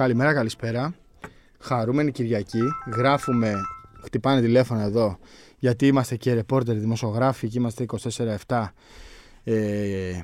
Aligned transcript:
Καλημέρα, 0.00 0.34
καλησπέρα. 0.34 0.94
Χαρούμενη 1.58 2.10
Κυριακή. 2.12 2.60
Γράφουμε, 2.96 3.54
χτυπάνε 4.04 4.40
τηλέφωνα 4.40 4.82
εδώ, 4.82 5.18
γιατί 5.58 5.86
είμαστε 5.86 6.16
και 6.16 6.32
ρεπόρτερ 6.34 6.76
δημοσιογράφοι 6.76 7.48
και 7.48 7.58
είμαστε 7.58 7.84
24-7 8.46 8.66
ε, 9.44 10.20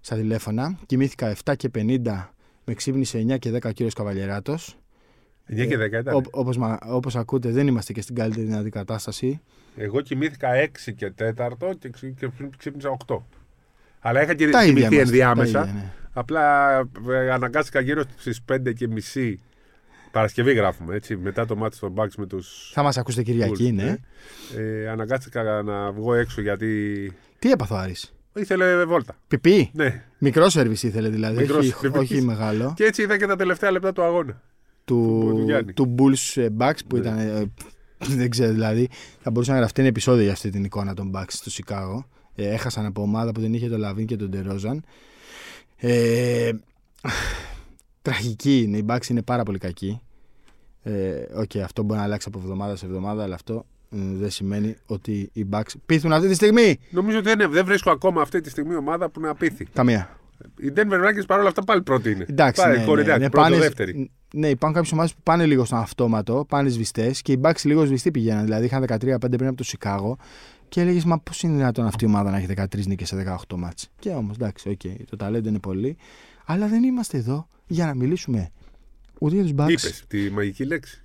στα 0.00 0.16
τηλέφωνα. 0.16 0.78
Κοιμήθηκα 0.86 1.36
7 1.44 1.54
και 1.56 1.70
50, 1.74 1.98
με 2.64 2.74
ξύπνησε 2.74 3.24
9 3.28 3.38
και 3.38 3.50
10 3.50 3.64
ο 3.64 3.70
κύριος 3.70 3.94
Καβαλιεράτος. 3.94 4.76
9 5.50 5.66
και 5.66 5.76
10 5.78 5.92
ήταν. 6.00 6.14
Ό, 6.14 6.20
όπως, 6.30 6.56
μα- 6.56 6.78
όπως 6.86 7.16
ακούτε 7.16 7.50
δεν 7.50 7.66
είμαστε 7.66 7.92
και 7.92 8.00
στην 8.00 8.14
καλύτερη 8.14 8.46
δυνατή 8.46 8.70
κατάσταση. 8.70 9.40
Εγώ 9.76 10.00
κοιμήθηκα 10.00 10.48
6 10.54 10.92
και 10.96 11.10
4 11.10 11.74
και, 11.78 11.88
ξύ- 11.90 12.14
και 12.18 12.28
ξύπνησα 12.58 12.96
8. 13.06 13.16
Αλλά 14.00 14.22
είχα 14.22 14.34
και 14.34 14.48
Τα 14.48 14.64
ίδια 14.64 14.72
κοιμηθεί 14.72 14.94
είμαστε, 14.94 15.00
ενδιάμεσα. 15.10 15.52
τα 15.60 15.68
ίδια, 15.68 15.72
ναι. 15.80 15.92
Απλά 16.18 16.76
ε, 17.10 17.30
αναγκάστηκα 17.30 17.80
γύρω 17.80 18.02
στις 18.16 18.40
5 18.52 18.74
και 18.74 18.88
μισή. 18.88 19.40
Παρασκευή 20.10 20.52
γράφουμε, 20.52 20.94
έτσι, 20.94 21.16
μετά 21.16 21.46
το 21.46 21.56
μάτι 21.56 21.76
στον 21.76 21.94
Bucks 21.96 22.14
με 22.16 22.26
τους 22.26 22.70
Θα 22.74 22.82
μας 22.82 22.96
ακούσετε 22.96 23.22
Κυριακή, 23.22 23.68
Bulls, 23.70 23.74
ναι. 23.74 23.96
Ε, 24.56 24.88
αναγκάστηκα 24.88 25.62
να 25.62 25.92
βγω 25.92 26.14
έξω 26.14 26.40
γιατί 26.40 27.12
Τι 27.38 27.50
έπαθε 27.50 27.74
ο 27.74 27.76
Άρης; 27.76 28.14
ήθελε 28.34 28.84
βόλτα. 28.84 29.16
Πιπί. 29.28 29.70
Ναι. 29.74 30.04
Μικρό 30.18 30.48
σερβις 30.48 30.82
ήθελε 30.82 31.08
δηλαδή, 31.08 31.36
Μικρός 31.36 31.58
όχι, 31.58 31.74
σερβις. 31.80 32.00
όχι 32.00 32.22
μεγάλο. 32.22 32.72
Και 32.76 32.84
έτσι 32.84 33.02
είδα 33.02 33.18
και 33.18 33.26
τα 33.26 33.36
τελευταία 33.36 33.70
λεπτά 33.70 33.92
του 33.92 34.02
αγώνα. 34.02 34.42
του, 34.84 35.26
του 35.36 35.42
Γιάννη. 35.44 35.72
του 35.72 35.94
Bulls 35.98 36.42
ε, 36.42 36.48
Bucks 36.58 36.78
που 36.88 36.96
Ναι. 36.96 37.00
ήταν. 37.02 37.18
ε, 37.18 37.50
δεν 38.20 38.30
ξέρω 38.30 38.52
δηλαδή. 38.52 38.88
Θα 39.20 39.30
μπορούσε 39.30 39.52
να 39.52 39.58
γραφτεί 39.58 39.80
ένα 39.80 39.88
επεισόδιο 39.88 40.22
για 40.22 40.32
αυτή 40.32 40.50
την 40.50 40.64
εικόνα 40.64 40.94
των 40.94 41.12
Bucks 41.14 41.28
στο 41.28 41.50
Σικάγο. 41.50 42.06
Ε, 42.34 42.48
έχασαν 42.48 42.86
από 42.86 43.02
ομάδα 43.02 43.32
που 43.32 43.40
δεν 43.40 43.54
είχε 43.54 43.68
τον 43.68 43.78
Λαβίν 43.78 44.06
και 44.06 44.16
τον 44.16 44.30
Ντερόζαν. 44.30 44.84
Ε, 45.76 46.50
τραγική 48.02 48.62
είναι. 48.62 48.76
Οι 48.76 48.84
Bucks 48.88 49.06
είναι 49.08 49.22
πάρα 49.22 49.42
πολύ 49.42 49.58
κακοί. 49.58 50.00
Ε, 50.82 50.92
Οκ, 51.34 51.56
αυτό 51.64 51.82
μπορεί 51.82 51.98
να 51.98 52.04
αλλάξει 52.04 52.28
από 52.30 52.38
εβδομάδα 52.38 52.76
σε 52.76 52.86
εβδομάδα, 52.86 53.22
αλλά 53.22 53.34
αυτό 53.34 53.66
ε, 53.90 53.96
δεν 53.98 54.30
σημαίνει 54.30 54.76
ότι 54.86 55.30
οι 55.32 55.46
Bucks 55.52 55.72
πείθουν 55.86 56.12
αυτή 56.12 56.28
τη 56.28 56.34
στιγμή. 56.34 56.78
Νομίζω 56.90 57.18
ότι 57.18 57.34
δεν, 57.34 57.50
δεν 57.50 57.64
βρίσκω 57.64 57.90
ακόμα 57.90 58.22
αυτή 58.22 58.40
τη 58.40 58.50
στιγμή 58.50 58.74
ομάδα 58.74 59.08
που 59.08 59.20
να 59.20 59.34
πείθει. 59.34 59.64
Καμία. 59.64 60.18
Η 60.60 60.72
Denver 60.76 61.04
Nuggets 61.04 61.26
παρόλα 61.26 61.48
αυτά 61.48 61.64
πάλι 61.64 61.82
πρώτη 61.82 62.10
είναι. 62.10 62.26
Εντάξει, 62.28 62.62
Πάλι 62.62 62.74
ναι, 62.74 62.80
ναι, 62.80 62.86
κορυδάκι, 62.86 63.20
ναι, 63.20 63.30
πρώτο, 63.30 63.48
πάνε- 63.48 63.60
δεύτερη. 63.62 64.10
Ναι, 64.34 64.48
υπάρχουν 64.48 64.72
κάποιες 64.72 64.92
ομάδες 64.92 65.14
που 65.14 65.20
πάνε 65.22 65.46
λίγο 65.46 65.64
στον 65.64 65.78
αυτόματο, 65.78 66.44
πάνε 66.48 66.68
σβηστές 66.68 67.22
και 67.22 67.32
οι 67.32 67.40
Bucks 67.42 67.60
λίγο 67.64 67.84
σβηστοί 67.84 68.10
πηγαίναν. 68.10 68.44
Δηλαδή 68.44 68.64
είχαν 68.64 68.84
13-5 68.88 69.18
πριν 69.30 69.46
από 69.46 69.56
το 69.56 69.64
Σικάγο 69.64 70.16
και 70.68 70.80
έλεγες 70.80 71.04
Μα 71.04 71.18
πώς 71.18 71.42
είναι 71.42 71.56
δυνατόν 71.56 71.86
αυτή 71.86 72.04
η 72.04 72.06
ομάδα 72.06 72.30
να 72.30 72.36
έχει 72.36 72.46
13 72.56 72.86
νίκες 72.86 73.08
σε 73.08 73.36
18 73.48 73.56
ματς. 73.56 73.90
Και 73.98 74.10
όμως 74.10 74.34
εντάξει, 74.34 74.68
οκ, 74.68 74.80
το 75.10 75.16
ταλέντο 75.16 75.48
είναι 75.48 75.58
πολύ. 75.58 75.96
Αλλά 76.44 76.68
δεν 76.68 76.82
είμαστε 76.82 77.18
εδώ 77.18 77.48
για 77.66 77.86
να 77.86 77.94
μιλήσουμε 77.94 78.50
ούτε 79.20 79.34
για 79.34 79.42
τους 79.44 79.52
Bucks. 79.56 79.70
Είπες 79.70 80.04
τη 80.08 80.30
μαγική 80.30 80.64
λέξη. 80.64 81.02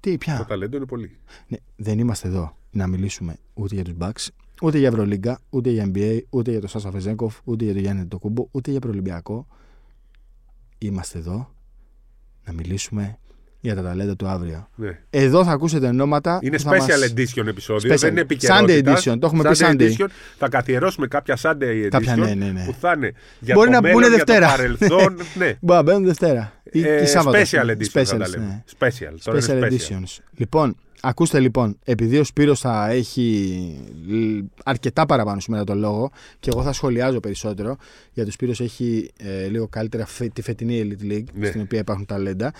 Τι, 0.00 0.10
Το 0.12 0.18
πια. 0.18 0.44
ταλέντο 0.48 0.76
είναι 0.76 0.86
πολύ. 0.86 1.18
Ναι, 1.48 1.56
δεν 1.76 1.98
είμαστε 1.98 2.28
εδώ 2.28 2.56
να 2.70 2.86
μιλήσουμε 2.86 3.36
ούτε 3.54 3.74
για 3.74 3.84
τους 3.84 3.94
Bucks, 4.00 4.28
ούτε 4.62 4.78
για 4.78 4.88
Ευρωλίγκα, 4.88 5.40
ούτε 5.50 5.70
για 5.70 5.90
NBA, 5.94 6.20
ούτε 6.30 6.50
για 6.50 6.60
τον 6.60 6.68
Σάσα 6.68 6.90
Βεζένκοφ, 6.90 7.38
ούτε 7.44 7.64
για 7.64 7.72
τον 7.72 7.82
Γιάννη 7.82 8.06
Αντετοκούμπο, 8.06 8.48
ούτε 8.50 8.70
για 8.70 8.80
Προολυμπιακό. 8.80 9.46
Είμαστε 10.78 11.18
εδώ 11.18 11.54
να 12.44 12.52
μιλήσουμε 12.52 13.18
για 13.64 13.74
τα 13.74 13.82
ταλέντα 13.82 14.16
του 14.16 14.26
αύριο. 14.28 14.68
Ναι. 14.74 14.98
Εδώ 15.10 15.44
θα 15.44 15.50
ακούσετε 15.52 15.86
ονόματα. 15.86 16.38
Είναι 16.42 16.56
που 16.56 16.62
θα 16.62 16.70
special 16.70 16.78
μας- 16.78 17.12
edition 17.16 17.46
επεισόδιο. 17.46 17.92
Special. 17.94 17.98
Δεν 17.98 18.10
είναι 18.10 18.20
επικαιρότητα. 18.20 18.94
Sunday 18.96 18.98
edition, 18.98 19.18
το 19.18 19.26
έχουμε 19.26 19.42
πει 19.50 19.56
Sunday. 19.58 19.80
edition. 20.02 20.06
Θα 20.38 20.48
καθιερώσουμε 20.48 21.06
κάποια 21.06 21.36
Sunday 21.42 21.52
edition 21.62 21.88
Κάποια, 21.90 22.16
ναι, 22.16 22.34
ναι, 22.34 22.46
ναι. 22.46 22.64
που 22.64 22.74
θα 22.80 22.92
είναι 22.96 23.12
για 23.40 23.54
Μπορεί 23.54 23.66
το 23.68 23.74
να 23.74 23.80
μέλλον, 23.80 23.96
πούνε 24.02 24.14
για 24.14 24.24
το 24.24 24.32
Δευτέρα. 24.32 24.48
παρελθόν. 24.50 25.16
ναι. 25.38 25.56
Μπορεί 25.60 25.76
να 25.78 25.82
μπαίνουν 25.82 26.04
Δευτέρα. 26.04 26.52
Ή, 26.72 26.82
Ε, 26.88 27.02
ή 27.02 27.06
Σάββατο. 27.06 27.38
special 27.38 27.66
edition 27.70 27.86
θα 27.90 28.02
τα 28.16 28.26
Specials, 28.26 28.30
λέμε. 28.30 28.44
ναι. 28.46 28.62
Special. 28.78 29.14
Τώρα 29.24 29.38
Special 29.38 29.48
είναι 29.56 29.68
editions. 29.70 30.18
Λοιπόν, 30.36 30.76
ακούστε 31.02 31.40
λοιπόν, 31.40 31.78
επειδή 31.84 32.18
ο 32.18 32.24
Σπύρος 32.24 32.60
θα 32.60 32.90
έχει 32.90 33.58
λ- 34.08 34.44
αρκετά 34.64 35.06
παραπάνω 35.06 35.40
σήμερα 35.40 35.64
το 35.64 35.74
λόγο 35.74 36.10
και 36.40 36.50
εγώ 36.52 36.62
θα 36.62 36.72
σχολιάζω 36.72 37.20
περισσότερο, 37.20 37.76
γιατί 38.12 38.28
ο 38.28 38.32
Σπύρος 38.32 38.60
έχει 38.60 39.10
ε, 39.18 39.46
λίγο 39.46 39.68
καλύτερα 39.68 40.06
φε- 40.06 40.32
τη 40.32 40.42
φετινή 40.42 40.82
Elite 40.84 41.12
League, 41.12 41.24
Ναι. 41.34 41.46
στην 41.46 41.60
οποία 41.60 41.78
υπάρχουν 41.78 42.06
ταλέντα. 42.06 42.52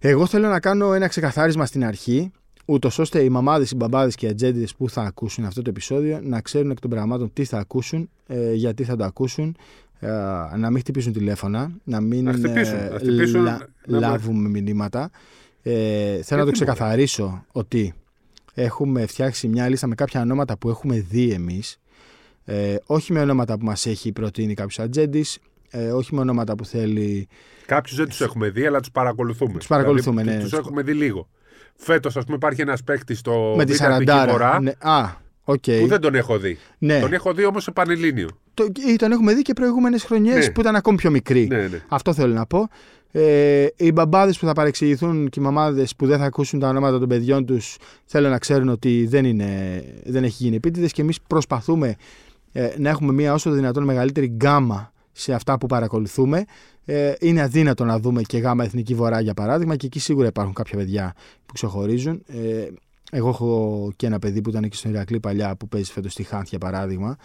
Εγώ 0.00 0.26
θέλω 0.26 0.48
να 0.48 0.60
κάνω 0.60 0.92
ένα 0.92 1.06
ξεκαθάρισμα 1.08 1.66
στην 1.66 1.84
αρχή, 1.84 2.30
ούτως 2.64 2.98
ώστε 2.98 3.22
οι 3.22 3.28
μαμάδες, 3.28 3.70
οι 3.70 3.76
μπαμπάδες 3.76 4.14
και 4.14 4.26
οι 4.26 4.28
ατζέντιδες 4.28 4.74
που 4.74 4.90
θα 4.90 5.02
ακούσουν 5.02 5.44
αυτό 5.44 5.62
το 5.62 5.70
επεισόδιο 5.70 6.20
να 6.22 6.40
ξέρουν 6.40 6.70
εκ 6.70 6.80
των 6.80 6.90
πραγμάτων 6.90 7.30
τι 7.32 7.44
θα 7.44 7.58
ακούσουν, 7.58 8.08
ε, 8.26 8.52
γιατί 8.52 8.84
θα 8.84 8.96
το 8.96 9.04
ακούσουν, 9.04 9.56
ε, 10.00 10.08
να 10.56 10.70
μην 10.70 10.78
χτυπήσουν 10.78 11.12
τηλέφωνα, 11.12 11.70
να 11.84 12.00
μην 12.00 12.24
Να 12.24 12.32
χτυπήσουν, 12.32 12.78
ε, 12.78 12.88
να 12.92 12.98
χτυπήσουν, 12.98 13.42
λα- 13.42 13.58
να- 13.86 13.98
λάβουμε 13.98 14.48
μηνύματα. 14.48 15.10
Ε, 15.68 16.22
θέλω 16.22 16.40
να 16.40 16.46
το 16.46 16.50
Γιατί 16.50 16.50
ξεκαθαρίσω 16.52 17.44
ότι 17.52 17.94
έχουμε 18.54 19.06
φτιάξει 19.06 19.48
μια 19.48 19.68
λίστα 19.68 19.86
με 19.86 19.94
κάποια 19.94 20.20
ονόματα 20.20 20.56
που 20.58 20.68
έχουμε 20.68 21.00
δει 21.00 21.30
εμείς 21.30 21.80
ε, 22.44 22.76
όχι 22.86 23.12
με 23.12 23.20
ονόματα 23.20 23.58
που 23.58 23.64
μας 23.64 23.86
έχει 23.86 24.12
προτείνει 24.12 24.54
κάποιος 24.54 24.78
ατζέντης 24.78 25.38
ε, 25.70 25.90
όχι 25.90 26.14
με 26.14 26.20
ονόματα 26.20 26.54
που 26.54 26.64
θέλει 26.64 27.28
Κάποιους 27.66 27.96
δεν 27.96 28.08
τους 28.08 28.20
έχουμε 28.20 28.48
δει, 28.48 28.66
αλλά 28.66 28.80
τους 28.80 28.90
παρακολουθούμε. 28.90 29.58
Τους 29.58 29.66
παρακολουθούμε, 29.66 30.22
δηλαδή, 30.22 30.38
ναι. 30.42 30.48
Τους 30.48 30.58
έχουμε 30.58 30.82
δει 30.82 30.92
λίγο. 30.92 31.28
Φέτος, 31.76 32.16
ας 32.16 32.24
πούμε, 32.24 32.36
υπάρχει 32.36 32.60
ένας 32.60 32.82
παίκτης 32.82 33.14
στο 33.14 33.54
με 33.56 33.64
τη 33.64 33.72
Β' 33.72 33.74
Εθνική 33.74 33.92
Σαραντάρα 33.92 34.30
Βορρά 34.32 34.60
ναι, 34.60 34.72
α, 34.78 35.04
οκ 35.44 35.62
που 35.80 35.86
δεν 35.86 36.00
τον 36.00 36.14
έχω 36.14 36.38
δει. 36.38 36.58
ναι. 36.78 37.00
Τον 37.00 37.12
έχω 37.12 37.32
δει 37.32 37.44
όμως 37.44 37.62
σε 37.62 37.70
πανελλήνιο. 37.70 38.28
Το, 38.54 38.66
ή 38.92 38.96
τον 38.96 39.12
έχουμε 39.12 39.34
δει 39.34 39.42
και 39.42 39.52
προηγούμενες 39.52 40.04
χρονιές 40.04 40.46
Ναι. 40.46 40.52
που 40.52 40.60
ήταν 40.60 40.76
ακόμη 40.76 40.96
πιο 40.96 41.10
μικροί 41.10 41.46
Ναι, 41.46 41.66
ναι. 41.68 41.80
Αυτό 41.88 42.14
θέλω 42.14 42.34
να 42.34 42.46
πω. 42.46 42.68
Ε, 43.18 43.66
οι 43.76 43.92
μπαμπάδες 43.92 44.38
που 44.38 44.46
θα 44.46 44.52
παρεξηγηθούν 44.52 45.28
και 45.28 45.40
οι 45.40 45.42
μαμάδες 45.42 45.96
που 45.96 46.06
δεν 46.06 46.18
θα 46.18 46.24
ακούσουν 46.24 46.60
τα 46.60 46.68
ονόματα 46.68 46.98
των 46.98 47.08
παιδιών 47.08 47.46
τους, 47.46 47.76
θέλω 48.04 48.28
να 48.28 48.38
ξέρουν 48.38 48.68
ότι 48.68 49.06
δεν, 49.06 49.24
είναι, 49.24 49.82
δεν 50.04 50.24
έχει 50.24 50.42
γίνει 50.42 50.56
επίτηδες 50.56 50.92
και 50.92 51.02
εμείς 51.02 51.20
προσπαθούμε 51.20 51.96
ε, 52.52 52.74
να 52.78 52.88
έχουμε 52.88 53.12
μια 53.12 53.32
όσο 53.32 53.48
το 53.48 53.54
δυνατόν 53.54 53.84
μεγαλύτερη 53.84 54.26
γκάμα 54.26 54.92
σε 55.12 55.32
αυτά 55.32 55.58
που 55.58 55.66
παρακολουθούμε. 55.66 56.44
Ε, 56.84 57.12
είναι 57.20 57.42
αδύνατο 57.42 57.84
να 57.84 57.98
δούμε 57.98 58.22
και 58.22 58.38
γάμα 58.38 58.64
Εθνική 58.64 58.94
Βορρά 58.94 59.20
για 59.20 59.34
παράδειγμα 59.34 59.76
και 59.76 59.86
εκεί 59.86 59.98
σίγουρα 59.98 60.26
υπάρχουν 60.26 60.54
κάποια 60.54 60.76
παιδιά 60.76 61.14
που 61.46 61.52
ξεχωρίζουν. 61.52 62.22
Ε, 62.26 62.66
εγώ 63.10 63.28
έχω 63.28 63.92
και 63.96 64.06
ένα 64.06 64.18
παιδί 64.18 64.40
που 64.40 64.50
ήταν 64.50 64.68
και 64.68 64.76
στον 64.76 64.90
Ηρακλή 64.90 65.20
παλιά 65.20 65.56
που 65.56 65.68
παίζει 65.68 65.92
φέτος 65.92 66.12
στη 66.12 66.22
Χάνθ 66.22 66.48
για 66.48 66.58
παράδειγμα. 66.58 67.16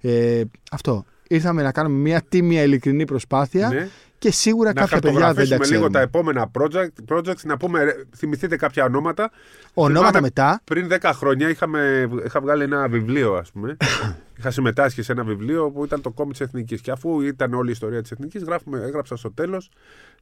Ε, 0.00 0.42
αυτό. 0.70 1.04
Ήρθαμε 1.32 1.62
να 1.62 1.72
κάνουμε 1.72 1.98
μια 1.98 2.22
τίμια 2.28 2.62
ειλικρινή 2.62 3.04
προσπάθεια 3.04 3.68
ναι. 3.68 3.88
και 4.18 4.30
σίγουρα 4.30 4.72
Να 4.72 4.80
κάποια 4.80 4.98
παιδιά 4.98 5.10
δεν 5.12 5.20
τα 5.20 5.26
χαρτογραφήσουμε 5.26 5.76
λίγο 5.76 5.88
ξέρουν. 5.88 5.92
τα 5.92 6.00
επόμενα 6.00 6.50
project, 6.58 7.14
projects, 7.16 7.44
να 7.44 7.56
πούμε, 7.56 7.84
ρε, 7.84 7.92
θυμηθείτε 8.16 8.56
κάποια 8.56 8.84
ονόματα. 8.84 9.30
Ονόματα 9.74 10.06
Θυμάμαι 10.06 10.20
μετά. 10.20 10.60
Πριν 10.64 10.88
10 11.00 11.10
χρόνια 11.14 11.48
είχαμε, 11.48 12.08
είχα 12.26 12.40
βγάλει 12.40 12.62
ένα 12.62 12.88
βιβλίο, 12.88 13.34
ας 13.34 13.50
πούμε. 13.50 13.76
είχα 14.38 14.50
συμμετάσχει 14.50 15.02
σε 15.02 15.12
ένα 15.12 15.24
βιβλίο 15.24 15.70
που 15.70 15.84
ήταν 15.84 16.00
το 16.00 16.10
κόμμα 16.10 16.30
της 16.30 16.40
Εθνικής. 16.40 16.80
Και 16.80 16.90
αφού 16.90 17.20
ήταν 17.20 17.54
όλη 17.54 17.68
η 17.68 17.72
ιστορία 17.72 18.02
της 18.02 18.10
Εθνικής, 18.10 18.42
έγραψα 18.72 19.16
στο 19.16 19.32
τέλος 19.32 19.70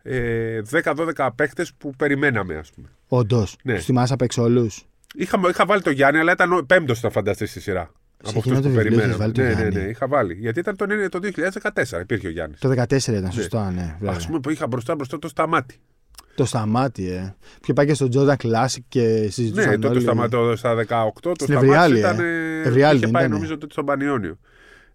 ε, 0.03 0.61
10-12 1.17 1.29
παίχτες 1.35 1.73
που 1.79 1.95
περιμέναμε, 1.97 2.57
ας 2.57 2.71
πούμε. 2.71 2.89
Όντως. 3.09 3.57
Ναι. 3.63 3.75
Του 3.75 3.83
θυμάσαι 3.83 4.13
απ' 4.13 4.23
έξω 4.23 4.43
όλους. 4.43 4.87
Είχα, 5.15 5.41
είχα 5.49 5.67
βάλει 5.67 5.83
το 5.83 5.91
Γιάννη, 5.91 6.19
αλλά 6.19 6.33
ήταν 6.33 6.53
ο 6.53 6.63
πέμπτος 6.67 7.01
θα 7.01 7.11
φανταστείς 7.11 7.51
στη 7.51 7.61
σειρά. 7.61 7.91
Σε 8.23 8.31
από 8.31 8.39
εκείνο 8.39 8.55
αυτούς 8.57 8.73
το 8.73 8.79
που 8.79 8.83
βιβλίο 8.83 9.01
έχεις 9.01 9.17
περιμέναμε. 9.17 9.17
βάλει 9.17 9.33
το 9.33 9.41
ναι, 9.41 9.47
ναι, 9.49 9.55
Γιάννη. 9.55 9.75
ναι, 9.85 9.91
είχα 9.91 10.09
βάλει. 10.09 10.35
Γιατί 10.35 10.61
ήταν 10.61 10.77
το, 10.77 10.87
το 11.09 11.19
2014 11.97 12.01
υπήρχε 12.01 12.27
ο 12.27 12.31
Γιάννης. 12.31 12.59
Το 12.61 12.69
14 12.71 13.07
ήταν, 13.07 13.33
σωστό, 13.33 13.71
ναι. 13.75 13.97
βέβαια. 14.01 14.17
Α 14.23 14.27
πούμε 14.27 14.41
που 14.41 14.51
είχα 14.51 14.67
μπροστά 14.67 14.95
μπροστά 14.95 15.19
το 15.19 15.29
σταμάτη. 15.29 15.77
Το 16.35 16.45
σταμάτη, 16.45 17.11
ε. 17.11 17.35
Πιο 17.63 17.75
πάει 17.75 17.87
και 17.87 17.95
στο 17.95 18.09
Jordan 18.13 18.35
Classic 18.43 18.83
και 18.89 19.29
συζητούσαν 19.31 19.71
Ναι, 19.71 19.79
τότε 19.79 19.89
όλοι. 19.95 20.01
σταματώ 20.01 20.57
στα 20.57 20.75
18. 20.75 20.85
Το 21.21 21.33
Στην 21.35 21.47
σταμάτη 21.47 21.67
Ευριάλη, 21.67 21.99
ήταν. 21.99 22.19
ε. 22.21 22.23
ε, 22.23 22.69
Ευριάλη 22.69 22.97
είχε 22.97 23.05
δεν 23.05 23.11
πάει 23.15 23.23
ήτανε. 23.23 23.35
νομίζω 23.35 23.59
τότε 23.59 23.73
στον 23.73 23.85
Πανιόνιο. 23.85 24.39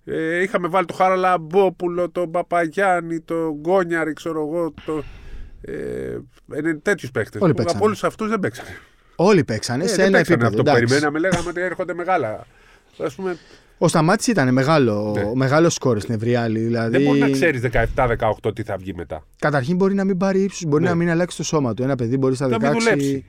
Ε, 0.06 0.42
είχαμε 0.42 0.68
βάλει 0.68 0.86
το 0.86 0.94
Χαραλαμπόπουλο, 0.94 2.10
τον 2.10 2.31
Παπαγιάννη, 2.31 3.20
τον 3.20 3.52
Γκόνιαρη, 3.60 4.14
ξέρω 4.14 4.40
εγώ. 4.42 4.74
Το, 4.86 5.04
ε, 5.62 5.74
είναι 6.58 6.74
τέτοιους 6.75 7.12
παίχτε. 7.12 7.38
Όλοι 7.42 7.54
παίξανε. 7.54 7.78
Από 7.78 7.86
όλους 7.86 8.04
αυτούς 8.04 8.30
δεν 8.30 8.40
παίξανε. 8.40 8.70
Όλοι 9.16 9.44
παίξανε 9.44 9.84
Ε, 9.84 9.88
σε 9.88 9.96
δεν 9.96 10.06
ένα 10.06 10.18
παίξανε 10.18 10.44
επίπεδο. 10.46 10.62
αυτό 10.62 10.64
που 10.64 10.78
εντάξει. 10.78 10.86
περιμέναμε, 10.96 11.20
λέγαμε 11.30 11.50
ότι 11.50 11.62
έρχονται 11.62 11.94
μεγάλα. 11.94 12.46
Ας 12.98 13.16
πούμε, 13.16 13.38
Ο 13.78 13.88
Σταμάτης 13.88 14.28
ήταν 14.28 14.54
μεγάλο, 14.54 15.12
Ναι. 15.16 15.31
μεγάλος 15.36 15.74
σκόρ 15.74 16.00
στην 16.00 16.13
Ευριάλη. 16.13 16.60
Δηλαδή, 16.60 16.92
Δεν 16.98 17.01
μπορεί 17.07 17.19
να 17.19 17.30
ξέρεις 17.30 17.62
17-18 17.62 18.54
τι 18.56 18.63
θα 18.63 18.78
βγει 18.78 18.94
μετά. 18.94 19.25
Καταρχήν 19.40 19.75
μπορεί 19.75 19.94
να 19.94 20.04
μην 20.04 20.18
πάρει 20.18 20.42
ύψου, 20.42 20.68
μπορεί 20.68 20.84
Ναι. 20.84 20.90
να 20.90 20.95
μην 20.95 21.10
αλλάξει 21.10 21.38
το 21.38 21.44
σώμα 21.44 21.74
του. 21.74 21.84
Ένα 21.84 21.95
παιδί 21.95 22.18
μπορεί 22.18 22.36
στα 22.36 22.48
16. 22.48 22.60
Να 22.60 22.69
μην 22.69 22.80
δουλέψει. 22.80 23.25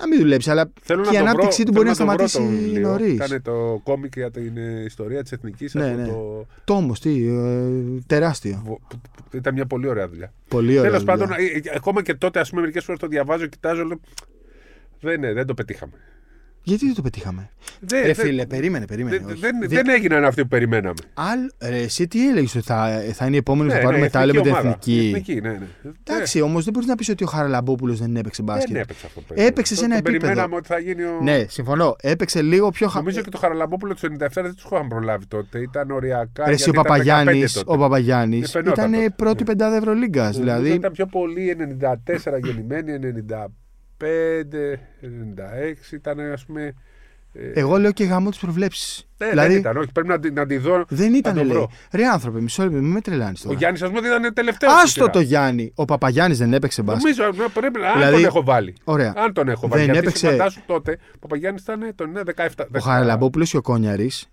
Να 0.00 0.06
μην 0.06 0.18
δουλέψει, 0.18 0.50
αλλά 0.50 0.72
Θέλω 0.82 1.02
και 1.02 1.08
να 1.10 1.14
η 1.14 1.18
το 1.18 1.22
ανάπτυξή 1.28 1.62
βρω, 1.62 1.64
του 1.64 1.72
μπορεί 1.76 1.88
να 1.88 1.94
θέλω 1.94 2.08
το 2.10 2.16
βρω 2.16 2.26
σταματήσει 2.28 2.60
το 2.60 2.66
βιβλίο. 2.66 2.88
νωρίς. 2.88 3.12
Ήταν 3.14 3.42
το 3.42 3.80
κόμικ 3.84 4.16
για 4.16 4.30
την 4.30 4.56
ε, 4.56 4.82
ιστορία 4.84 5.22
της 5.22 5.32
εθνικής. 5.32 5.74
Ναι, 5.74 5.86
ναι. 5.90 6.06
Το... 6.06 6.46
Τόμο, 6.64 6.92
τι, 7.00 7.28
ε, 7.28 7.70
τεράστιο. 8.06 8.62
βο- 8.64 8.80
που- 8.88 9.00
που- 9.30 9.36
Ήταν 9.36 9.54
μια 9.54 9.66
πολύ 9.66 9.88
ωραία 9.88 10.08
δουλειά. 10.08 10.32
Πολύ 10.48 10.78
ωραίο. 10.78 10.90
Τέλος 10.90 11.04
πάντων, 11.04 11.30
ε, 11.30 11.34
ε, 11.34 11.60
ακόμα 11.76 12.02
και 12.02 12.14
τότε, 12.14 12.40
ας 12.40 12.48
πούμε, 12.48 12.60
μερικές 12.60 12.84
φορές 12.84 13.00
το 13.00 13.06
διαβάζω, 13.06 13.46
κοιτάζω. 13.46 13.82
Λέω, 13.84 14.00
δεν, 15.00 15.20
ναι, 15.20 15.32
δεν 15.32 15.46
το 15.46 15.54
πετύχαμε. 15.54 15.92
Γιατί 16.62 16.86
δεν 16.86 16.94
το 16.94 17.02
πετύχαμε; 17.02 17.50
Δεν, 17.80 18.00
Ρε 18.00 18.06
δεν- 18.12 18.24
φίλε, 18.24 18.46
περίμενε, 18.46 18.84
περίμενε. 18.86 19.16
δεν, 19.16 19.26
όχι. 19.30 19.40
δεν, 19.40 19.58
Δεν- 19.60 19.68
δεν 19.68 19.88
έγιναν 19.88 20.24
αυτοί 20.24 20.42
που 20.42 20.48
περιμέναμε. 20.48 20.94
Άλλ- 21.14 21.50
ρε, 21.70 21.76
εσύ 21.78 22.08
τι 22.08 22.28
έλεγες 22.28 22.54
ότι 22.54 22.64
θα, 22.64 23.02
θα 23.12 23.26
είναι 23.26 23.34
η 23.34 23.38
επόμενη 23.38 23.68
που 23.68 23.74
Ναι, 23.74 23.80
θα 23.80 23.84
πάρουμε 23.86 23.98
ναι, 23.98 24.04
μετάλλιο 24.04 24.34
με 24.34 24.40
την 24.40 24.50
ομάδα. 24.50 24.68
εθνική; 24.68 25.12
Εθνική, 25.14 25.40
ναι, 25.40 25.48
ναι. 25.50 25.66
Εντάξει, 26.04 26.40
όμως 26.40 26.64
δεν 26.64 26.72
μπορείς 26.72 26.88
να 26.88 26.94
πεις 26.94 27.08
ότι 27.08 27.24
ο 27.24 27.26
Χαραλαμπόπουλος 27.26 27.98
δεν 27.98 28.16
έπαιξε 28.16 28.42
Δεν 28.44 28.54
μπάσκετ. 28.54 28.76
έπαιξε 28.76 29.06
αυτό 29.06 29.20
το 29.20 29.26
παιδί. 29.34 29.46
Έπαιξε 29.46 29.74
σε 29.74 29.80
Το- 29.80 29.86
ένα 29.86 29.94
το 30.02 30.08
επίπεδο. 30.08 30.26
Περιμέναμε 30.26 30.56
ότι 30.56 30.66
θα 30.66 30.78
γίνει 30.78 31.02
ο. 31.02 31.18
Ναι, 31.22 31.44
συμφωνώ. 31.48 31.96
Έπαιξε 32.00 32.42
λίγο 32.42 32.70
πιο 32.70 32.86
χαμηλό. 32.88 33.10
Νομίζω 33.10 33.24
και 33.24 33.30
το 33.30 33.38
Χαραλαμπόπουλος 33.38 34.00
του 34.00 34.06
97 34.06 34.42
δεν 34.42 34.54
τους 34.54 34.64
είχαν 34.64 34.88
προλάβει 34.88 35.26
τότε. 35.26 35.58
Ήταν 35.60 35.90
οριακά. 35.90 36.44
Ρε, 36.46 36.52
εσύ, 36.52 36.68
ο 36.68 36.72
γιατί 36.72 36.78
ήταν 36.78 36.82
15 36.82 36.88
Παπαγιάννης 36.88 37.52
τότε. 37.52 37.72
ο 37.72 37.78
Παπαγιάννης 37.78 38.44
Ε, 38.48 38.50
φαινόταν 38.58 38.88
ήταν 38.88 39.00
τότε. 39.02 39.14
πρώτη 39.16 39.38
Ναι. 39.42 39.44
πεντάδα 39.48 39.76
Ευρωλίγκας. 39.76 40.36
Νομίζω 40.36 40.42
Δηλαδή. 40.58 40.76
Ήταν 40.76 40.92
πιο 40.92 41.06
πολύ 41.06 41.48
94 41.50 42.38
γεννημένοι, 42.42 42.92
95, 42.92 43.46
96. 43.98 45.92
Ήταν 45.92 46.20
ας 46.32 46.44
πούμε. 46.44 46.74
ε, 47.32 47.50
Εγώ 47.60 47.76
λέω 47.78 47.92
και 47.92 48.04
γάμο 48.04 48.30
τι 48.30 48.38
προβλέψει. 48.40 49.06
ναι, 49.18 49.28
δηλαδή 49.28 49.48
δεν 49.48 49.58
ήταν, 49.60 49.76
όχι, 49.76 49.92
πρέπει 49.92 50.08
να, 50.08 50.18
τη- 50.20 50.30
να 50.30 50.46
τη 50.46 50.56
δω. 50.56 50.84
δεν 50.88 51.14
ήταν, 51.14 51.34
να 51.34 51.40
το 51.40 51.46
λέει. 51.46 51.56
βρω. 51.56 51.70
Ρε 51.92 52.06
άνθρωπε, 52.06 52.40
μισό 52.40 52.62
λεπτό, 52.62 52.76
μην 52.78 52.90
με 52.90 53.00
τρελάνεις 53.00 53.40
Ο 53.40 53.44
τώρα. 53.44 53.58
Γιάννης, 53.58 53.82
ας 53.82 53.90
πούμε, 53.90 54.08
ήταν 54.08 54.34
τελευταίος. 54.34 54.72
Άστο 54.84 55.10
το 55.10 55.20
Γιάννη. 55.20 55.72
Ο 55.74 55.84
Παπαγιάννης 55.84 56.38
δεν 56.38 56.52
έπαιξε 56.52 56.82
μπάσκετ. 56.82 57.16
Νομίζω 57.18 57.42
να 57.42 57.48
πρέπει 57.48 57.80
να. 57.80 57.88
Αν 57.88 57.94
Δηλαδή- 57.94 58.14
τον 58.14 58.24
έχω 58.24 58.42
βάλει. 58.44 58.74
Ωραία. 58.84 59.12
Αν 59.16 59.32
τον 59.32 59.48
έχω 59.48 59.68
βάλει. 59.68 59.82
Δεν 59.84 59.92
γιατί 59.92 60.06
έπαιξε- 60.06 60.30
Φαντάσου 60.30 60.60
τότε. 60.66 60.98
Ο 61.14 61.18
Παπαγιάννης 61.18 61.62
ήταν 61.62 61.92
τον 61.94 62.10
ναι, 62.10 62.20
17. 62.24 62.66
Ο 62.74 62.78
Χαραλαμπόπουλος 62.78 63.50
και 63.50 63.56
ο 63.56 63.60
Κόνιαρης 63.62 64.26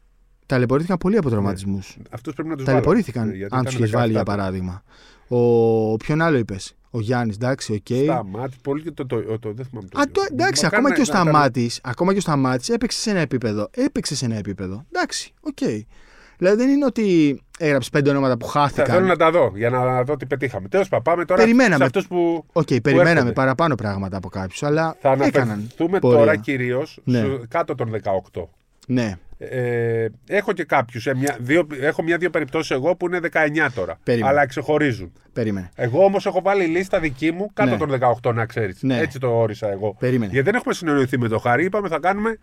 ταλαιπωρήθηκαν 0.45 0.97
πολύ 0.97 1.17
από 1.17 1.29
τραυματισμούς. 1.29 1.97
Αυτούς 2.09 2.33
πρέπει 2.33 2.49
να 2.49 2.55
τους 2.55 2.65
βάλω. 2.65 2.77
Ταλαιπωρήθηκαν, 2.77 3.29
Ε, 3.29 3.35
γιατί 3.35 3.55
αν 3.55 3.61
ήταν 3.61 3.73
του 3.73 3.79
είχες 3.79 3.91
βάλει 3.91 4.07
17. 4.11 4.11
για 4.11 4.23
παράδειγμα. 4.23 4.83
Ο... 5.27 5.97
Ποιον 5.97 6.21
άλλο 6.21 6.37
είπες; 6.37 6.75
Ο 6.95 6.99
Γιάννης, 7.01 7.35
εντάξει, 7.35 7.73
οκ. 7.73 7.97
Σταμάτη, 8.03 8.57
πολύ 8.61 8.81
και 8.83 8.91
το, 8.91 9.05
το, 9.05 9.21
το, 9.21 9.39
το, 9.39 9.53
δεν 9.53 9.65
θυμάμαι 9.65 9.87
το. 9.87 9.99
Α, 9.99 10.03
το, 10.11 10.21
εντάξει, 10.31 10.63
Μακάρι 10.63 10.65
ακόμα 10.75 10.89
να- 10.89 10.95
και 10.95 11.01
ο 11.01 11.03
να 11.13 11.19
ήταν- 11.19 11.31
Σταμάτης, 11.33 11.79
ακόμα 11.83 12.11
και 12.11 12.17
ο 12.17 12.21
Σταμάτης 12.21 12.69
έπαιξε 12.69 12.99
σε 12.99 13.09
ένα 13.09 13.19
επίπεδο. 13.19 13.69
Έπαιξε 13.75 14.15
σε 14.15 14.25
ένα 14.25 14.35
επίπεδο. 14.35 14.85
Εντάξει, 14.91 15.33
οκ. 15.41 15.57
Δηλαδή 16.37 16.57
δεν 16.57 16.69
είναι 16.69 16.85
ότι 16.85 17.39
έγραψε 17.59 17.89
πέντε 17.89 18.09
ονόματα 18.09 18.37
που 18.37 18.45
Θα 18.45 18.59
χάθηκαν. 18.59 18.85
θέλω 18.85 19.05
να 19.05 19.15
τα 19.15 19.31
δω 19.31 19.51
για 19.55 19.69
να 19.69 20.03
δω 20.03 20.15
τι 20.15 20.25
πετύχαμε. 20.25 20.67
Τέλος 20.67 20.87
πάντων, 20.89 21.03
πάμε 21.13 21.25
τώρα 21.25 21.41
Περιμέναμε. 21.41 21.75
σε 21.77 21.83
αυτούς 21.83 22.07
που. 22.07 22.45
Οκ, 22.53 22.67
περιμέναμε 22.83 23.11
έρχονται. 23.11 23.31
παραπάνω 23.33 23.75
πράγματα 23.75 24.17
από 24.17 24.29
κάποιους, 24.29 24.63
αλλά 24.63 24.95
Θα 25.01 25.11
έκαναν. 25.11 25.49
αναφερθούμε 25.51 25.99
πορεία. 25.99 26.17
τώρα 26.19 26.35
κυρίως 26.35 26.99
Ναι. 27.03 27.23
κάτω 27.47 27.75
των 27.75 27.89
18. 27.89 28.49
Ναι, 28.87 29.15
Ε, 29.37 30.05
έχω 30.27 30.53
και 30.53 30.63
κάποιους. 30.63 31.07
Έχω 31.81 32.03
μια-δύο 32.03 32.29
περιπτώσεις 32.29 32.71
εγώ 32.71 32.95
που 32.95 33.05
είναι 33.05 33.19
19 33.33 33.71
τώρα. 33.75 33.97
Περίμενε. 34.03 34.29
Αλλά 34.31 34.45
ξεχωρίζουν. 34.45 35.11
περίμενε. 35.33 35.69
Εγώ 35.75 36.03
όμως 36.03 36.25
έχω 36.25 36.41
βάλει 36.41 36.65
λίστα 36.65 36.99
δική 36.99 37.31
μου 37.31 37.49
κάτω 37.53 37.71
Ναι. 37.71 37.77
των 37.77 37.89
18, 38.23 38.33
να 38.33 38.45
ξέρεις. 38.45 38.83
Ναι. 38.83 38.99
Έτσι 38.99 39.19
το 39.19 39.27
όρισα 39.27 39.71
εγώ. 39.71 39.95
Περίμενε. 39.99 40.31
Γιατί 40.31 40.45
δεν 40.49 40.55
έχουμε 40.59 40.73
συνεννοηθεί 40.73 41.19
με 41.19 41.27
το 41.27 41.37
Χάρη. 41.39 41.65
Είπαμε 41.65 41.87
θα 41.87 41.99
κάνουμε 41.99 42.37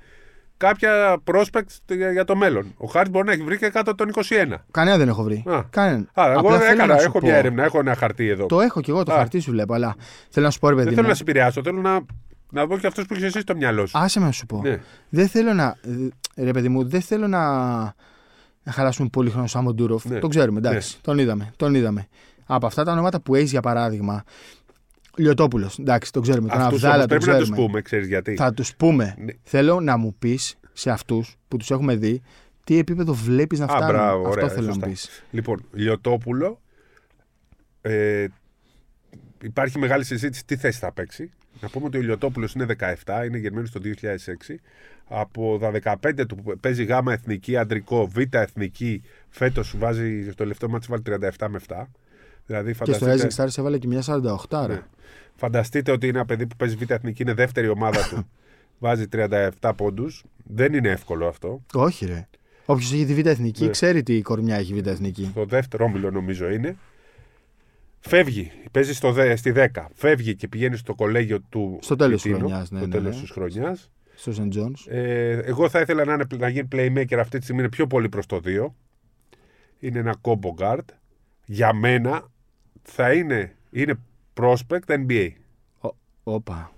κάποια 0.56 1.22
prospects 1.32 1.78
για, 1.88 2.12
για 2.12 2.24
το 2.24 2.36
μέλλον. 2.36 2.74
Ο 2.76 2.86
Χάρης 2.86 3.10
μπορεί 3.10 3.26
να 3.26 3.32
έχει 3.32 3.42
βρει 3.42 3.58
και 3.58 3.68
κάτω 3.68 3.94
των 3.94 4.08
21. 4.14 4.54
Κανένα 4.70 4.96
δεν 4.96 5.08
έχω 5.08 5.22
βρει. 5.22 5.44
Α. 5.46 5.62
Κανέναν. 5.70 6.10
Α, 6.20 6.30
εγώ 6.30 6.38
Απλά 6.38 6.58
θέλω 6.58 6.72
έκανα, 6.72 6.92
να 6.94 6.98
σου 6.98 7.04
έχω 7.04 7.18
πω- 7.18 7.28
μια 7.28 7.36
έρευνα, 7.36 7.64
έχω 7.64 7.78
ένα 7.78 7.94
χαρτί 7.94 8.28
εδώ. 8.28 8.46
Το 8.46 8.60
έχω 8.60 8.80
και 8.80 8.90
εγώ, 8.90 9.02
το 9.02 9.12
Α. 9.12 9.16
χαρτί 9.16 9.38
σου 9.40 9.50
βλέπω, 9.50 9.74
αλλά 9.74 9.94
θέλω 10.30 10.46
να 10.46 10.52
σου 10.52 10.58
πω, 10.58 10.68
ρε 10.68 10.74
παιδί 10.74 10.84
Δεν 10.86 10.94
θέλω 10.94 11.04
μου. 11.06 11.12
να 11.12 11.16
σε 11.16 11.22
επηρεάσω, 11.22 11.62
θέλω 11.62 11.80
να, 11.80 12.00
να 12.52 12.66
δω 12.66 12.78
και 12.78 12.86
αυτούς 12.86 13.06
που 13.06 13.14
έχεις 13.14 13.24
εσύ 13.26 13.40
στο 13.40 13.56
μυαλό 13.56 13.86
σου. 13.86 13.98
Άσε 13.98 14.20
με 14.20 14.26
να 14.26 14.32
σου 14.32 14.46
πω. 14.46 14.60
Ναι. 14.62 14.80
Δεν 15.08 15.28
θέλω 15.28 15.52
να. 15.52 15.76
Ρε 16.36 16.50
παιδί 16.50 16.68
μου, 16.68 16.88
δεν 16.88 17.00
θέλω 17.00 17.26
να, 17.28 17.40
να 18.62 18.72
χαλάσουμε 18.72 19.08
πολύ 19.08 19.30
χρόνο 19.30 19.46
σαν 19.46 19.62
Μοντούροφ. 19.62 20.04
Ναι. 20.04 20.18
Τον 20.18 20.30
ξέρουμε, 20.30 20.58
εντάξει. 20.58 20.98
Τον 21.00 21.18
είδαμε. 21.18 21.52
Τον 21.56 21.74
είδαμε. 21.74 22.06
Από 22.46 22.66
αυτά 22.66 22.84
τα 22.84 22.92
ονόματα 22.92 23.20
που 23.20 23.34
έχεις 23.34 23.50
για 23.50 23.60
παράδειγμα. 23.60 24.22
Λιωτόπουλος. 25.16 25.78
Εντάξει, 25.78 26.12
τον 26.12 26.22
ξέρουμε. 26.22 26.48
Τον 26.48 26.60
Αυτούς 26.60 26.84
Αβδάλα 26.84 26.98
τον 26.98 27.08
πρέπει 27.08 27.24
να 27.26 27.32
ξέρουμε. 27.32 27.56
του 27.56 27.62
πούμε, 27.62 27.80
ξέρεις 27.82 28.06
γιατί. 28.08 28.34
Θα 28.36 28.52
τους 28.54 28.74
πούμε. 28.76 29.14
Ναι. 29.18 29.32
Θέλω 29.42 29.80
να 29.80 29.96
μου 29.96 30.14
πεις 30.18 30.56
σε 30.72 30.90
αυτούς 30.90 31.36
που 31.48 31.56
τους 31.56 31.70
έχουμε 31.70 31.96
δει 31.96 32.22
τι 32.64 32.78
επίπεδο 32.78 33.14
βλέπεις 33.14 33.58
να 33.58 33.64
Α, 33.64 33.68
φτάνουν. 33.68 33.88
μπράβο, 33.88 34.16
Αυτό 34.18 34.28
ωραία, 34.30 34.48
θέλω 34.48 34.64
σωστά. 34.66 34.80
να 34.80 34.86
μου 34.86 34.92
πεις. 34.92 35.22
Λοιπόν, 35.30 35.64
Λιωτόπουλο. 35.72 36.60
Ε, 37.80 38.26
υπάρχει 39.42 39.78
μεγάλη 39.78 40.04
συζήτηση 40.04 40.44
τι 40.44 40.56
θέση 40.56 40.78
θα 40.78 40.92
παίξει. 40.92 41.30
Να 41.62 41.68
πούμε 41.68 41.86
ότι 41.86 41.98
ο 41.98 42.00
Λιωτόπουλο 42.00 42.48
είναι 42.54 42.66
17, 42.78 43.24
είναι 43.26 43.38
γεννημένο 43.38 43.68
το 43.72 43.80
2006. 44.50 44.54
Από 45.08 45.58
τα 45.60 45.98
15 46.02 46.26
του 46.28 46.36
που 46.36 46.58
παίζει 46.60 46.84
γάμα 46.84 47.12
εθνική, 47.12 47.56
αντρικό, 47.56 48.06
β 48.06 48.18
εθνική, 48.30 49.02
φέτος 49.28 49.74
βάζει 49.78 50.22
στο 50.22 50.34
τελευταίο 50.34 50.68
μάτι 50.68 50.86
βάλει 50.90 51.02
37 51.38 51.46
με 51.48 51.60
7. 51.68 51.82
Δηλαδή 52.46 52.74
Και 52.84 52.92
στο 52.92 53.04
φανταστείτε, 53.04 53.42
Rising 53.42 53.44
Stars 53.44 53.58
έβαλε 53.58 53.78
και 53.78 53.86
μια 53.86 54.02
48. 54.06 54.16
Ναι. 54.50 54.66
Ρε. 54.66 54.82
φανταστείτε 55.34 55.92
ότι 55.92 56.06
είναι 56.06 56.16
ένα 56.16 56.26
παιδί 56.26 56.46
που 56.46 56.56
παίζει 56.56 56.76
β 56.76 56.90
εθνική, 56.90 57.22
είναι 57.22 57.34
δεύτερη 57.34 57.68
ομάδα 57.68 58.08
του. 58.08 58.26
βάζει 58.84 59.04
37 59.12 59.72
πόντους. 59.76 60.24
Δεν 60.44 60.74
είναι 60.74 60.88
εύκολο 60.88 61.26
αυτό. 61.26 61.62
Όχι, 61.72 62.06
ρε. 62.06 62.28
Όποιος 62.66 62.92
έχει 62.92 63.04
τη 63.04 63.14
Β' 63.14 63.26
Εθνική 63.26 63.64
Ναι. 63.64 63.70
ξέρει 63.70 64.02
τι 64.02 64.22
κορμιά 64.22 64.56
έχει 64.56 64.74
η 64.76 64.80
Β' 64.80 64.86
Εθνική. 64.86 65.28
Στο 65.30 65.44
δεύτερο 65.44 65.84
όμιλο 65.84 66.10
νομίζω 66.10 66.50
είναι. 66.50 66.76
Φεύγει, 68.04 68.50
παίζεις 68.70 68.96
στο, 68.96 69.12
δε- 69.12 69.36
στη 69.36 69.52
10. 69.56 69.66
Φεύγει 69.94 70.34
και 70.36 70.48
πηγαίνει 70.48 70.76
στο 70.76 70.94
κολέγιο 70.94 71.40
του. 71.40 71.78
Στο 71.82 71.96
τέλος 71.96 72.22
της 72.22 72.30
Πιτίνο, 72.30 72.38
χρονιάς, 72.48 72.70
ναι, 72.70 72.78
Στο 72.78 72.86
ναι, 72.86 72.92
τέλος 72.94 73.14
ναι. 73.14 73.20
της 73.20 73.30
χρονιάς. 73.30 73.90
Στο 74.14 74.32
St. 74.36 74.56
John's. 74.56 74.92
Ε, 74.92 75.30
εγώ 75.38 75.68
θα 75.68 75.80
ήθελα 75.80 76.04
να, 76.04 76.12
είναι, 76.12 76.24
να 76.38 76.48
γίνει 76.48 76.68
playmaker 76.72 77.16
αυτή 77.18 77.36
τη 77.38 77.42
στιγμή. 77.42 77.60
Είναι 77.60 77.70
πιο 77.70 77.86
πολύ 77.86 78.08
προς 78.08 78.26
το 78.26 78.40
2. 78.44 78.66
Είναι 79.78 79.98
ένα 79.98 80.16
combo 80.22 80.54
guard. 80.64 80.84
Για 81.44 81.72
μένα 81.72 82.28
θα 82.82 83.12
είναι, 83.12 83.54
είναι 83.70 83.94
prospect 84.40 84.86
NBA. 85.08 85.28
Ω- 85.80 85.94
Όπα. 86.22 86.72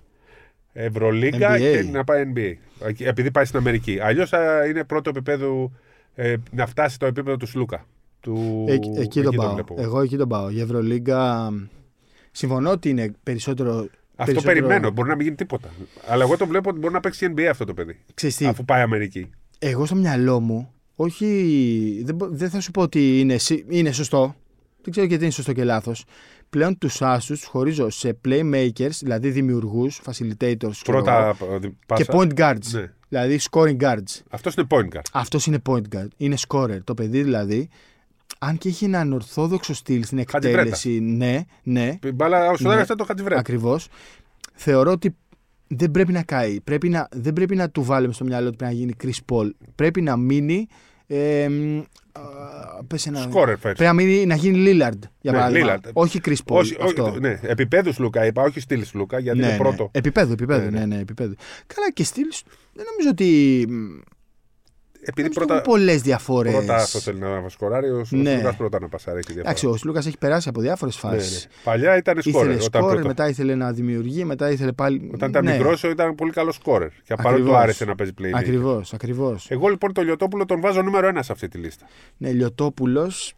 Ευρωλίγκα 0.73 1.55
NBA. 1.55 1.59
και 1.59 1.83
να 1.91 2.03
πάει 2.03 2.31
NBA. 2.35 2.53
Επειδή 2.99 3.31
πάει 3.31 3.45
στην 3.45 3.59
Αμερική. 3.59 3.99
Αλλιώς 4.01 4.29
θα 4.29 4.65
είναι 4.67 4.83
πρώτο 4.83 5.09
επίπεδο 5.09 5.71
ε, 6.15 6.35
να 6.51 6.65
φτάσει 6.65 6.95
στο 6.95 7.05
επίπεδο 7.05 7.37
του 7.37 7.45
Σλούκα. 7.45 7.85
Του... 8.25 8.65
Ε, 8.67 9.01
εκεί 9.01 9.21
τον 9.21 9.35
πάω. 9.35 9.53
βλέπω. 9.53 9.75
Εγώ 9.77 10.01
εκεί 10.01 10.17
τον 10.17 10.27
πάω. 10.29 10.49
Η 10.49 10.59
Ευρωλίγκα. 10.61 11.49
Συμφωνώ 12.31 12.71
ότι 12.71 12.89
είναι 12.89 13.11
περισσότερο. 13.23 13.71
Αυτό 13.77 13.89
περισσότερο- 14.15 14.53
περιμένω. 14.53 14.91
Μπορεί 14.91 15.09
να 15.09 15.15
μην 15.15 15.23
γίνει 15.23 15.35
τίποτα. 15.37 15.69
Αλλά 16.07 16.23
εγώ 16.23 16.37
το 16.37 16.47
βλέπω 16.47 16.69
ότι 16.69 16.79
μπορεί 16.79 16.93
να 16.93 16.99
παίξει 16.99 17.33
NBA 17.35 17.41
αυτό 17.43 17.65
το 17.65 17.73
παιδί. 17.73 17.99
Ξέρεις 18.13 18.35
τι, 18.35 18.45
Αφού 18.45 18.65
πάει 18.65 18.81
Αμερική. 18.81 19.29
εγώ 19.59 19.85
στο 19.85 19.95
μυαλό 19.95 20.39
μου, 20.39 20.71
όχι. 20.95 22.01
Δεν, 22.05 22.15
μπο- 22.15 22.27
δεν 22.29 22.49
θα 22.49 22.59
σου 22.59 22.71
πω 22.71 22.81
ότι 22.81 23.19
είναι, 23.19 23.37
σι- 23.37 23.65
είναι 23.69 23.91
σωστό. 23.91 24.35
Δεν 24.81 24.91
ξέρω 24.91 25.07
γιατί 25.07 25.23
είναι 25.23 25.33
σωστό 25.33 25.53
και 25.53 25.63
λάθος. 25.63 26.05
Πλέον 26.49 26.77
τους 26.77 27.01
άσους 27.01 27.39
του 27.41 27.49
χωρίζω 27.49 27.89
σε 27.89 28.17
playmakers, 28.27 28.89
δηλαδή 29.01 29.29
δημιουργούς, 29.29 30.01
facilitators 30.05 30.55
ξέρω 30.71 30.97
εγώ, 30.97 31.01
Πρώτα 31.03 31.35
ε, 31.63 31.69
πάσα. 31.87 32.03
και 32.03 32.09
point 32.13 32.33
guards. 32.39 32.67
Ναι. 32.71 32.91
Δηλαδή 33.09 33.39
scoring 33.51 33.77
guards. 33.77 34.19
Αυτός 34.29 34.55
είναι 34.55 34.67
point 34.69 34.95
guard. 34.95 35.01
Αυτός 35.11 35.45
είναι 35.45 35.61
point 35.69 35.81
guard. 35.95 36.07
Είναι 36.17 36.35
scorer. 36.47 36.77
Το 36.83 36.93
παιδί 36.93 37.21
δηλαδή, 37.23 37.69
αν 38.39 38.57
και 38.57 38.69
έχει 38.69 38.85
έναν 38.85 39.13
ορθόδοξο 39.13 39.73
στυλ 39.73 40.03
στην 40.03 40.17
Χατζιβρέτα. 40.17 40.61
εκτέλεση, 40.61 40.99
ναι, 40.99 41.41
ναι, 41.63 41.97
Η 42.03 42.11
μπάλα 42.11 42.49
όσο 42.49 42.63
Ναι. 42.67 42.73
δεν 42.73 42.81
αυτό 42.81 42.95
το 42.95 43.03
χατζιβρέτα. 43.03 43.39
ακριβώς. 43.39 43.87
Θεωρώ 44.53 44.91
ότι 44.91 45.15
δεν 45.67 45.91
πρέπει 45.91 46.11
να 46.11 46.23
καεί. 46.23 46.61
Πρέπει 46.61 46.89
να, 46.89 47.07
δεν 47.11 47.33
πρέπει 47.33 47.55
να 47.55 47.69
του 47.69 47.83
βάλουμε 47.83 48.13
στο 48.13 48.23
μυαλό 48.23 48.47
ότι 48.47 48.55
πρέπει 48.55 48.73
να 48.73 48.79
γίνει 48.79 48.93
Chris 49.03 49.33
Paul. 49.33 49.49
Πρέπει 49.75 50.01
να 50.01 50.17
μείνει. 50.17 50.67
Ε, 51.07 51.47
μ, 51.49 51.79
α, 52.11 52.21
πες 52.87 53.05
ένα, 53.07 53.19
Σκόρερ 53.21 53.57
φέρει. 53.57 53.75
Πρέπει 53.75 53.95
να, 53.95 54.03
μείνει, 54.03 54.25
να 54.25 54.35
γίνει 54.35 54.57
Lillard 54.57 54.99
για 55.21 55.31
Ναι, 55.31 55.37
παράδειγμα. 55.37 55.75
Lillard. 55.77 55.89
Όχι 55.93 56.19
Chris 56.25 56.31
Paul. 56.45 56.55
Όχι, 56.57 56.75
αυτό. 56.81 57.03
όχι, 57.03 57.19
ναι, 57.19 57.39
επίπεδου 57.41 57.91
Λούκα 57.97 58.25
είπα, 58.25 58.41
όχι 58.43 58.59
στυλς 58.59 58.93
Λούκα, 58.93 59.19
γιατί 59.19 59.37
ναι, 59.39 59.43
είναι 59.45 59.53
ναι. 59.55 59.59
πρώτο. 59.61 59.89
Επίπεδο, 59.91 60.31
επίπεδο. 60.33 60.63
Ναι, 60.63 60.69
Ναι, 60.69 60.79
ναι. 60.79 60.85
ναι, 60.95 61.01
επίπεδο. 61.01 61.33
Καλά 61.67 61.91
και 61.91 62.03
στυλς. 62.03 62.43
Δεν 62.73 62.85
νομίζω 62.91 63.09
ότι. 63.09 63.67
Μ, 65.05 65.09
Επειδή 65.09 65.27
δεν 65.27 65.31
πρώτα, 65.37 65.53
έχουν 65.53 65.65
πολλές 65.65 66.01
διαφορές. 66.01 66.53
πρώτα 66.53 66.75
αυτό 66.75 66.99
θέλει 66.99 67.19
να 67.19 67.49
σκοράρει, 67.49 67.89
ο 67.89 68.05
Ναι. 68.09 68.35
Λούκας 68.35 68.55
πρώτα 68.55 68.79
να 68.79 68.87
πασάρει. 68.89 69.17
Έχει 69.17 69.25
διαφορά. 69.33 69.49
Εντάξει, 69.49 69.65
ο 69.67 69.77
Λούκας 69.83 70.05
έχει 70.05 70.17
περάσει 70.17 70.49
από 70.49 70.61
διάφορες 70.61 71.03
Ναι, 71.03 71.09
ναι. 71.11 71.17
φάσει. 71.17 71.47
Παλιά 71.63 71.97
ήταν 71.97 72.21
σκόρερ. 72.21 72.41
Ήθελε 72.49 72.63
Όταν, 72.63 72.81
σκόρ, 72.81 72.91
πρώτο. 72.93 73.07
μετά 73.07 73.27
ήθελε 73.29 73.55
να 73.55 73.71
δημιουργεί, 73.71 74.25
μετά 74.25 74.51
ήθελε 74.51 74.71
πάλι. 74.71 75.11
όταν 75.13 75.29
ήταν 75.29 75.43
ναι, 75.45 75.51
μικρός 75.51 75.83
ήταν 75.83 76.15
πολύ 76.15 76.31
καλός 76.31 76.55
σκόρερ. 76.55 76.89
Και 76.89 77.15
παρότι 77.15 77.27
Ακριβώς. 77.27 77.51
του 77.51 77.57
άρεσε 77.57 77.85
να 77.85 77.95
παίζει 77.95 78.11
playmaker. 78.21 78.29
Ακριβώς, 78.33 78.93
ακριβώς. 78.93 79.51
Εγώ 79.51 79.67
λοιπόν 79.67 79.93
το 79.93 80.01
Λιωτόπουλο 80.01 80.45
τον 80.45 80.59
βάζω 80.61 80.81
νούμερο 80.81 81.07
ένα 81.07 81.23
σε 81.23 81.31
αυτή 81.31 81.47
τη 81.47 81.57
λίστα. 81.57 81.85
Ναι, 82.17 82.31
Λιωτόπουλος. 82.31 83.33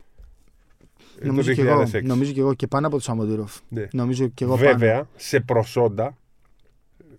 Ε, 1.19 1.25
το 1.25 1.27
Νομίζω 1.27 1.53
και, 1.53 1.62
εγώ, 1.62 1.83
2006. 1.93 2.03
νομίζω 2.03 2.31
και 2.31 2.39
εγώ 2.39 2.53
και 2.53 2.67
πάνω 2.67 2.88
από 2.88 2.95
τον 2.95 3.03
Σαμοντούροφ. 3.05 3.55
Ναι. 3.69 3.88
Νομίζω 3.91 4.27
και 4.27 4.43
εγώ 4.43 4.55
Βέβαια, 4.55 4.91
πάνω. 4.93 5.07
σε 5.15 5.39
προσόντα, 5.39 6.17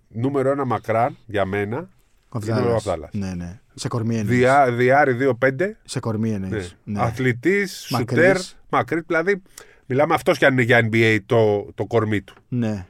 νούμερο 0.07 0.49
ένα 0.51 0.65
μακράν 0.65 1.17
για 1.25 1.45
μένα, 1.45 1.89
Ο 2.29 2.39
είναι 2.43 2.51
ο 2.51 2.55
Αβδάλας. 2.55 2.75
Αβδάλας. 2.87 3.09
Ναι, 3.13 3.33
ναι. 3.33 3.59
Σε 3.75 3.87
κορμί 3.87 4.17
εννοείς. 4.17 4.37
διά, 4.37 4.71
διάρη 4.71 5.13
2-5, 5.13 5.75
Σε 5.83 5.99
κορμί 5.99 6.29
ναι. 6.29 6.35
εννοείς. 6.45 6.75
Ναι. 6.83 7.01
αθλητής, 7.01 7.87
Μακρύς. 7.91 8.17
σουτέρ, 8.25 8.37
μακρύ. 8.69 9.01
Δηλαδή, 9.07 9.41
μιλάμε 9.85 10.13
αυτός 10.13 10.37
κι 10.37 10.45
αν 10.45 10.53
είναι 10.53 10.61
για 10.61 10.89
NBA 10.91 11.17
το, 11.25 11.67
το 11.75 11.85
κορμί 11.85 12.21
του. 12.21 12.33
ναι. 12.47 12.85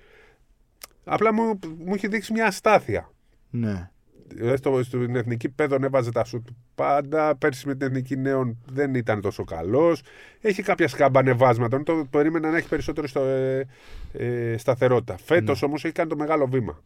Απλά 1.12 1.34
μου, 1.34 1.60
μου 1.86 1.94
έχει 1.94 2.08
δείξει 2.08 2.34
μια 2.34 2.46
αστάθεια. 2.46 3.12
Ναι. 3.50 3.90
Δηλαδή, 4.28 4.58
Στο, 4.58 4.84
στην 4.84 5.16
εθνική 5.16 5.50
παιδόν 5.50 5.84
έβαζε 5.84 6.12
τα 6.12 6.24
σουτ 6.24 6.48
πάντα. 6.76 7.36
Πέρσι 7.36 7.68
με 7.68 7.76
την 7.76 7.88
εθνική 7.88 8.18
νέων 8.18 8.58
δεν 8.66 8.96
ήταν 8.96 9.22
τόσο 9.22 9.44
καλός. 9.44 10.02
Έχει 10.42 10.64
κάποια 10.64 10.88
σκαμπανεβάσματα. 10.88 11.84
Το 11.84 12.08
περίμενα 12.10 12.50
να 12.52 12.58
έχει 12.58 12.68
περισσότερο 12.68 13.08
στο, 13.08 13.20
ε, 13.22 13.68
ε, 14.14 14.58
σταθερότητα. 14.58 15.18
Φέτος 15.24 15.62
Ναι. 15.62 15.68
όμως 15.68 15.84
έχει 15.84 15.94
κάνει 15.94 16.10
το 16.10 16.16
μεγάλο 16.16 16.48
βήμα. 16.48 16.82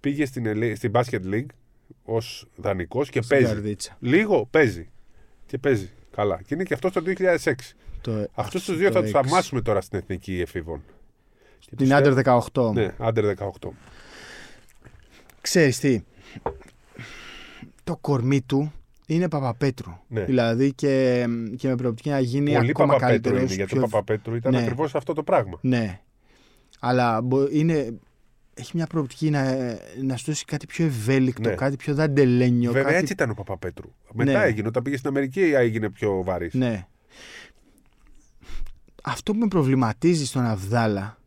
Πήγε 0.00 0.26
στην, 0.26 0.46
Ελέ- 0.46 0.76
στην 0.76 0.90
Basket 0.94 1.20
League 1.32 1.46
ως 2.04 2.46
δανεικός 2.56 3.10
και 3.10 3.22
Στην 3.22 3.36
παίζει. 3.38 3.54
καρδίτσα. 3.54 3.96
Λίγο 4.00 4.46
παίζει. 4.50 4.88
Και 5.46 5.58
παίζει. 5.58 5.90
Καλά. 6.16 6.40
Και 6.46 6.54
είναι 6.54 6.62
και 6.64 6.74
αυτός 6.74 6.92
το 6.92 7.00
2006. 7.00 7.74
Το, 8.00 8.26
Αυτούς 8.34 8.64
τους 8.64 8.76
δύο 8.76 8.86
το 8.88 8.94
θα 8.94 9.00
τους 9.00 9.10
έξι. 9.10 9.22
θαυμάσουμε 9.22 9.60
τώρα 9.60 9.80
στην 9.80 9.98
εθνική 9.98 10.40
εφήβων. 10.40 10.82
Και 11.58 11.68
Την 11.76 11.78
τους 11.78 11.90
Άντερ 11.90 12.12
φέρ- 12.12 12.24
18. 12.52 12.72
Ναι, 12.74 12.94
άντερ 12.98 13.24
18. 13.24 13.68
Ξέρεις 15.40 15.78
τι, 15.78 16.02
το 17.84 17.96
κορμί 17.96 18.40
του 18.42 18.72
είναι 19.06 19.28
Παπαπέτρου. 19.28 19.92
Ναι. 20.08 20.24
Δηλαδή 20.24 20.72
και, 20.72 21.24
και 21.56 21.68
με 21.68 21.74
προοπτική 21.76 22.08
να 22.10 22.20
γίνει 22.20 22.52
Πολύ 22.54 22.70
ακόμα 22.70 22.92
Παπαπέτρου 22.92 23.00
καλύτερος. 23.10 23.40
είναι, 23.42 23.54
γιατί 23.54 23.72
πιο- 23.74 23.82
ο 23.82 23.88
Παπαπέτρου 23.88 24.34
ήταν 24.34 24.52
Ναι. 24.52 24.58
ακριβώς 24.60 24.94
αυτό 24.94 25.12
το 25.12 25.22
πράγμα. 25.22 25.58
Ναι. 25.60 26.00
Αλλά 26.80 27.20
μπο- 27.20 27.48
είναι, 27.50 27.98
έχει 28.54 28.70
μια 28.74 28.86
προοπτική 28.86 29.30
να, 29.30 29.56
να 30.02 30.16
σου 30.16 30.24
δώσει 30.26 30.44
κάτι 30.44 30.66
πιο 30.66 30.84
ευέλικτο, 30.84 31.48
Ναι. 31.48 31.54
κάτι 31.54 31.76
πιο 31.76 31.94
δαντελένιο. 31.94 32.72
Βέβαια 32.72 32.84
κάτι... 32.90 32.96
έτσι 32.96 33.12
ήταν 33.12 33.30
ο 33.30 33.34
Παπαπέτρου. 33.34 33.92
Μετά 34.12 34.32
Ναι. 34.32 34.44
έγινε, 34.44 34.68
όταν 34.68 34.82
πήγε 34.82 34.96
στην 34.96 35.08
Αμερική 35.08 35.40
έγινε 35.40 35.90
πιο 35.90 36.22
βαρύς. 36.24 36.54
Ναι. 36.54 36.86
Αυτό 39.04 39.32
που 39.32 39.38
με 39.38 39.48
προβληματίζει 39.48 40.26
στον 40.26 40.44
Αβδάλα 40.44 41.18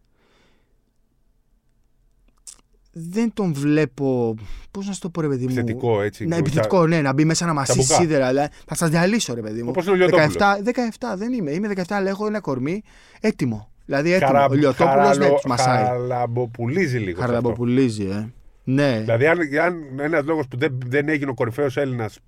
δεν 2.91 3.34
τον 3.34 3.53
βλέπω. 3.53 4.36
Πώς 4.72 4.88
να 4.88 4.93
σου 4.93 5.00
το 5.00 5.10
πω, 5.10 5.22
ρε 5.22 5.27
παιδί 5.27 5.43
μου. 5.43 5.51
Επιθετικό 5.51 6.01
έτσι. 6.01 6.25
Ναι, 6.25 6.36
επιθετικό, 6.36 6.88
ναι, 6.88 7.01
να 7.01 7.13
μπει 7.13 7.25
μέσα 7.25 7.46
να 7.46 7.53
μασίσει 7.53 7.77
μπουκά. 7.79 7.96
σίδερα. 7.96 8.27
Δηλαδή, 8.27 8.48
θα 8.67 8.75
σας 8.75 8.89
διαλύσω, 8.89 9.34
ρε 9.34 9.41
παιδί 9.41 9.63
μου. 9.63 9.69
Όπως 9.69 9.84
είναι 9.86 9.93
ο 9.93 9.96
Λιωτόπουλος. 9.96 10.34
17, 10.34 10.62
17 11.12 11.15
δεν 11.17 11.34
είμαι. 11.34 11.51
Είμαι 11.51 11.67
17, 11.75 11.81
αλλά 11.89 12.10
έχω 12.10 12.27
ένα 12.27 12.39
κορμί 12.39 12.84
έτοιμο. 13.19 13.72
Δηλαδή 13.88 14.12
έτοιμο. 14.12 14.32
Καρα... 14.32 14.46
Ο 14.46 14.53
Λιωτόπουλος 14.53 14.89
χαραλο- 14.96 15.27
ναι, 15.27 15.34
τους 15.34 15.46
μασάει. 15.46 15.84
Χαραλαμποπουλίζει 15.86 16.98
λίγο. 16.98 17.06
σε 17.06 17.12
αυτό. 17.12 17.22
Χαραλαμποπουλίζει, 17.22 18.06
ε. 18.06 18.29
Ναι. 18.63 19.00
Δηλαδή, 19.00 19.27
αν, 19.27 19.39
αν 19.62 20.00
ένας 20.00 20.25
λόγος 20.25 20.48
που 20.48 20.58
δεν, 20.58 20.79
δεν 20.86 21.10
έγινε 21.10 21.29
ο 21.29 21.34
κορυφαίος 21.34 21.77
Έλληνας 21.77 22.20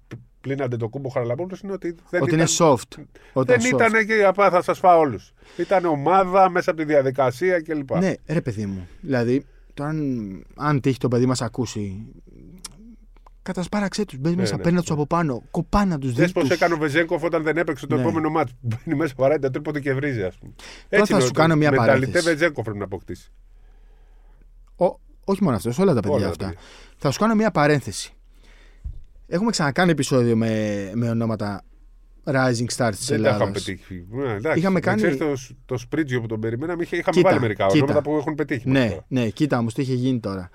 πλην 0.42 0.62
αντετοκούμπο 0.62 1.10
Χαραλαμπόπουλο 1.10 1.58
είναι 1.64 1.74
ότι 1.74 1.96
δεν 2.10 2.22
ότι 2.22 2.36
ήταν, 2.36 2.40
είναι 2.40 2.50
soft. 2.58 3.04
Όταν 3.34 3.60
δεν 3.60 3.72
soft. 3.72 3.90
ήταν 3.90 4.06
και 4.06 4.24
απά, 4.26 4.50
θα 4.50 4.62
σας 4.62 4.80
φάω 4.80 5.00
όλους. 5.00 5.34
Ήταν 5.58 5.86
ομάδα 5.86 6.50
μέσα 6.50 6.72
από 6.72 6.80
τη 6.80 6.86
διαδικασία 6.86 7.62
κλπ. 7.62 7.96
Ναι, 7.98 8.14
ρε 8.28 8.42
παιδί 8.42 8.66
μου. 8.66 8.88
Δηλαδή, 9.02 9.46
τώρα 9.74 9.90
αν, 9.90 10.30
αν 10.56 10.82
τύχει 10.82 10.98
το 10.98 11.08
παιδί 11.08 11.26
μας 11.26 11.42
ακούσει. 11.42 12.06
Κατασπάραξέ 13.54 14.06
τους. 14.06 14.18
Μπε 14.18 14.36
μέσα, 14.36 14.56
ναι, 14.56 14.62
παίρνει 14.62 14.76
ναι. 14.78 14.82
τους 14.84 14.92
από 14.92 15.08
πάνω. 15.08 15.44
Κοπάνα 15.52 15.98
τους 16.00 16.14
Δε 16.14 16.26
δει. 16.26 16.32
πώ 16.32 16.42
έκανε 16.52 16.74
ο 16.74 16.78
Βεζέγκοφ 16.78 17.24
όταν 17.24 17.44
δεν 17.44 17.58
έπαιξε 17.58 17.88
το 17.88 17.96
Ναι. 17.96 18.02
επόμενο 18.02 18.30
μάτι. 18.30 18.52
Μπαίνει 18.62 18.98
μέσα, 18.98 19.14
βαράει 19.18 19.40
τα 19.40 19.50
τρίποντα 19.50 19.80
και 19.80 19.94
βρίζει, 19.94 20.24
ας 20.24 20.38
πούμε. 20.38 20.54
Τώρα 20.90 21.06
θα 21.06 21.16
είναι 21.16 21.24
σου 21.24 21.30
ο- 21.32 21.38
κάνω 21.38 21.56
μια 21.56 21.72
μεταλλιτέ 21.72 21.96
παρένθεση. 21.98 22.30
Βεζέγκοφ 22.30 22.64
πρέπει 22.64 22.78
να 22.80 22.84
αποκτήσει. 22.86 23.32
Όχι 25.24 25.44
μόνο 25.44 25.56
αυτός, 25.56 25.78
όλα 25.80 25.94
τα 25.94 26.00
παιδιά 26.00 26.16
Όλα 26.16 26.26
τα 26.26 26.30
αυτά. 26.32 26.46
παιδιά. 26.46 26.60
Θα 26.98 27.12
σου 27.12 27.20
κάνω 27.20 27.36
μια 27.36 27.52
παρένθεση. 27.52 28.14
Έχουμε 29.28 29.52
ξανακάνει 29.52 29.92
επεισόδιο 29.92 30.36
με, 30.36 30.92
με 30.94 31.10
ονόματα 31.10 31.64
Rising 32.26 32.66
Stars 32.76 32.92
της 32.96 33.06
Δεν 33.08 33.22
τα 33.22 33.30
είχαμε 33.30 33.44
Ελλάδας. 33.44 33.64
πετύχει. 33.64 34.06
Ναι, 34.10 34.34
εντάξει. 34.34 34.60
Είχαμε 34.60 34.74
Να 34.74 34.80
κάνει- 34.80 35.02
ξέρεις 35.02 35.18
το, 35.18 35.56
το 35.66 35.78
σπρίτζιο 35.78 36.22
που 36.22 36.28
τον 36.28 36.40
περιμέναμε, 36.40 36.84
είχε- 36.84 36.96
είχαμε 36.98 37.16
Κοίτα, 37.16 37.30
βάλει 37.30 37.42
μερικά 37.42 37.66
κοίτα. 37.66 37.84
ονόματα 37.84 38.02
που 38.02 38.16
έχουν 38.18 38.36
πετύχει. 38.36 38.70
μέχρι 38.70 38.84
Ναι, 38.88 38.90
τώρα. 38.90 39.06
ναι, 39.08 39.30
κοίτα 39.30 39.58
όμως 39.58 39.74
τι 39.74 39.82
είχε 39.82 39.94
γίνει 39.94 40.20
τώρα. 40.20 40.50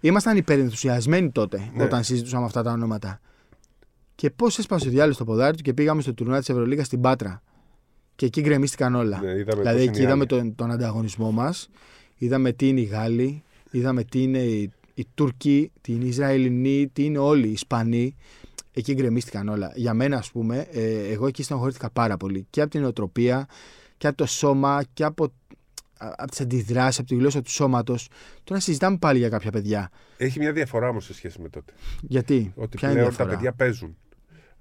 Ήμασταν 0.00 0.36
υπερενθουσιασμένοι 0.36 1.30
τότε 1.30 1.70
Ναι. 1.74 1.82
όταν 1.84 2.04
συζητούσαμε 2.04 2.44
αυτά 2.44 2.62
τα 2.62 2.72
ονόματα. 2.72 3.20
Και 4.14 4.30
πώς 4.30 4.58
έσπασε 4.58 4.88
ο 4.88 4.90
διάλογο 4.90 5.12
στο 5.12 5.24
ποδάρι 5.24 5.56
του 5.56 5.62
και 5.62 5.74
πήγαμε 5.74 6.02
στο 6.02 6.14
τουρνουά 6.14 6.38
της 6.38 6.48
Ευρωλίγας 6.48 6.86
στην 6.86 7.00
Πάτρα. 7.00 7.42
Και 8.14 8.26
εκεί 8.26 8.40
γκρεμίστηκαν 8.40 8.94
όλα. 8.94 9.20
Ναι, 9.20 9.30
είδαμε 9.30 9.62
δηλαδή 9.62 9.78
πώς 9.78 9.86
εκεί 9.86 9.88
είναι 9.88 9.98
οι 9.98 10.02
είδαμε 10.02 10.26
άλλοι. 10.30 10.42
τον, 10.42 10.54
τον 10.54 10.70
ανταγωνισμό 10.70 11.30
μας. 11.30 11.68
Είδαμε 12.16 12.52
τι 12.52 12.68
είναι 12.68 12.80
οι 12.80 12.84
Γάλλοι. 12.84 13.42
Είδαμε 13.70 14.04
τι 14.04 14.22
είναι 14.22 14.38
οι, 14.38 14.72
οι 14.94 15.06
Τούρκοι, 15.14 15.72
τι 15.80 15.92
είναι 15.92 16.04
οι 16.04 16.08
Ισραηλινοί, 16.08 16.88
τι 16.92 17.04
είναι 17.04 17.18
όλοι 17.18 17.48
οι 17.48 17.52
Ισπανοί. 17.52 18.16
Εκεί 18.72 18.94
γκρεμίστηκαν 18.94 19.48
όλα. 19.48 19.72
Για 19.74 19.94
μένα, 19.94 20.16
ας 20.16 20.30
πούμε, 20.30 20.66
ε, 20.70 21.12
εγώ 21.12 21.26
εκεί 21.26 21.42
στενοχωρήθηκα 21.42 21.90
πάρα 21.90 22.16
πολύ. 22.16 22.46
Και 22.50 22.60
από 22.60 22.70
την 22.70 22.84
οτροπία 22.84 23.46
και 23.96 24.06
από 24.06 24.16
το 24.16 24.26
σώμα 24.26 24.82
και 24.92 25.04
από, 25.04 25.32
από 25.98 26.30
τις 26.30 26.40
αντιδράσεις, 26.40 26.98
από 26.98 27.08
τη 27.08 27.14
γλώσσα 27.14 27.42
του 27.42 27.50
σώματος. 27.50 28.08
Τώρα 28.44 28.60
συζητάμε 28.60 28.96
πάλι 28.96 29.18
για 29.18 29.28
κάποια 29.28 29.50
παιδιά. 29.50 29.90
Έχει 30.16 30.38
μια 30.38 30.52
διαφορά 30.52 30.88
όμως 30.88 31.04
σε 31.04 31.14
σχέση 31.14 31.40
με 31.40 31.48
τότε. 31.48 31.72
Γιατί, 32.00 32.52
Ότι 32.56 32.76
ποια 32.76 32.88
είναι 32.90 32.98
η 32.98 33.02
πλέον 33.02 33.16
τα 33.16 33.24
διαφορά; 33.24 33.36
παιδιά 33.38 33.52
παίζουν. 33.52 33.96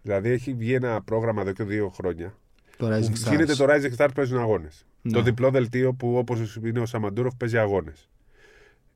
Δηλαδή 0.02 0.30
έχει 0.30 0.54
βγει 0.54 0.74
ένα 0.74 1.02
πρόγραμμα 1.02 1.42
εδώ 1.42 1.52
και 1.52 1.64
δύο 1.64 1.90
χρόνια. 1.90 2.34
Το 2.78 2.86
Που 2.88 2.94
Rising 2.94 3.28
Stars. 3.28 3.30
γίνεται 3.30 3.56
το 3.56 3.66
Rising 3.70 3.96
Star 3.98 4.08
παίζουν 4.16 4.38
αγώνες. 4.40 4.86
Ναι. 5.02 5.12
Το 5.12 5.22
διπλό 5.22 5.50
δελτίο 5.52 5.94
που 5.94 6.18
όπως 6.18 6.56
είναι 6.64 6.80
ο 6.80 6.86
Σαμαντούροφ 6.86 7.36
παίζει 7.36 7.58
αγώνες. 7.58 8.10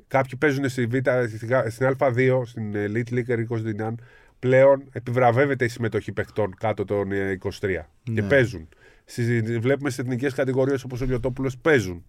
Κάποιοι 0.07 0.35
παίζουν 0.37 0.69
στη 0.69 0.85
Β, 0.85 0.95
στη 1.35 1.45
Γ- 1.45 1.69
στην 1.69 1.95
Α2, 1.99 2.41
στην 2.45 2.73
Elite 2.75 3.13
League 3.13 3.27
Ερίκο 3.27 3.57
Δυνάν. 3.57 3.99
Πλέον 4.39 4.83
επιβραβεύεται 4.91 5.65
η 5.65 5.67
συμμετοχή 5.67 6.11
παιχτών 6.11 6.55
κάτω 6.59 6.85
των 6.85 7.11
ε, 7.11 7.31
23. 7.31 7.89
Και 8.03 8.11
Ναι. 8.21 8.27
παίζουν. 8.27 8.67
Στις- 9.05 9.59
βλέπουμε 9.59 9.89
στις 9.89 10.03
εθνικές 10.05 10.33
κατηγορίες 10.33 10.83
όπως 10.83 11.01
ο 11.01 11.05
Λιωτόπουλος 11.05 11.57
παίζουν. 11.57 12.05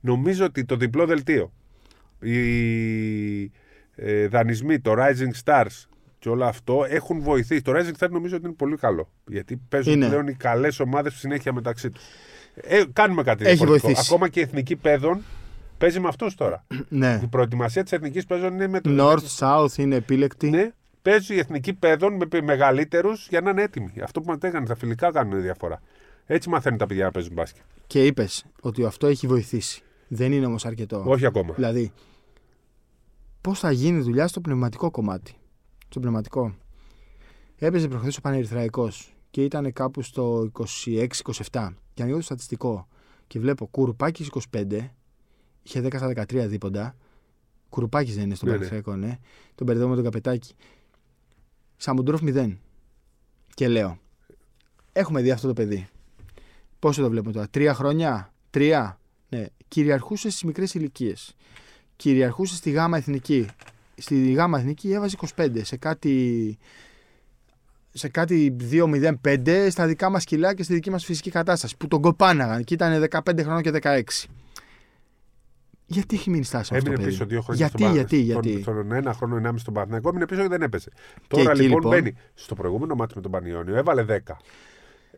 Νομίζω 0.00 0.44
ότι 0.44 0.64
το 0.64 0.76
διπλό 0.76 1.06
δελτίο, 1.06 1.52
οι 2.20 3.42
ε, 3.94 4.26
δανεισμοί, 4.28 4.80
το 4.80 4.94
Rising 4.96 5.44
Stars 5.44 5.84
και 6.18 6.28
όλο 6.28 6.44
αυτό 6.44 6.84
έχουν 6.88 7.20
βοηθήσει. 7.20 7.62
Το 7.62 7.72
Rising 7.74 7.92
Stars 8.04 8.10
νομίζω 8.10 8.36
ότι 8.36 8.44
είναι 8.46 8.54
πολύ 8.54 8.76
καλό. 8.76 9.08
Γιατί 9.26 9.60
παίζουν 9.68 9.92
Είναι. 9.92 10.06
πλέον 10.08 10.26
οι 10.26 10.34
καλές 10.34 10.80
ομάδες 10.80 11.14
συνέχεια 11.14 11.52
μεταξύ 11.52 11.90
τους. 11.90 12.02
Ε, 12.54 12.82
κάνουμε 12.92 13.22
κάτι 13.22 13.44
Έχει 13.44 13.54
διαφορετικό. 13.54 13.86
βοηθήσει. 13.86 14.08
Ακόμα 14.12 14.28
και 14.28 14.40
η 14.40 14.42
εθνική 14.42 14.76
παιδών 14.76 15.22
παίζει 15.78 16.00
με 16.00 16.08
αυτούς 16.08 16.34
τώρα. 16.34 16.64
Ναι. 16.88 17.20
Η 17.22 17.26
προετοιμασία 17.26 17.82
της 17.82 17.92
εθνικής 17.92 18.24
παιδών 18.26 18.52
είναι 18.54 18.66
με 18.66 18.80
το. 18.80 18.90
North, 18.98 19.38
South 19.38 19.76
είναι 19.78 19.94
επίλεκτη. 19.96 20.50
Ναι, 20.50 20.70
παίζει 21.02 21.34
η 21.34 21.38
εθνική 21.38 21.72
παιδών 21.72 22.14
με 22.14 22.40
μεγαλύτερους 22.42 23.26
για 23.28 23.40
να 23.40 23.50
είναι 23.50 23.62
έτοιμοι. 23.62 23.92
Αυτό 24.02 24.20
που 24.20 24.26
μας 24.30 24.38
έκανε, 24.40 24.66
τα 24.66 24.76
φιλικά 24.76 25.10
κάνουν 25.12 25.42
διαφορά. 25.42 25.80
Έτσι 26.26 26.48
μαθαίνουν 26.48 26.78
τα 26.78 26.86
παιδιά 26.86 27.04
να 27.04 27.10
παίζουν 27.10 27.32
μπάσκετ. 27.32 27.62
Και 27.86 28.06
είπες 28.06 28.44
ότι 28.60 28.84
αυτό 28.84 29.06
έχει 29.06 29.26
βοηθήσει. 29.26 29.82
Δεν 30.08 30.32
είναι 30.32 30.46
όμως 30.46 30.64
αρκετό. 30.64 31.02
Όχι 31.06 31.26
ακόμα. 31.26 31.54
Δηλαδή, 31.54 31.92
πώς 33.40 33.58
θα 33.58 33.70
γίνει 33.70 34.00
δουλειά 34.00 34.28
στο 34.28 34.40
πνευματικό 34.40 34.90
κομμάτι. 34.90 35.34
Στο 35.88 36.00
πνευματικό; 36.00 36.54
Έπαιζε 37.56 37.88
προχθές 37.88 38.16
ο 38.16 38.20
Πανερυθραϊκό 38.20 38.90
και 39.30 39.44
ήταν 39.44 39.72
κάπου 39.72 40.02
στο 40.02 40.50
26-27. 40.84 41.68
Και 41.94 42.02
ανοίγω 42.02 42.18
το 42.18 42.24
στατιστικό 42.24 42.88
και 43.26 43.40
βλέπω 43.40 43.66
Κουρουπάκης 43.66 44.30
25, 44.50 44.90
είχε 45.62 45.80
10 45.80 45.96
στα 45.96 46.06
13 46.06 46.46
δίποντα. 46.48 46.96
Κουρουπάκης 47.68 48.14
δεν 48.14 48.24
είναι 48.24 48.34
στο 48.34 48.44
Ναι, 48.46 48.50
ναι. 48.52 48.58
Πανερυθραϊκό, 48.58 48.96
ναι. 48.96 49.18
Τον 49.54 49.66
μπερδεύω 49.66 49.88
με 49.88 49.94
τον 49.94 50.04
καπετάκι. 50.04 50.54
Σαμουντρόφ 51.76 52.20
0. 52.24 52.56
Και 53.54 53.68
λέω, 53.68 53.98
έχουμε 54.92 55.22
δει 55.22 55.30
αυτό 55.30 55.46
το 55.46 55.52
παιδί. 55.52 55.88
Πόσο 56.78 57.02
το 57.02 57.10
βλέπουμε 57.10 57.32
τώρα, 57.32 57.48
τρία 57.48 57.74
χρόνια, 57.74 58.32
τρία. 58.50 59.00
Ναι, 59.28 59.46
κυριαρχούσε 59.68 60.30
στις 60.30 60.42
μικρές 60.42 60.74
ηλικίες. 60.74 61.34
Κυριαρχούσε 61.96 62.54
στη 62.56 62.70
γάμα 62.70 62.96
εθνική. 62.96 63.46
Στη 63.96 64.32
γάμα 64.32 64.58
εθνική 64.58 64.92
έβαζε 64.92 65.16
25 65.36 65.48
σε 65.62 65.76
κάτι. 65.76 66.58
Σε 67.92 68.08
κάτι 68.08 68.56
2-0-5 68.70 69.66
στα 69.70 69.86
δικά 69.86 70.10
μας 70.10 70.24
κιλά 70.24 70.54
και 70.54 70.62
στη 70.62 70.74
δική 70.74 70.90
μας 70.90 71.04
φυσική 71.04 71.30
κατάσταση. 71.30 71.76
Που 71.76 71.88
τον 71.88 72.00
κοπάναγαν 72.00 72.64
και 72.64 72.74
ήταν 72.74 73.06
15 73.10 73.42
χρόνια 73.42 73.60
και 73.60 73.70
16. 73.82 74.02
Γιατί 75.86 76.16
έχει 76.16 76.30
μείνει 76.30 76.44
στάση 76.44 76.74
αυτό 76.74 76.76
Έμεινε 76.76 76.94
το 76.94 77.00
παιδί. 77.00 77.10
πίσω 77.12 77.26
δύο 77.26 77.40
χρόνια 77.42 77.66
Γιατί, 77.66 77.82
στον 77.82 77.94
γιατί, 77.94 78.16
Πα- 78.16 78.22
γιατί; 78.22 78.62
Στον, 78.62 78.74
στον 78.74 78.92
ένα 78.92 79.12
χρόνο, 79.12 79.36
ενάμιση 79.36 79.62
στον 79.62 79.74
Παναθηναϊκό, 79.74 80.08
έμεινε 80.08 80.26
πίσω 80.26 80.42
και 80.42 80.48
δεν 80.48 80.62
έπαιζε. 80.62 80.90
Τώρα 81.26 81.50
εκεί, 81.50 81.60
λοιπόν, 81.62 81.76
λοιπόν- 81.80 81.94
μπαίνει 81.94 82.14
στο 82.34 82.54
προηγούμενο 82.54 82.94
μάτι 82.94 83.12
με 83.16 83.20
τον 83.22 83.30
Πανιόνιο, 83.30 83.76
έβαλε 83.76 84.02
10. 84.02 84.36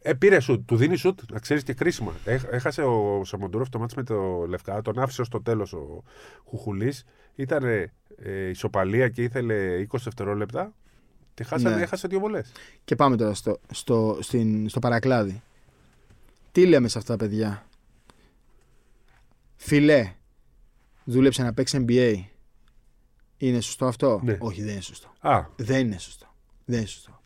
Ε, 0.02 0.12
πήρε 0.14 0.40
σουτ, 0.40 0.66
του 0.68 0.76
δίνει 0.76 0.96
σουτ, 0.96 1.20
να 1.32 1.38
ξέρεις 1.38 1.62
και 1.62 1.74
κρίσιμα. 1.74 2.12
Έχ- 2.24 2.46
έχασε 2.52 2.82
ο 2.82 3.24
Σαμοντούροφ 3.24 3.68
το 3.68 3.78
μάτι 3.78 3.94
με 3.96 4.02
το 4.02 4.44
Λευκά, 4.48 4.82
τον 4.82 4.98
άφησε 4.98 5.20
ως 5.20 5.28
το 5.28 5.42
τέλος 5.42 5.72
ο 5.72 6.02
Χουχουλής. 6.44 7.04
Ήταν 7.34 7.64
ε, 7.64 8.48
ισοπαλία 8.48 9.08
και 9.08 9.22
ήθελε 9.22 9.86
20 9.92 9.98
δευτερόλεπτα. 10.04 10.74
Και 11.34 11.44
χάσανε, 11.44 11.76
Ναι. 11.76 11.82
έχασε 11.82 12.08
δύο 12.08 12.18
βολές. 12.18 12.52
Και 12.84 12.96
πάμε 12.96 13.16
τώρα 13.16 13.34
στο, 13.34 13.58
στο, 13.72 14.18
στην, 14.20 14.68
στο 14.68 14.78
παρακλάδι. 14.78 15.42
Τι 16.52 16.66
λέμε 16.66 16.88
σε 16.88 16.98
αυτά 16.98 17.16
τα 17.16 17.24
παιδιά; 17.24 17.66
Φιλέ, 19.56 20.12
δούλεψε 21.04 21.42
να 21.42 21.52
παίξεις 21.54 21.80
NBA. 21.86 22.14
Είναι 23.36 23.60
σωστό 23.60 23.86
αυτό; 23.86 24.20
Ναι. 24.24 24.36
Όχι, 24.40 24.62
δεν 24.62 24.72
είναι 24.72 24.80
σωστό. 24.80 25.12
Α, 25.20 25.44
Δεν 25.56 25.86
είναι 25.86 25.98
σωστό. 25.98 26.26
Δεν 26.64 26.78
είναι 26.78 26.86
σωστό. 26.88 27.22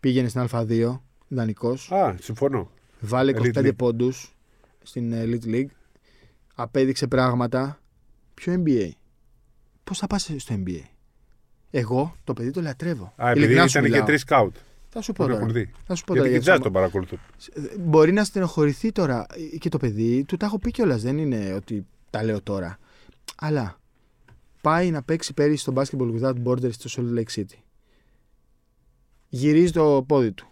Πήγαινε 0.00 0.28
στην 0.28 0.46
Α2, 0.50 1.00
δανεικός, 1.34 1.92
α, 1.92 2.14
συμφωνώ. 2.20 2.70
βάλε 3.00 3.32
Elite 3.36 3.54
25 3.54 3.58
League. 3.66 3.76
πόντους 3.76 4.34
στην 4.82 5.12
Elite 5.14 5.44
League, 5.46 5.66
απέδειξε 6.54 7.06
πράγματα. 7.06 7.80
Ποιο 8.34 8.62
NBA. 8.66 8.90
Πώς 9.84 9.98
θα 9.98 10.06
πας 10.06 10.30
στο 10.36 10.54
NBA. 10.66 10.80
Εγώ 11.70 12.16
το 12.24 12.32
παιδί 12.32 12.50
το 12.50 12.60
λατρεύω. 12.60 13.12
Α, 13.16 13.30
επειδή 13.30 13.38
Ειλικρινά 13.44 13.62
σου 13.66 13.70
ήταν 13.70 13.82
και 13.82 13.88
μιλάω. 13.88 14.06
τρεις 14.06 14.20
σκάουτ. 14.20 14.56
Θα 14.88 15.00
σου 15.02 15.12
πω 15.12 15.18
Τον 15.22 15.26
τώρα. 15.32 15.40
έχουν 15.40 15.52
δει. 15.54 15.70
Θα 15.86 15.94
σου 15.94 16.04
πω 16.04 16.12
Γιατί 16.12 16.28
τώρα 16.28 16.38
και 16.38 16.44
για 16.44 16.52
jazz 16.52 16.56
τους 16.56 16.64
τον 16.64 16.72
παρακολουθούν. 16.72 17.18
Μπορεί 17.80 18.12
να 18.12 18.24
στενοχωρηθεί 18.24 18.92
τώρα 18.92 19.26
και 19.58 19.68
το 19.68 19.78
παιδί, 19.78 20.24
του 20.24 20.36
τα 20.36 20.46
έχω 20.46 20.58
πει 20.58 20.70
κιόλας. 20.70 21.02
Δεν 21.02 21.18
είναι 21.18 21.52
ότι 21.54 21.86
τα 22.10 22.22
λέω 22.22 22.42
τώρα. 22.42 22.78
Αλλά 23.36 23.78
πάει 24.60 24.90
να 24.90 25.02
παίξει 25.02 25.32
πέρυσι 25.34 25.62
στο 25.62 25.72
Basketball 25.76 26.20
Without 26.20 26.34
Borders 26.44 26.72
στο 26.72 26.90
Salt 27.02 27.18
Lake 27.18 27.40
City. 27.40 27.58
Γυρίζει 29.28 29.72
το 29.72 30.04
πόδι 30.08 30.32
του. 30.32 30.51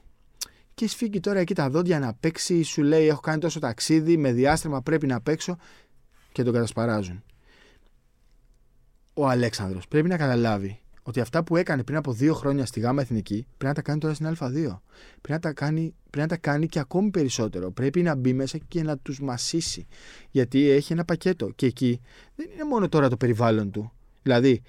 Και 0.80 0.88
σφίγγει 0.88 1.20
τώρα 1.20 1.38
εκεί 1.38 1.54
τα 1.54 1.70
δόντια 1.70 1.98
να 1.98 2.14
παίξει, 2.14 2.62
σου 2.62 2.82
λέει: 2.82 3.06
Έχω 3.06 3.20
κάνει 3.20 3.38
τόσο 3.38 3.60
ταξίδι, 3.60 4.16
με 4.16 4.32
διάστημα 4.32 4.82
πρέπει 4.82 5.06
να 5.06 5.20
παίξω 5.20 5.56
και 6.32 6.42
τον 6.42 6.52
κατασπαράζουν. 6.52 7.22
Ο 9.14 9.28
Αλέξανδρος 9.28 9.88
πρέπει 9.88 10.08
να 10.08 10.16
καταλάβει 10.16 10.80
ότι 11.02 11.20
αυτά 11.20 11.44
που 11.44 11.56
έκανε 11.56 11.84
πριν 11.84 11.96
από 11.96 12.12
δύο 12.12 12.34
χρόνια 12.34 12.66
στη 12.66 12.80
ΓΑΜΑ 12.80 13.02
Εθνική 13.02 13.46
πρέπει 13.46 13.64
να 13.64 13.74
τα 13.74 13.82
κάνει 13.82 14.00
τώρα 14.00 14.14
στην 14.14 14.26
Α2. 14.26 14.52
Πρέπει 15.20 15.28
να 15.28 15.38
τα 15.38 15.52
κάνει, 15.52 15.94
πρέπει 16.10 16.28
να 16.30 16.36
τα 16.36 16.36
κάνει 16.36 16.66
και 16.66 16.78
ακόμη 16.78 17.10
περισσότερο. 17.10 17.70
Πρέπει 17.70 18.02
να 18.02 18.14
μπει 18.14 18.32
μέσα 18.32 18.58
και 18.68 18.82
να 18.82 18.98
τους 18.98 19.20
μασίσει. 19.20 19.86
Γιατί 20.30 20.68
έχει 20.68 20.92
ένα 20.92 21.04
πακέτο. 21.04 21.50
Και 21.50 21.66
εκεί 21.66 22.00
δεν 22.36 22.50
είναι 22.54 22.64
μόνο 22.64 22.88
τώρα 22.88 23.08
το 23.08 23.16
περιβάλλον 23.16 23.70
του. 23.70 23.92
Δηλαδή, 24.22 24.62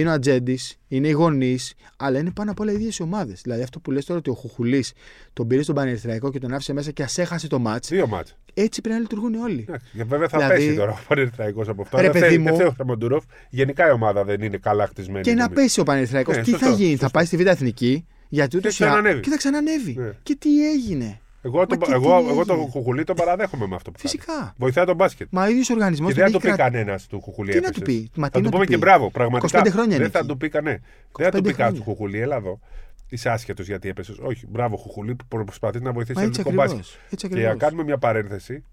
είναι 0.00 0.08
ο 0.08 0.12
ατζέντης, 0.12 0.76
είναι 0.88 1.08
οι 1.08 1.10
γονείς, 1.10 1.74
αλλά 1.96 2.18
είναι 2.18 2.30
πάνω 2.30 2.50
απ' 2.50 2.60
όλα 2.60 2.72
οι 2.72 2.74
ίδιες 2.74 3.00
ομάδες. 3.00 3.40
Δηλαδή 3.42 3.62
αυτό 3.62 3.80
που 3.80 3.90
λες 3.90 4.04
τώρα 4.04 4.18
ότι 4.18 4.30
ο 4.30 4.34
Χουχουλής 4.34 4.92
τον 5.32 5.46
πήρε 5.46 5.62
στον 5.62 5.74
Πανερθραϊκό 5.74 6.30
και 6.30 6.38
τον 6.38 6.52
άφησε 6.52 6.72
μέσα 6.72 6.90
και 6.90 7.02
ασέχασε 7.02 7.46
το 7.48 7.58
μάτς. 7.58 7.88
Δύο 7.88 8.06
μάτς. 8.06 8.36
Έτσι 8.54 8.80
πρέπει 8.80 8.94
να 8.96 9.00
λειτουργούν 9.02 9.34
όλοι. 9.34 9.64
Και 9.96 10.04
βέβαια 10.04 10.28
θα 10.28 10.38
Δηλαδή- 10.38 10.64
πέσει 10.66 10.76
τώρα 10.76 10.90
ο 10.92 10.98
Πανερθραϊκό 11.08 11.62
από 11.70 11.82
αυτό. 11.82 11.96
Ρε, 11.96 12.02
Δεν 12.02 12.12
παιδί 12.12 12.24
θέλει- 12.24 12.38
μου. 12.38 12.44
δεν 12.44 12.56
θέλει 12.56 12.68
ο 12.68 12.74
Σαμοντούροφ. 12.76 13.24
Γενικά 13.50 13.88
η 13.88 13.90
ομάδα 13.90 14.24
δεν 14.24 14.42
είναι 14.42 14.56
καλά 14.56 14.86
χτισμένη. 14.86 15.20
Και 15.20 15.30
να 15.34 15.42
νομίζω. 15.42 15.54
πέσει 15.60 15.80
ο 15.80 15.82
Πανερθραϊκό. 15.82 16.32
Ναι, 16.32 16.42
τι 16.42 16.50
σωστό, 16.50 16.66
θα 16.66 16.72
γίνει, 16.72 16.90
θα 16.90 16.96
σωστό. 16.96 17.10
πάει 17.10 17.24
στη 17.24 17.36
Β' 17.36 17.46
Εθνική. 17.46 18.06
Γιατί 18.28 18.56
ούτως 18.56 18.76
θα 18.76 18.84
ξανανεύει. 18.84 19.20
Και 19.20 19.30
θα 19.30 19.36
ξανανεύει. 19.36 19.94
Ναι. 19.98 20.10
Και 20.22 20.36
τι 20.38 20.70
έγινε. 20.70 21.20
Εγώ, 21.46 21.66
τον, 21.66 21.78
Μα 21.80 21.86
και 21.86 21.92
εγώ, 21.92 22.20
τι 22.22 22.28
εγώ 22.28 22.44
τον 22.44 22.56
έγινε. 22.56 22.70
Κουκουλί 22.70 23.04
τον 23.04 23.16
παραδέχομαι 23.16 23.66
με 23.66 23.74
αυτό 23.74 23.90
που 23.90 23.96
κάνεις. 24.02 24.10
Φυσικά. 24.12 24.54
Βοηθάει 24.58 24.84
τον 24.84 24.96
μπάσκετ. 24.96 25.28
Μα 25.30 25.42
ο 25.44 25.48
ίδιος 25.48 25.70
οργανισμός 25.70 26.08
Και 26.12 26.20
δεν 26.20 26.30
θα 26.30 26.38
του 26.38 26.44
πει 26.46 26.52
κανένας 26.56 27.06
του 27.06 27.20
Κουκουλί. 27.20 27.50
Τι 27.52 27.60
να 27.60 27.66
έπαιξες. 27.66 27.82
του 27.84 27.90
πει, 27.90 28.10
μα 28.14 28.24
Θα 28.24 28.30
τι 28.30 28.38
του 28.38 28.44
να 28.44 28.50
πούμε 28.50 28.64
του 28.64 28.70
και 28.70 28.76
πει; 28.78 28.84
μπράβο. 28.84 29.10
Πραγματικά. 29.10 29.60
25 29.62 29.68
χρόνια 29.70 29.94
είναι 29.94 30.02
δεν 30.04 30.12
θα 30.12 30.18
εκεί. 30.18 30.28
του 30.28 30.36
πει 30.36 30.48
κανένα. 30.48 30.78
Δεν 31.16 31.30
θα 31.30 31.30
του 31.30 31.36
25 31.38 31.42
πει 31.42 31.48
κάτι 31.48 31.54
χρόνια. 31.54 31.78
του 31.78 31.82
Κουκουλί. 31.84 32.20
Έλα 32.20 32.36
εδώ. 32.36 32.60
Είσαι 33.08 33.28
άσχετος 33.30 33.66
γιατί 33.66 33.88
έπεσες. 33.88 34.18
Όχι, 34.22 34.46
μπράβο, 34.48 34.76
Κουκουλί 34.76 35.14
που 35.14 35.44
προσπαθείς 35.44 35.80
να 35.80 35.92
βοηθήσεις 35.92 36.16
Μα 36.16 36.22
το 36.22 36.26
έτσι 36.28 36.40
ελληνικό 36.40 36.62
ακριβώς. 36.64 36.86
μπάσκετ. 36.86 37.00
Έτσι 37.12 37.28
Και 37.28 37.34
να 37.34 37.40
ακριβώς. 37.40 37.62
κάνουμε 37.62 37.82
μια 37.84 37.98
παρένθεση. 37.98 38.64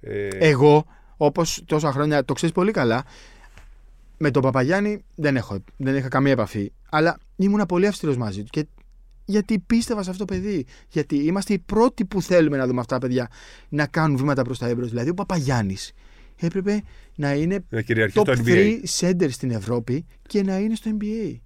Ε, 0.00 0.28
Εγώ, 0.28 0.84
όπως 1.16 1.62
τόσα 1.66 1.92
χρόνια 1.92 2.24
το 2.24 2.32
ξέρεις 2.32 2.54
πολύ 2.54 2.72
καλά, 2.72 3.02
με 4.16 4.30
τον 4.30 4.42
Παπαγιάννη 4.42 5.04
δεν, 5.14 5.36
έχω, 5.36 5.58
δεν 5.76 5.96
είχα 5.96 6.08
καμία 6.08 6.32
επαφή. 6.32 6.72
Αλλά 6.90 7.18
ήμουνα 7.36 7.66
πολύ 7.66 7.86
αυστηρός 7.86 8.16
μαζί 8.16 8.42
του. 8.42 8.48
Και 8.50 8.66
γιατί 9.30 9.58
πίστευα 9.58 10.02
σε 10.02 10.10
αυτό 10.10 10.24
το 10.24 10.32
παιδί. 10.34 10.66
Γιατί 10.88 11.16
είμαστε 11.16 11.52
οι 11.52 11.58
πρώτοι 11.58 12.04
που 12.04 12.22
θέλουμε 12.22 12.56
να 12.56 12.66
δούμε 12.66 12.80
αυτά 12.80 12.98
τα 12.98 13.06
παιδιά 13.06 13.28
να 13.68 13.86
κάνουν 13.86 14.16
βήματα 14.16 14.42
προς 14.42 14.58
τα 14.58 14.66
έμπρος. 14.66 14.88
Δηλαδή, 14.88 15.10
ο 15.10 15.14
Παπαγιάννης 15.14 15.92
έπρεπε 16.36 16.82
να 17.14 17.32
είναι 17.32 17.64
να 17.68 17.80
κυριαρχεί 17.82 18.18
top 18.20 18.34
στο 18.34 18.42
NBA. 18.46 18.50
3 18.50 18.76
center 19.00 19.26
στην 19.30 19.50
Ευρώπη 19.50 20.06
και 20.26 20.42
να 20.42 20.58
είναι 20.58 20.74
στο 20.74 20.90
NBA. 21.00 21.36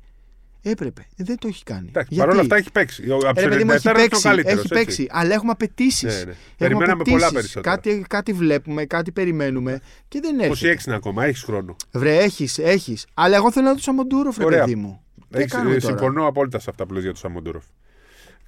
Έπρεπε. 0.67 1.07
Δεν 1.17 1.39
το 1.39 1.49
έχει 1.49 1.63
κάνει. 1.63 1.87
Εντάξει, 1.89 2.09
Γιατί; 2.15 2.21
παρόλα 2.29 2.41
αυτά 2.41 2.57
έχει 2.57 2.71
παίξει. 2.73 3.11
Ο- 3.11 3.17
Από 3.17 3.41
Ε, 3.41 3.43
ρε 3.43 3.43
το 3.43 3.49
παιδί 3.49 3.65
μου, 3.65 3.71
97 3.71 3.75
έχει 3.75 3.81
ήταν 3.81 3.95
ο 3.95 3.97
παίξει, 4.09 4.23
καλύτερος, 4.23 4.53
έχει 4.65 4.73
έτσι. 4.73 4.85
παίξει, 4.85 5.07
αλλά 5.11 5.35
έχουμε 5.35 5.51
απαιτήσεις. 5.51 6.15
Ναι, 6.19 6.25
ναι. 6.25 6.33
Περιμέναμε 6.57 7.03
πολλά 7.11 7.33
περισσότερα. 7.33 7.75
Κάτι, 7.77 8.05
κάτι 8.09 8.33
βλέπουμε, 8.33 8.85
κάτι 8.85 9.13
περιμένουμε 9.13 9.81
και 10.09 10.21
δεν 10.21 10.39
έρχεται. 10.41 10.73
26 10.73 10.87
είναι 10.87 10.97
ακόμα, 10.97 11.25
έχεις 11.25 11.43
χρόνο. 11.43 11.77
Βρε, 11.93 12.17
έχεις, 12.17 12.59
έχεις. 12.59 13.07
Αλλά 13.15 13.37
εγώ 13.37 13.53
θέλω 13.53 13.67
να 13.69 13.75
του 13.75 13.83
Σαμοντούροφ, 13.83 14.37
ρε 14.39 14.45
Ωραία. 14.45 14.61
παιδί 14.65 14.75
μου. 14.75 15.04
Τι 15.37 15.41
Έχεις- 15.43 15.53
κάνουμε 15.53 15.75
ε, 15.75 15.79
τώρα; 15.79 15.97
συμφωνώ 15.97 16.27
απόλυτα 16.27 16.59
σε 16.59 16.71
αυτά 16.71 16.87
που 16.87 16.93
λες 16.93 17.03
για 17.03 17.13
τον 17.13 17.21
Σαμοντούροφ. 17.21 17.65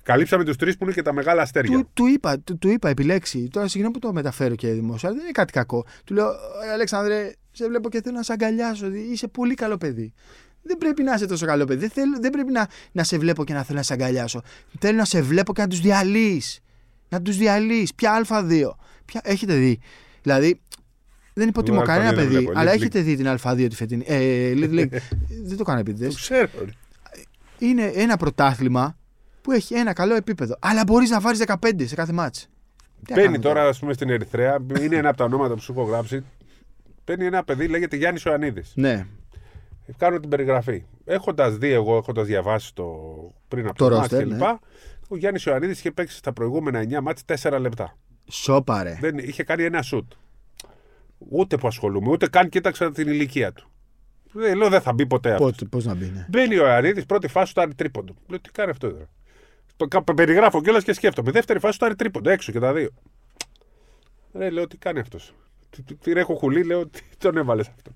Καλύψαμε 0.02 0.45
τους 0.45 0.57
τρεις 0.57 0.76
που 0.76 0.85
είναι 0.85 0.93
και 0.93 1.02
τα 1.02 1.12
μεγάλα 1.12 1.43
αστέρια. 1.43 1.78
Του, 1.78 1.88
του, 1.95 2.07
είπα, 2.07 2.38
του, 2.40 2.59
του 2.59 2.69
είπα 2.69 2.88
επιλέξει. 2.88 3.49
Τώρα 3.49 3.69
συγγνώμη 3.69 3.95
που 3.95 4.00
το 4.00 4.12
μεταφέρω 4.12 4.55
και 4.55 4.68
δημόσια, 4.72 5.09
αλλά 5.09 5.16
δεν 5.18 5.27
είναι 5.27 5.35
κάτι 5.35 5.53
κακό. 5.53 5.87
Του 6.05 6.14
λέω, 6.14 6.27
«Ε, 6.66 6.72
Αλέξανδρε, 6.72 7.33
σε 7.53 7.66
βλέπω 7.66 7.88
και 7.88 8.01
θέλω 8.03 8.16
να 8.16 8.22
σε 8.22 8.33
αγκαλιάσω. 8.33 8.88
δι- 8.90 9.11
Είσαι 9.11 9.29
πολύ 9.29 9.55
καλό 9.55 9.77
παιδί. 9.77 10.12
Δεν 10.62 10.77
πρέπει 10.79 11.03
να 11.03 11.14
είσαι 11.14 11.27
τόσο 11.27 11.46
καλό 11.46 11.64
παιδί. 11.64 11.81
Δεν, 11.81 11.90
θέλω, 11.90 12.18
δεν 12.20 12.31
πρέπει 12.31 12.53
να, 12.53 12.68
να 12.92 13.05
σε 13.05 13.18
βλέπω 13.18 13.44
και 13.44 13.53
να 13.53 13.62
θέλω 13.62 13.79
να 13.79 13.85
σε 13.85 13.92
αγκαλιάσω. 13.92 14.42
Θέλω 14.81 14.96
να 14.96 15.05
σε 15.05 15.22
βλέπω 15.22 15.53
και 15.53 15.61
να 15.61 15.68
τους 15.68 15.81
διαλύεις. 15.81 16.61
Να 17.09 17.22
τους 17.22 17.37
διαλύεις. 17.37 17.94
Ποια 17.94 18.25
Α2. 18.29 18.62
Ποια... 19.05 19.20
Έχετε 19.25 19.55
δει. 19.55 19.81
Δηλαδή, 20.22 20.61
δεν 21.38 21.49
υποτιμώ 21.49 21.77
Εγώ 21.83 21.87
κανένα 21.87 22.11
Α2 22.11 22.14
δεν 22.14 22.25
παιδί, 22.25 22.37
βλέπω. 22.38 22.59
αλλά 22.59 22.70
Little 22.70 22.75
έχετε 22.75 23.01
δει 23.01 23.16
την 23.16 23.27
Α2 23.42 23.66
τη 23.68 23.77
φετινή. 23.77 24.05
Ε, 24.07 24.53
Little 24.55 24.79
League. 24.81 24.96
δεν 25.49 25.57
το 25.57 25.64
κάνω 25.64 25.79
επίτηδες. 25.79 26.14
Το 26.14 26.20
ξέρω. 26.20 26.49
ρε. 26.64 26.70
Είναι 27.59 27.85
ένα 27.94 28.16
πρωτάθλημα 28.16 28.96
που 29.42 29.53
έχει 29.53 29.75
ένα 29.75 29.92
καλό 29.92 30.14
επίπεδο. 30.14 30.57
Αλλά 30.61 30.83
μπορείς 30.87 31.11
να 31.11 31.20
βάλεις 31.20 31.42
15 31.46 31.55
σε 31.85 31.94
κάθε 31.94 32.12
μάτς. 32.12 32.40
Τι 32.40 32.46
να 33.12 33.14
Παίρνει 33.14 33.22
κάνουμε 33.22 33.38
τώρα, 33.38 33.68
ας 33.68 33.79
πούμε, 33.79 33.92
στην 33.92 34.11
Ερυθρέα. 34.11 34.59
Είναι 34.81 34.96
ένα 34.96 35.09
από 35.09 35.18
τα 35.18 35.25
ονόματα 35.25 35.55
που 35.55 35.61
σου 35.61 35.72
έχω 35.72 35.83
γράψει. 35.83 36.25
Παίρνει 37.05 37.27
ένα 37.27 37.44
παιδί, 37.44 37.66
λέγεται 37.68 37.96
Γιάννης 37.96 38.22
Ιωαννίδης. 38.22 38.72
Ναι. 38.75 39.07
Κάνω 39.96 40.20
την 40.20 40.29
περιγραφή. 40.29 40.85
Έχοντας 41.05 41.57
δει 41.57 41.70
εγώ, 41.72 41.96
έχοντας 41.96 42.27
διαβάσει 42.27 42.75
το 42.75 42.85
πριν 43.49 43.66
από 43.66 43.79
Το 43.79 43.88
το, 43.88 43.96
μάτς 43.96 44.14
roster, 44.14 44.18
κλπ. 44.22 44.31
ναι. 44.31 44.57
Ο 45.09 45.16
Γιάννης 45.16 45.44
Ιωαννίδης 45.44 45.79
είχε 45.79 45.90
παίξει 45.90 46.16
στα 46.16 46.33
προηγούμενα 46.33 46.83
9 46.99 47.01
μάτς 47.03 47.22
4 47.42 47.59
λεπτά. 47.61 47.96
Σόπαρε. 48.31 48.99
Δεν, 49.01 49.18
είχε 49.18 49.42
κάνει 49.44 49.64
ένα 49.64 49.83
σουτ. 49.83 50.12
Ούτε 51.18 51.57
που 51.57 51.66
ασχολούμαι, 51.66 52.11
ούτε 52.11 52.29
καν 52.29 52.48
κοίταξα 52.48 52.90
την 52.92 53.09
ηλικία 53.09 53.52
του. 53.52 53.70
Δεν 54.33 54.57
λέω 54.57 54.68
δεν 54.68 54.81
θα 54.81 54.92
μπει 54.92 55.07
ποτέ 55.07 55.33
αυτός. 55.33 55.68
Πώς 55.70 55.85
να 55.85 55.94
μπει, 55.94 56.05
ναι. 56.14 56.26
Μπαίνει 56.29 56.55
ο 56.59 56.66
Ιωαννίδης, 56.66 57.07
πρώτη 57.07 57.29
φάση 57.29 57.55
του 57.55 57.61
άρει 57.61 57.74
τρίποντο. 57.74 58.14
Λέω 58.29 58.40
τι 58.40 58.50
κάνει 58.50 58.70
αυτό 58.70 58.87
εδώ. 58.87 59.09
Το 59.76 59.87
κα- 59.88 60.02
περιγράφω 60.02 60.62
κιόλας 60.62 60.85
και 60.85 60.92
σκέφτομαι. 60.92 61.31
Δεύτερη 61.31 61.59
φάση 61.59 61.79
του 61.79 61.85
άρει 61.85 61.94
τρίποντο, 61.96 62.31
έξω 62.31 62.52
και 62.52 62.59
τα 62.59 62.72
δύο. 62.72 62.88
Ρε, 64.35 64.50
λέω 64.50 64.66
τι 64.66 64.76
κάνει 64.76 64.98
αυτός. 64.98 65.35
Τι 66.00 66.12
ρέχω 66.12 66.35
χουλή, 66.35 66.64
λέω 66.64 66.87
τι 66.88 67.00
τον 67.18 67.37
έβαλες 67.37 67.68
αυτό. 67.68 67.90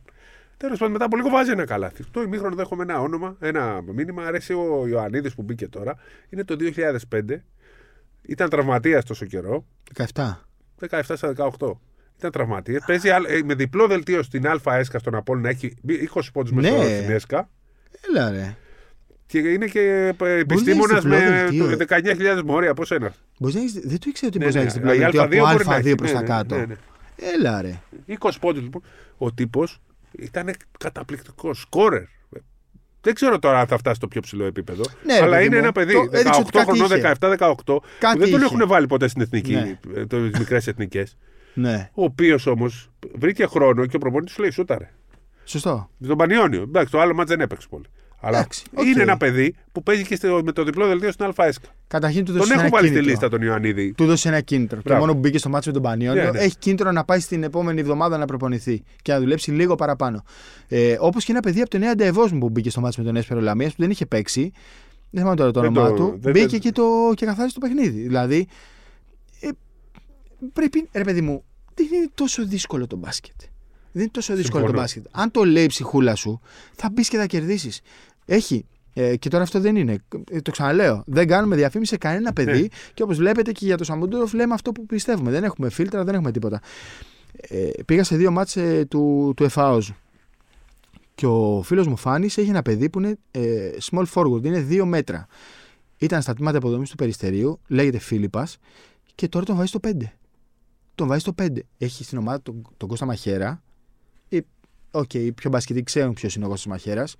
Τέλος 0.57 0.79
πάντων, 0.79 0.93
μετά 0.93 1.05
από 1.05 1.17
λίγο 1.17 1.29
βάζει 1.29 1.51
ένα 1.51 1.65
καλάθι. 1.65 2.05
Το 2.11 2.23
ημίχρονο 2.23 2.55
δέχομαι 2.55 2.83
ένα 2.83 3.01
όνομα, 3.01 3.37
ένα 3.41 3.83
μήνυμα. 3.83 4.25
Αρέσει 4.27 4.53
ο 4.53 4.87
Ιωαννίδης 4.87 5.35
που 5.35 5.43
μπήκε 5.43 5.69
τώρα. 5.69 5.97
Είναι 6.31 6.45
το 6.45 6.57
2005. 6.57 7.45
Ήταν 8.23 8.49
τραυματίας 8.49 9.05
τόσο 9.05 9.25
καιρό. 9.27 9.65
17. 10.15 10.39
17 10.89 11.01
στα 11.17 11.33
18. 11.59 11.71
Ήταν 12.21 12.31
τραυματία. 12.33 12.83
Παίζει 12.87 13.11
άλλ- 13.11 13.25
ε, 13.29 13.41
με 13.45 13.55
διπλό 13.55 13.87
δελτίο 13.87 14.23
στην 14.23 14.47
ΑΕΣΚΑ 14.47 14.81
στον 14.83 15.01
στον 15.01 15.15
Απόλυνα. 15.15 15.49
Έχει 15.49 15.75
μπει 15.83 15.95
20 16.15 16.21
πόντους 16.33 16.53
Ναι. 16.53 16.71
μέσα 16.71 16.97
στην 16.97 17.11
ΕΣΚΑ. 17.11 17.49
Έλα 18.09 18.31
ρε. 18.31 18.57
Και 19.27 19.39
είναι 19.39 19.67
και 19.67 20.15
επιστήμονας 20.21 21.03
διπλό 21.03 21.19
με 21.19 21.25
δελτίο. 21.31 21.77
19.000 21.77 22.43
μόρια. 22.45 22.75
Πώς 22.75 22.91
ένας. 22.91 23.15
Μπορείς 23.39 23.55
να 23.55 23.61
έχεις... 23.61 23.73
Δεν 23.73 23.99
το 23.99 24.05
ήξερα 24.09 24.27
ότι 24.29 24.39
Ναι, 24.39 24.45
μπορείς 24.45 24.55
να 24.55 24.61
ναι, 24.61 24.67
έχεις 24.67 24.75
διπλό 24.79 24.93
η 24.95 24.99
δελτίο 24.99 25.23
Α2 25.23 25.25
από 25.25 25.53
μπορεί 25.53 25.67
να 25.67 25.77
Α2 25.77 25.79
έχει, 25.87 25.95
προς 25.95 26.11
ναι, 26.13 26.17
τα 26.17 26.21
ναι, 26.23 26.27
κάτω. 26.29 26.57
ναι, 26.57 26.65
ναι. 26.65 26.75
Έλα 27.35 27.63
ρε. 27.63 27.81
20 28.19 28.31
πόντους 28.41 28.63
λοιπόν. 28.63 28.83
Ο 29.19 29.33
τύπος 29.33 29.81
ήταν 30.19 30.51
καταπληκτικός. 30.79 31.61
Σκόρερ. 31.61 32.03
Δεν 33.03 33.15
ξέρω 33.15 33.39
τώρα 33.39 33.61
αν 33.61 33.67
θα 33.67 33.79
φτάσει 33.79 33.97
στο 33.97 34.09
πιο 34.09 34.21
ψηλό 34.21 34.45
επίπεδο. 34.45 34.83
Ναι, 35.05 35.15
ρε 35.19 35.23
αλλά 35.23 35.31
παιδί 35.37 35.47
είναι 35.47 35.55
μου, 35.57 35.63
ένα 35.63 35.73
παιδί 35.73 35.93
το 35.93 36.09
έδειξε 36.13 36.41
ότι 36.41 36.49
18 36.53 36.65
κάτι 36.65 36.79
χρονών, 36.79 36.99
είχε. 36.99 37.13
17-18. 37.21 37.53
που 37.65 37.83
Κάτι 37.99 38.19
Δεν 38.19 38.31
τον 38.31 38.41
είχε. 38.43 38.55
έχουν 38.55 38.69
βάλει 38.69 38.87
ποτέ 38.87 39.09
στην 39.09 39.23
εθνική, 39.23 39.53
Ναι. 39.53 39.79
ε, 39.97 40.07
τις 40.07 40.39
μικρές 40.39 40.67
εθνικές. 40.67 41.17
Ναι. 41.55 41.91
Ο 41.95 42.05
οποίος 42.05 42.47
όμως 42.47 42.91
βρήκε 43.19 43.47
χρόνο 43.47 43.87
και 43.87 43.97
ο 43.97 43.99
προπονητής 43.99 44.35
του 44.35 44.41
λέει 44.41 44.51
σούταρε. 44.51 44.91
Σωστό. 45.45 45.91
Τον 46.07 46.17
Πανιόνιο. 46.17 46.63
Εντάξει, 46.63 46.93
το 46.93 47.01
άλλο 47.01 47.15
μάτς 47.15 47.31
δεν 47.31 47.41
έπαιξε 47.41 47.67
πολύ. 47.71 47.85
Αλλά 48.23 48.37
Εντάξει, 48.39 48.65
οκ. 48.75 48.87
είναι 48.87 49.03
ένα 49.03 49.17
παιδί 49.17 49.55
που 49.73 49.83
παίζει 49.83 50.05
και 50.05 50.17
στο- 50.17 50.41
με 50.45 50.53
το 50.53 50.65
διπλό 50.65 50.87
δελτίο 50.87 51.13
στην 51.13 51.33
ΑΕΣΚΑ. 51.37 51.69
Καταρχήν 51.87 52.25
του 52.25 52.31
Τον 52.31 52.41
δώσε 52.41 52.53
έχω 52.53 52.61
ένα 52.61 52.71
βάλει 52.71 52.87
στη 52.87 52.95
κίνητρο. 52.95 53.13
λίστα 53.13 53.29
τον 53.29 53.43
Ιωαννίδη. 53.43 53.93
Του 53.93 54.07
δώσε 54.07 54.29
ένα 54.29 54.41
κίνητρο. 54.41 54.77
Και 54.77 54.83
Μπράβο. 54.85 55.01
μόνο 55.01 55.13
που 55.13 55.19
μπήκε 55.19 55.39
στο 55.39 55.49
μάτσο 55.49 55.69
με 55.69 55.75
τον 55.75 55.83
Πανιόνιο, 55.83 56.23
Ναι, 56.25 56.31
ναι. 56.31 56.39
έχει 56.39 56.57
κίνητρο 56.59 56.93
να 56.93 57.05
πάει 57.05 57.21
στην 57.21 57.43
επόμενη 57.43 57.81
εβδομάδα 57.81 58.19
να 58.19 58.25
προπονηθεί 58.25 58.83
και 59.03 59.13
να 59.13 59.21
δουλέψει 59.21 59.51
λίγο 59.51 59.75
παραπάνω. 59.75 60.25
Ε, 60.69 60.97
Όπως 61.01 61.25
και 61.25 61.33
ένα 61.33 61.41
παιδί 61.41 61.61
από 61.61 61.71
το 61.71 61.79
Νέα 61.79 61.95
Ντεβόσμου 61.95 62.39
που 62.39 62.49
μπήκε 62.49 62.71
στο 62.71 62.81
μάτσο 62.81 63.01
με 63.01 63.07
τον 63.07 63.17
Έσπερο 63.17 63.41
Λαμίας 63.41 63.71
που 63.75 63.83
δεν 63.83 63.91
είχε 63.91 64.07
παίξει. 64.07 64.53
Δεν 65.11 65.21
θυμάμαι 65.21 65.37
τώρα 65.37 65.51
το 65.51 65.61
Δεν 65.61 65.71
όνομά 65.77 65.89
το- 65.89 65.95
του. 65.95 66.19
δεν- 66.21 66.33
μπήκε 66.33 66.47
δεν- 66.47 66.61
και, 66.61 66.73
το, 66.73 66.83
και 67.15 67.27
καθάρισε 67.27 67.55
το 67.61 67.67
παιχνίδι. 67.67 68.01
Δηλαδή. 68.01 68.47
Ε, 70.43 70.47
πρέπει. 70.53 70.89
Ρε 70.93 71.05
παιδί 71.05 71.21
μου, 71.21 71.45
δεν 71.75 71.87
είναι 71.93 72.11
τόσο 72.15 72.47
δύσκολο 72.47 72.87
το 72.87 72.97
μπάσκετ. 72.97 73.35
Δεν 73.93 74.03
είναι 74.03 74.11
τόσο 74.11 74.35
δύσκολο 74.35 74.65
Συμφωνώ. 74.65 74.73
το 74.73 74.81
μπάσκετ. 74.81 75.07
Αν 75.11 75.31
το 75.31 75.45
λέεις 75.45 75.65
η 75.65 75.69
ψυχούλα 75.69 76.15
σου, 76.15 76.41
θα 76.75 76.91
μπεις 76.93 77.09
και 77.09 77.17
θα 77.17 77.27
κερδίσεις. 77.27 77.81
Έχει. 78.25 78.65
Ε, 78.95 79.17
και 79.17 79.29
τώρα 79.29 79.43
αυτό 79.43 79.61
δεν 79.61 79.77
είναι. 79.77 79.99
Ε, 80.31 80.41
το 80.41 80.51
ξαναλέω. 80.51 81.03
Δεν 81.07 81.27
κάνουμε 81.27 81.57
διαφήμιση 81.57 81.91
σε 81.91 81.99
κανένα 81.99 82.33
παιδί. 82.33 82.61
Ναι. 82.61 82.67
Και 82.95 83.03
όπως 83.03 83.17
βλέπετε 83.17 83.53
και 83.53 83.67
για 83.67 83.77
το 83.77 83.85
Σαμοντούροφ 83.85 84.33
λέμε 84.33 84.55
αυτό 84.55 84.73
που 84.73 84.87
πιστεύουμε. 84.87 85.31
Δεν 85.31 85.45
έχουμε 85.45 85.71
φίλτρα, 85.71 86.05
δεν 86.05 86.15
έχουμε 86.15 86.31
τίποτα. 86.31 86.61
Ε, 87.37 87.71
πήγα 87.87 88.05
σε 88.05 88.17
δύο 88.17 88.31
μάτς 88.31 88.57
ε, 88.57 88.87
του, 88.91 89.33
του 89.37 89.45
ΕΦΑΟΖ. 89.45 89.91
Και 91.15 91.27
ο 91.27 91.63
φίλος 91.65 91.87
μου 91.87 91.97
Φάνης 91.97 92.39
έχει 92.39 92.49
ένα 92.49 92.63
παιδί 92.63 92.91
που 92.91 92.99
είναι 92.99 93.17
ε, 93.31 93.71
small 93.91 94.05
forward, 94.15 94.45
είναι 94.45 94.61
δύο 94.61 94.87
μέτρα. 94.87 95.27
Ήταν 95.99 96.23
στα 96.23 96.35
τμήματα 96.35 96.57
υποδομής 96.57 96.91
του 96.91 96.97
Περιστερίου, 96.97 97.61
λέγεται 97.67 97.99
Φίλιππας 97.99 98.59
και 99.15 99.29
τώρα 99.29 99.45
τον 99.45 99.57
βάζει 99.57 99.69
στο 99.69 99.81
5. 99.83 99.91
Τον 101.01 101.09
βάζει 101.09 101.21
στο 101.21 101.35
5. 101.39 101.59
Έχει 101.79 102.05
στην 102.05 102.19
ομάδα 102.19 102.43
τον, 102.43 102.63
τον 102.77 102.89
Κώστα 102.89 103.07
Μαχαίρα. 103.07 103.63
Ε, 104.29 104.39
Οκ, 104.91 105.15
οι 105.15 105.33
πιο 105.33 105.51
μπασκετικοί 105.51 105.83
ξέρουν 105.83 106.13
ποιος 106.13 106.35
είναι 106.35 106.45
ο 106.45 106.49
Κώστας 106.49 106.67
Μαχαίρας. 106.67 107.17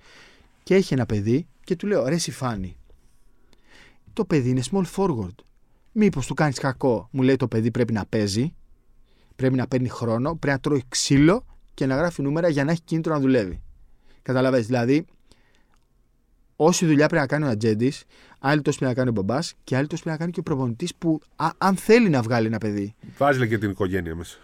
Και 0.63 0.75
έχει 0.75 0.95
ένα 0.95 1.07
παιδί 1.07 1.47
και 1.65 1.77
του 1.77 1.87
λέω: 1.87 2.09
Ρε, 2.09 2.15
εσύ 2.15 2.31
Φάνη, 2.31 2.77
το 4.13 4.25
παιδί 4.25 4.49
είναι 4.49 4.63
small 4.71 4.85
forward. 4.97 5.35
Μήπως 5.93 6.27
του 6.27 6.35
κάνεις 6.35 6.59
κακό, 6.59 7.09
μου 7.11 7.23
λέει 7.23 7.37
το 7.37 7.49
παιδί 7.49 7.71
πρέπει 7.71 7.93
να 7.93 8.07
παίζει, 8.07 8.55
πρέπει 9.37 9.55
να 9.55 9.67
παίρνει 9.67 9.89
χρόνο, 9.89 10.37
πρέπει 10.37 10.57
να 10.57 10.61
τρώει 10.61 10.83
ξύλο 10.89 11.47
και 11.75 11.87
να 11.87 11.97
γράφει 11.97 12.23
νούμερα 12.23 12.49
για 12.49 12.65
να 12.65 12.71
έχει 12.71 12.83
κίνητρο 12.85 13.13
να 13.13 13.21
δουλεύει. 13.21 13.63
Καταλαβες. 14.23 14.67
Δηλαδή, 14.67 15.05
όση 16.57 16.87
δουλειά 16.87 17.07
πρέπει 17.07 17.23
να 17.23 17.27
κάνει 17.27 17.45
ο 17.45 17.49
Ατζέντης, 17.49 18.05
άλλη 18.41 18.63
τόσο 18.63 18.79
πρέπει 18.79 18.95
να 18.97 19.05
κάνει 19.05 19.19
ο 19.19 19.23
μπαμπάς 19.23 19.55
και 19.65 19.77
άλλη 19.77 19.87
τόσο 19.87 20.03
πρέπει 20.03 20.17
να 20.19 20.23
κάνει 20.25 20.33
και 20.33 20.41
ο 20.41 20.43
προπονητής 20.43 20.95
που, 20.95 21.21
α, 21.37 21.49
αν 21.59 21.77
θέλει 21.77 22.09
να 22.09 22.23
βγάλει 22.23 22.47
ένα 22.47 22.59
παιδί. 22.59 22.95
Βάζει 23.19 23.49
και 23.49 23.59
την 23.59 23.71
οικογένεια 23.71 24.15
μέσα. 24.15 24.37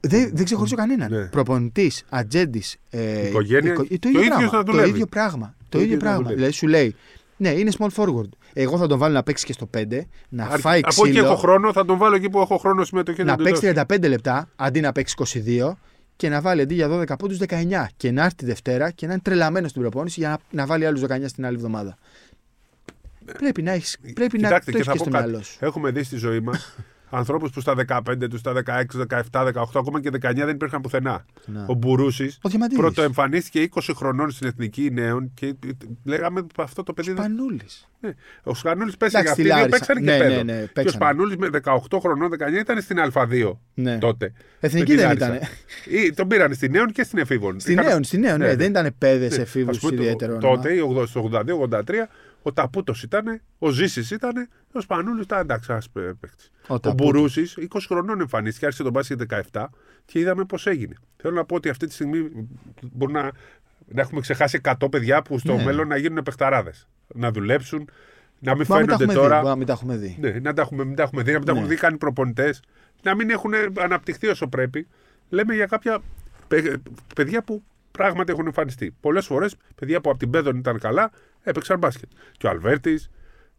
Δεν, 0.00 0.30
δεν 0.34 0.44
ξεχωρίζω 0.44 0.74
κανέναν. 0.76 1.10
Ναι. 1.12 1.24
Προπονητής, 1.26 2.04
ατζέντης. 2.08 2.76
Ε, 2.90 3.26
Οικογένεια 3.28 3.72
οικο- 3.72 3.84
και 3.84 3.98
το, 3.98 4.08
ο 4.08 4.10
ίδιο 4.10 4.20
ίδιος 4.22 4.36
πράγμα, 4.38 4.56
να 4.58 4.64
το 4.64 4.72
δουλεύει. 4.72 4.90
ίδιο 4.90 5.06
πράγμα. 5.06 5.54
Το, 5.58 5.64
Το 5.68 5.78
ίδιο 5.78 5.94
ίδιο 5.94 5.96
να 5.96 6.02
πράγμα. 6.02 6.18
δουλεύει. 6.22 6.34
Δηλαδή 6.36 6.52
σου 6.52 6.66
λέει, 6.66 6.94
ναι, 7.36 7.48
είναι 7.48 7.70
small 7.78 7.88
forward. 7.94 8.28
Εγώ 8.52 8.78
θα 8.78 8.86
τον 8.86 8.98
βάλω 8.98 9.14
να 9.14 9.22
παίξει 9.22 9.44
και 9.46 9.52
στο 9.52 9.70
5, 9.76 10.00
να 10.28 10.44
Αρ- 10.44 10.60
φάει 10.60 10.78
Από 10.84 11.06
εκεί 11.06 11.16
έχω 11.16 11.22
ξύλο, 11.24 11.36
χρόνο, 11.36 11.72
θα 11.72 11.84
τον 11.84 11.98
βάλω 11.98 12.14
εκεί 12.16 12.30
που 12.30 12.38
έχω 12.40 12.56
χρόνο 12.58 12.84
συμμετοχή. 12.84 13.24
να 13.24 13.36
του 13.36 13.44
παίξει 13.44 13.72
δώσω. 13.72 13.86
35 13.88 14.08
λεπτά 14.08 14.48
αντί 14.56 14.80
να 14.80 14.92
παίξει 14.92 15.14
22 15.18 15.72
και 16.16 16.28
να 16.28 16.40
βάλει 16.40 16.60
αντί 16.60 16.74
για 16.74 16.88
12 16.88 17.16
πόντους 17.18 17.38
19 17.48 17.86
και 17.96 18.10
να 18.10 18.22
έρθει 18.24 18.34
τη 18.36 18.44
Δευτέρα 18.44 18.90
και 18.90 19.06
να 19.06 19.12
είναι 19.12 19.22
τρελαμένος 19.24 19.70
στην 19.70 19.82
προπόνηση 19.82 20.20
για 20.20 20.28
να, 20.28 20.38
να 20.50 20.66
βάλει 20.66 20.86
άλλους 20.86 21.00
19 21.00 21.24
στην 21.26 21.46
άλλη 21.46 21.56
εβδομάδα. 21.56 21.96
Πρέπει 23.38 23.62
να, 23.62 23.72
έχεις, 23.72 23.98
πρέπει 24.14 24.38
να 24.38 24.46
Κοιτάξτε, 24.48 24.70
το 24.72 24.76
και 24.76 24.76
έχεις 24.76 24.86
θα 24.86 24.92
και 24.92 24.98
πω 24.98 25.04
στο 25.04 25.10
κάτι. 25.12 25.28
μυαλό 25.28 25.44
σου. 25.44 25.56
Έχουμε 25.60 25.90
δει 25.90 26.02
στη 26.02 26.16
ζωή 26.16 26.40
μας 26.40 26.74
ανθρώπους 27.14 27.50
που 27.50 27.60
στα 27.60 27.74
15 27.88 28.28
τους, 28.30 28.40
στα 28.40 28.52
16, 28.52 28.96
17, 29.30 29.44
18, 29.46 29.64
ακόμα 29.74 30.00
και 30.00 30.10
19 30.12 30.34
δεν 30.34 30.48
υπήρχαν 30.48 30.80
πουθενά. 30.80 31.24
Να. 31.46 31.64
Ο 31.68 31.74
Μπουρούσης 31.74 32.38
Ο 32.42 32.48
Διαμαντίδης. 32.48 32.82
πρωτοεμφανίστηκε 32.82 33.60
20 33.60 33.92
χρονών 33.94 34.30
στην 34.30 34.46
εθνική 34.46 34.90
νέων 34.92 35.30
και 35.34 35.54
λέγαμε 36.04 36.46
αυτό 36.56 36.82
το 36.82 36.92
παιδί. 36.92 37.12
δεν- 37.12 37.16
Σπανούλης. 37.24 37.88
Ναι. 38.00 38.10
Ο 38.42 38.54
Σπανούλης 38.54 38.96
πέσει 38.96 39.16
Εντάξει, 39.16 39.30
αυτοί 39.30 39.42
στη 39.42 39.50
οι 39.50 39.54
δύο 39.54 39.54
Λάρισα. 39.62 39.76
παίξανε 39.78 40.00
Ναι, 40.00 40.16
και 40.18 40.22
ναι, 40.22 40.28
πέδο. 40.30 40.42
ναι, 40.42 40.52
και 40.52 40.62
ο 40.62 40.68
παίξανε. 40.72 40.88
Σπανούλης 41.04 41.36
με 41.36 41.48
18 41.48 42.00
χρονών, 42.00 42.30
19 42.30 42.60
ήταν 42.60 42.80
στην 42.80 42.96
Α2 42.98 43.58
Ναι. 43.74 43.98
τότε. 43.98 44.32
Εθνική 44.60 44.90
Με 44.90 44.96
τη 44.96 45.02
δεν 45.02 45.06
Λάρισα. 45.06 45.26
ήτανε. 45.26 45.48
Ή, 46.06 46.12
τον 46.12 46.28
πήραν 46.28 46.54
στη 46.54 46.68
νέων 46.68 46.92
και 46.92 47.02
στην 47.02 47.18
εφήβων. 47.18 47.60
Στη 47.60 47.72
Είχαν- 47.72 47.86
νέων, 47.86 48.04
στη 48.04 48.18
νέων, 48.18 48.38
ναι, 48.38 48.44
Ναι, 48.44 48.50
ναι. 48.50 48.56
δεν 48.56 48.70
ήταν 48.70 48.94
παιδες 48.98 49.36
Ναι. 49.36 49.42
εφήβους 49.42 49.76
Ας 49.76 49.82
πούμε, 49.82 49.96
το- 49.96 50.02
ιδιαίτερο. 50.02 50.38
Τότε, 50.38 50.72
η 50.74 50.78
80 50.80 51.06
στο 51.06 51.20
82-83, 51.20 52.08
ο 52.42 52.52
Ταπούτος 52.52 53.02
ήταν, 53.02 53.40
ο 53.58 53.70
Ζήσης 53.70 54.10
ήταν, 54.10 54.48
ο 54.72 54.80
Σπανούλης 54.80 55.24
ήταν 55.24 55.40
εντάξει, 55.40 55.72
ας 55.72 55.90
πούμε, 55.90 56.14
παίκτης. 56.20 56.50
Ο 56.68 56.74
Ο, 56.74 56.80
Ταπούτος. 56.80 57.06
Μπουρούσης 57.12 57.56
20 57.58 57.86
χρονών 57.86 58.20
εμφανίστηκε, 58.20 58.64
άρχισε 58.64 58.82
τον 58.82 58.92
μπάσκετ 58.92 59.20
17 59.52 59.64
και 60.04 60.18
είδαμε 60.18 60.44
πώς 60.44 60.66
έγινε. 60.66 60.94
Θέλω 61.16 61.34
να 61.34 61.44
πω 61.44 61.54
ότι 61.54 61.68
αυτή 61.68 61.86
τη 61.86 61.92
στιγμή 61.92 62.30
μπορεί 62.92 63.12
να, 63.12 63.22
να 63.86 64.00
έχουμε 64.00 64.20
ξεχάσει 64.20 64.60
100 64.64 64.90
παιδιά 64.90 65.22
που 65.22 65.38
στο 65.38 65.54
Ναι. 65.56 65.64
μέλλον 65.64 65.88
να 65.88 65.96
γίνουν 65.96 66.22
παιχταράδε. 66.22 66.72
Να 67.14 67.30
δουλέψουν, 67.32 67.88
να 68.38 68.56
μην 68.56 68.64
Μα 68.68 68.76
μην 68.76 68.86
τα 68.86 68.96
φαίνονται 68.96 69.04
έχουμε 69.04 69.12
δει. 69.12 69.18
τώρα. 69.20 69.36
μπορεί 69.36 69.48
να 69.48 69.56
μην 69.56 69.66
τα 69.66 69.72
έχουμε 69.72 69.96
δει. 69.96 70.16
Ναι, 70.20 70.30
να 70.30 70.52
τα 70.54 70.62
έχουμε, 70.62 70.84
μην 70.84 70.94
τα 70.96 71.02
έχουμε 71.02 71.22
δει, 71.22 71.32
να 71.32 71.38
μην 71.38 71.46
τα 71.46 71.52
Ναι. 71.52 71.58
έχουν 71.58 71.70
δει 71.70 71.76
καν 71.76 71.98
προπονητές, 71.98 72.62
να 73.02 73.14
μην 73.14 73.30
έχουν 73.30 73.52
αναπτυχθεί 73.78 74.26
όσο 74.26 74.48
πρέπει. 74.48 74.86
Λέμε 75.28 75.54
για 75.54 75.66
κάποια 75.66 76.00
παι- 76.48 76.76
παιδιά 77.14 77.42
που 77.42 77.62
πράγματι 77.92 78.32
έχουν 78.32 78.46
εμφανιστεί. 78.46 78.94
Πολλές 79.00 79.26
φορές 79.26 79.54
παιδιά 79.74 80.00
που 80.00 80.10
από 80.10 80.18
την 80.18 80.30
Πέδον 80.30 80.56
ήταν 80.56 80.78
καλά 80.78 81.10
έπαιξαν 81.42 81.78
μπάσκετ. 81.78 82.08
Και 82.38 82.46
ο 82.46 82.50
Αλβέρτης 82.50 83.10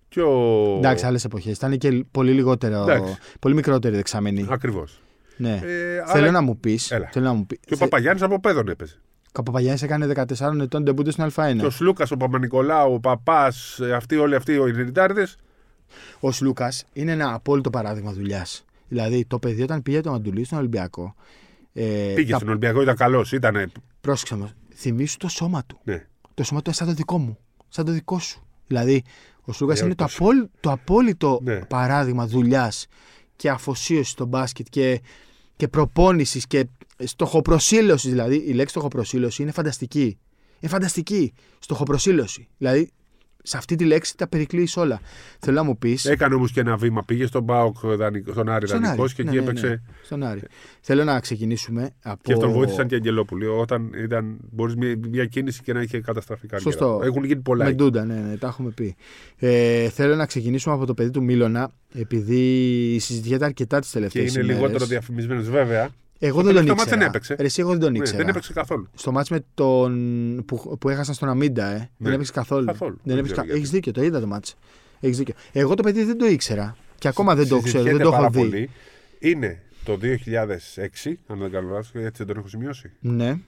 και 0.07 0.21
ο. 0.21 0.75
Εντάξει, 0.77 1.05
άλλες 1.05 1.25
εποχές. 1.25 1.55
Ήταν 1.57 1.77
και 1.77 2.05
πολύ 2.11 2.31
λιγότερο. 2.31 2.81
Εντάξει. 2.81 3.17
Πολύ 3.39 3.55
μικρότερη 3.55 3.95
δεξαμενή. 3.95 4.47
Ακριβώς. 4.49 5.01
Ναι. 5.37 5.53
Ε, 5.53 5.59
Θέλω 5.59 6.03
αλλά- 6.05 6.31
να 6.31 6.41
μου 6.41 6.57
πει. 6.57 6.79
Έλα. 6.89 7.09
Θέλω 7.11 7.25
να 7.25 7.33
μου 7.33 7.45
πει. 7.45 7.59
Και 7.65 7.73
ο 7.73 7.77
Παπαγιάννης 7.77 8.21
από 8.23 8.39
Πέδον 8.39 8.67
έπαιζε. 8.67 8.95
Ο 9.35 9.43
Παπαγιάννης 9.43 9.81
έκανε 9.81 10.05
14 10.05 10.61
ετών 10.61 10.83
ντεμπούτο 10.83 11.11
στην 11.11 11.23
Α1. 11.23 11.55
Και 11.59 11.65
ο 11.65 11.69
Σλούκας, 11.69 12.11
ο 12.11 12.17
Παπα-Νικολάου, 12.17 12.93
ο 12.93 12.99
Παπάς, 12.99 13.79
αυτοί 13.95 14.17
όλοι 14.17 14.35
αυτοί 14.35 14.51
οι 14.51 14.55
Ινριτάριδε. 14.67 15.27
Ο 16.19 16.31
Σλούκας 16.31 16.85
είναι 16.93 17.11
ένα 17.11 17.33
απόλυτο 17.33 17.69
παράδειγμα 17.69 18.11
δουλειάς. 18.11 18.65
Δηλαδή 18.87 19.25
το 19.25 19.39
παιδί 19.39 19.61
όταν 19.61 19.81
πήγε 19.81 20.01
το 20.01 20.11
Μαντουλή 20.11 20.43
στον 20.43 20.57
Ολυμπιακό. 20.57 21.15
Ε, 21.73 22.11
Πήγε 22.15 22.31
τα- 22.31 22.37
στον 22.37 22.49
Ολυμπιακό, 22.49 22.81
ήταν 22.81 22.95
καλός. 22.95 23.31
Ήταν. 23.31 23.71
Πρόσεξε 24.01 24.33
όμως, 24.33 24.51
θυμίσου 24.75 25.17
το 25.17 25.27
σώμα 25.27 25.63
του. 25.65 25.79
Ναι. 25.83 26.05
Το 26.33 26.43
σώμα 26.43 26.59
του 26.61 26.65
είναι 26.69 26.75
σαν 26.75 26.87
το 26.87 26.93
δικό 26.93 27.17
μου. 27.17 27.37
Σαν 27.69 27.85
το 27.85 27.91
δικό 27.91 28.19
σου. 28.19 28.47
Δηλαδή, 28.67 29.03
ο 29.43 29.51
Σλούκα 29.53 29.73
Ε, 29.73 29.79
είναι 29.85 29.95
το, 29.95 30.03
το 30.03 30.09
σ- 30.09 30.15
απόλυ- 30.21 30.49
το 30.59 30.71
απόλυτο 30.71 31.39
Ναι. 31.43 31.59
παράδειγμα 31.65 32.27
δουλειάς 32.27 32.87
και 33.35 33.49
αφοσίωσης 33.49 34.09
στο 34.09 34.25
μπάσκετ 34.25 34.67
και, 34.69 35.01
και 35.55 35.67
προπόνησης 35.67 36.47
και 36.47 36.67
στοχοπροσύλωσης. 37.03 38.09
Δηλαδή, 38.09 38.35
η 38.35 38.53
λέξη 38.53 38.69
στοχοπροσύλωση 38.73 39.41
είναι 39.41 39.51
φανταστική. 39.51 40.17
Είναι 40.59 40.71
φανταστική. 40.71 41.33
Στοχοπροσύλωση. 41.59 42.47
Δηλαδή, 42.57 42.91
σε 43.43 43.57
αυτή 43.57 43.75
τη 43.75 43.83
λέξη 43.85 44.17
τα 44.17 44.27
περικλείς 44.27 44.77
όλα. 44.77 45.01
Θέλω 45.39 45.55
να 45.55 45.63
μου 45.63 45.77
πει. 45.77 45.97
Έκανε 46.03 46.35
όμως 46.35 46.51
και 46.51 46.59
ένα 46.59 46.75
βήμα. 46.77 47.03
Πήγε 47.03 47.25
στον 47.25 47.45
Πάοκ, 47.45 47.77
δανεικό- 47.85 48.31
στον 48.33 48.49
Άρη 48.49 48.67
Στον 48.67 48.81
δανεικός 48.81 49.05
Άρη. 49.05 49.13
και 49.13 49.23
Ναι, 49.23 49.29
εκεί 49.29 49.37
ναι, 49.37 49.43
έπαιξε. 49.43 49.67
ναι. 49.67 49.75
Στον 50.03 50.23
Άρη. 50.23 50.41
Θέλω 50.81 51.03
να 51.03 51.19
ξεκινήσουμε 51.19 51.89
από. 52.03 52.19
Και 52.23 52.33
τον 52.33 52.51
βοήθησαν 52.51 52.87
και 52.87 52.93
οι 52.93 52.97
Αγγελόπουλοι. 52.97 53.45
Όταν 53.45 53.91
ήταν, 54.03 54.37
μπορείς 54.51 54.75
μια, 54.75 54.95
μια 55.09 55.25
κίνηση 55.25 55.61
και 55.63 55.73
να 55.73 55.81
είχε 55.81 55.99
καταστραφεί 55.99 56.47
καριέρα. 56.47 56.71
Σωστό. 56.71 57.01
Έχουν 57.03 57.23
γίνει 57.23 57.41
πολλά. 57.41 57.63
Με 57.63 57.69
εκεί. 57.69 57.77
ντούντα, 57.77 58.05
ναι, 58.05 58.13
ναι, 58.15 58.37
τα 58.37 58.47
έχουμε 58.47 58.69
πει. 58.69 58.95
Ε, 59.37 59.89
θέλω 59.89 60.15
να 60.15 60.25
ξεκινήσουμε 60.25 60.75
από 60.75 60.85
το 60.85 60.93
παιδί 60.93 61.09
του 61.09 61.23
Μίλωνα, 61.23 61.71
επειδή 61.93 62.97
συζητιέται 62.99 63.45
αρκετά 63.45 63.79
τις 63.79 63.89
Και 63.91 63.93
τελευταίε 63.97 64.19
είναι 64.19 64.29
ημέρες. 64.29 64.55
λιγότερο 64.55 64.85
διαφημισμένος 64.85 65.49
βέβαια. 65.49 65.89
Εγώ 66.25 66.39
Στο 66.41 66.53
δεν 66.53 66.55
τον 66.55 66.65
τελευταίο 66.65 66.75
μάτς 66.75 66.83
ήξερα. 66.83 66.97
δεν 66.99 67.07
έπαιξε. 67.07 67.35
Ρε, 67.39 67.45
εσύ, 67.45 67.61
εγώ 67.61 67.69
δεν 67.71 67.79
τον 67.79 67.91
Ναι, 67.91 67.97
ήξερα. 67.97 68.17
δεν 68.17 68.27
έπαιξε 68.27 68.53
καθόλου. 68.53 68.87
Στο 68.95 69.11
μάτς 69.11 69.29
με 69.29 69.45
τον... 69.53 70.43
που, 70.45 70.77
που 70.79 70.89
έχασαν 70.89 71.13
στον 71.13 71.29
Αμίντα, 71.29 71.65
ε. 71.65 71.89
δεν 71.97 72.13
έπαιξε 72.13 72.31
καθόλου. 72.31 72.65
Καθόλου. 72.65 72.93
Δεν 72.93 73.01
Δεν 73.03 73.13
έπαιξε 73.17 73.31
ξέρω 73.31 73.41
κα... 73.41 73.43
γιατί. 73.45 73.59
Έχεις 73.59 73.69
δίκιο, 73.71 73.91
το 73.91 74.03
είδα 74.03 74.19
το 74.19 74.27
μάτς. 74.27 74.55
Έχεις 74.99 75.17
δίκιο. 75.17 75.33
Εγώ 75.51 75.73
το 75.73 75.83
παιδί 75.83 76.03
δεν 76.03 76.17
το 76.17 76.25
ήξερα. 76.25 76.75
Και 76.97 77.07
ακόμα 77.07 77.35
δεν 77.35 77.47
το 77.47 77.59
ξέρω, 77.59 77.83
δεν 77.83 77.91
Συζητιέται 77.93 78.03
το 78.03 78.09
έχω 78.09 78.17
πάρα 78.17 78.29
δει. 78.29 78.37
πολύ. 78.49 78.69
Είναι 79.19 79.61
το 79.83 79.99
2006, 80.01 81.13
αν 81.27 81.39
δεν 81.39 81.51
κάνω 81.51 81.69
λάθος, 81.69 81.91
έτσι 81.93 82.11
δεν 82.17 82.27
τον 82.27 82.37
έχω 82.37 82.47
σημειώσει. 82.47 82.91
Ναι. 82.99 83.39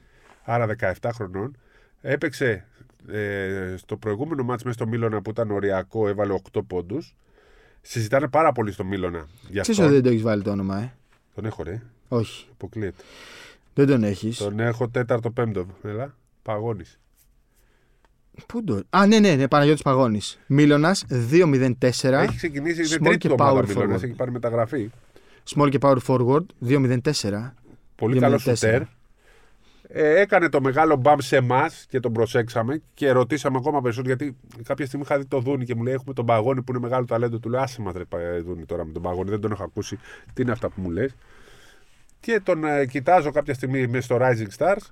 Άρα 0.44 0.76
17 1.02 1.10
χρονών. 1.14 1.58
Έπαιξε 2.02 2.66
ε, 3.12 3.74
στο 3.78 3.98
προηγούμενο 3.98 4.44
μάτς 4.44 4.64
μέσα 4.64 4.78
στο 4.78 4.88
Μίλωνα 4.88 5.22
που 5.22 5.30
ήταν 5.30 5.52
οριακό, 5.52 6.08
έβαλε 6.08 6.36
8 6.54 6.60
πόντους. 6.68 7.16
Συζητάνε 7.82 8.28
πάρα 8.28 8.52
πολύ 8.52 8.72
στο 8.72 8.84
Μίλωνα 8.84 9.26
για 9.50 9.62
Ξέρεις 9.62 9.70
αυτό. 9.70 9.84
ότι 9.84 9.94
δεν 9.94 10.04
το 10.04 10.10
έχεις 10.10 10.22
βάλει 10.22 10.42
το 10.44 10.52
όνομα, 10.52 10.78
ε; 10.82 10.94
Τον 11.36 11.46
έχω 11.46 11.64
ρε, 11.64 11.82
Όχι. 12.08 12.48
αποκλείεται. 12.52 13.04
Δεν 13.74 13.88
τον 13.88 14.04
έχεις. 14.04 14.38
Τον 14.38 14.60
έχω 14.60 14.90
τέταρτο 14.90 15.32
πέμπτο. 15.32 15.66
Έλα, 15.84 16.16
παγώνεις. 16.42 17.00
Πού 18.46 18.64
το... 18.64 18.82
Α, 18.90 19.06
ναι, 19.08 19.20
ναι, 19.20 19.36
ναι, 19.36 19.48
Παναγιώτης 19.48 19.82
Παγώνης. 19.82 20.40
Μίλωνας 20.48 21.06
2-0-4. 21.32 21.74
Έχει 21.82 22.36
ξεκινήσει, 22.36 22.80
είναι 22.82 22.96
Small 22.96 23.04
τρίτη 23.04 23.18
και 23.18 23.28
ομάδα 23.40 23.60
power 23.62 23.68
Μίλωνας, 23.68 24.00
forward. 24.00 24.04
έχει 24.04 24.14
πάρει 24.14 24.32
μεταγραφή. 24.32 24.90
Small 25.56 25.70
και 25.70 25.78
power 25.82 25.98
forward 26.08 26.44
2-0-4. 26.68 27.54
Πολύ 27.96 28.16
2-0-4. 28.18 28.20
καλό 28.20 28.38
σουτέρ. 28.38 28.82
Ε, 29.88 30.20
έκανε 30.22 30.50
το 30.50 30.62
μεγάλο 30.62 30.96
μπαμ 30.96 31.18
σε 31.20 31.36
εμάς 31.36 31.86
και 31.90 32.00
τον 32.00 32.14
προσέξαμε 32.14 32.82
και 32.94 33.12
ρωτήσαμε 33.12 33.58
ακόμα 33.58 33.82
περισσότερο 33.82 34.16
γιατί 34.16 34.38
κάποια 34.64 34.86
στιγμή 34.86 35.06
είχα 35.10 35.18
δει 35.20 35.26
το 35.26 35.40
Δούνι 35.40 35.66
και 35.66 35.76
μου 35.76 35.84
λέει: 35.84 35.94
Έχουμε 35.94 36.14
τον 36.14 36.26
Παγόνι 36.26 36.62
που 36.62 36.72
είναι 36.72 36.82
μεγάλο 36.82 37.06
ταλέντο. 37.06 37.40
Του 37.40 37.50
λέω: 37.50 37.62
Άσε 37.62 37.82
μας, 37.82 37.94
ρε 37.94 38.04
πα- 38.06 38.42
Δούνι 38.46 38.66
τώρα 38.66 38.86
με 38.86 38.92
τον 38.92 39.02
Παγόνι, 39.02 39.30
δεν 39.30 39.40
τον 39.40 39.52
έχω 39.52 39.64
ακούσει. 39.64 39.98
Τι 40.34 40.42
είναι 40.42 40.52
αυτά 40.52 40.70
που 40.70 40.82
μου 40.82 40.90
λες; 40.90 41.16
Και 42.26 42.40
τον 42.44 42.64
ε, 42.64 42.86
κοιτάζω 42.86 43.32
κάποια 43.32 43.54
στιγμή 43.54 43.88
μέσα 43.88 44.04
στο 44.04 44.18
Rising 44.22 44.58
Stars 44.58 44.86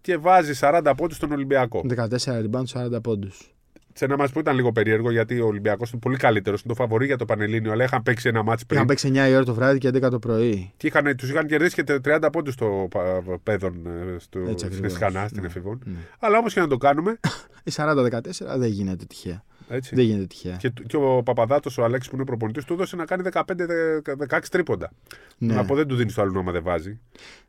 και 0.00 0.16
βάζει 0.16 0.52
40 0.60 0.92
πόντους 0.96 1.16
στον 1.16 1.32
Ολυμπιακό. 1.32 1.84
14 1.96 2.08
rebound, 2.16 2.96
40 2.96 3.02
πόντους. 3.02 3.50
Σε 3.92 4.04
ένα 4.04 4.16
μάτς 4.16 4.32
που 4.32 4.38
ήταν 4.38 4.54
λίγο 4.54 4.72
περίεργο 4.72 5.10
γιατί 5.10 5.40
ο 5.40 5.46
Ολυμπιακός 5.46 5.90
είναι 5.90 6.00
πολύ 6.00 6.16
καλύτερος. 6.16 6.62
Είναι 6.62 6.74
το 6.74 6.82
φαβορή 6.82 7.06
για 7.06 7.16
το 7.16 7.24
Πανελλήνιο, 7.24 7.72
αλλά 7.72 7.84
είχαν 7.84 8.02
παίξει 8.02 8.28
ένα 8.28 8.42
μάτς 8.42 8.64
πριν 8.66 8.76
Είχαν 8.76 8.86
παίξει 8.88 9.10
9 9.14 9.28
η 9.30 9.34
ώρα 9.34 9.44
το 9.44 9.54
βράδυ 9.54 9.78
και 9.78 9.88
11 9.88 10.10
το 10.10 10.18
πρωί. 10.18 10.72
και 10.76 10.86
είχαν, 10.86 11.16
τους 11.16 11.30
είχαν 11.30 11.46
κερδίσει 11.46 11.82
και 11.82 12.00
30 12.04 12.28
πόντους 12.32 12.54
στο 12.54 12.86
πα- 12.90 13.22
πέδον 13.42 13.86
ε, 13.86 14.18
στο, 14.18 14.38
Έτσι 14.38 14.52
στην 14.54 14.66
ακριβώς. 14.66 14.92
Εσχανά, 14.92 15.28
στην 15.28 15.40
Ναι. 15.40 15.46
Εφηβών. 15.46 15.80
Ναι. 15.84 15.98
Αλλά 16.18 16.38
όμως 16.38 16.52
και 16.52 16.60
να 16.60 16.66
το 16.66 16.76
κάνουμε, 16.76 17.18
Η 17.64 17.72
40-14 17.76 18.18
δεν 18.56 18.68
γίνεται 18.70 19.04
τυχαία. 19.04 19.44
Έτσι. 19.68 19.94
Δεν 19.94 20.04
γίνεται 20.04 20.26
τυχαία. 20.26 20.56
Και, 20.56 20.72
και 20.86 20.96
ο 20.96 21.22
Παπαδάτος, 21.22 21.78
ο 21.78 21.84
Αλέξης 21.84 22.10
που 22.10 22.16
είναι 22.16 22.24
προπονητής, 22.24 22.64
του 22.64 22.72
έδωσε 22.72 22.96
να 22.96 23.04
κάνει 23.04 23.22
15-16 23.32 24.38
τρίποντα. 24.50 24.90
Ναι. 25.38 25.54
Να 25.54 25.64
πω 25.64 25.74
δεν 25.74 25.86
του 25.86 25.96
δίνει 25.96 26.12
το 26.12 26.22
άλλο 26.22 26.38
άμα 26.38 26.52
δεν 26.52 26.62
βάζει. 26.62 26.98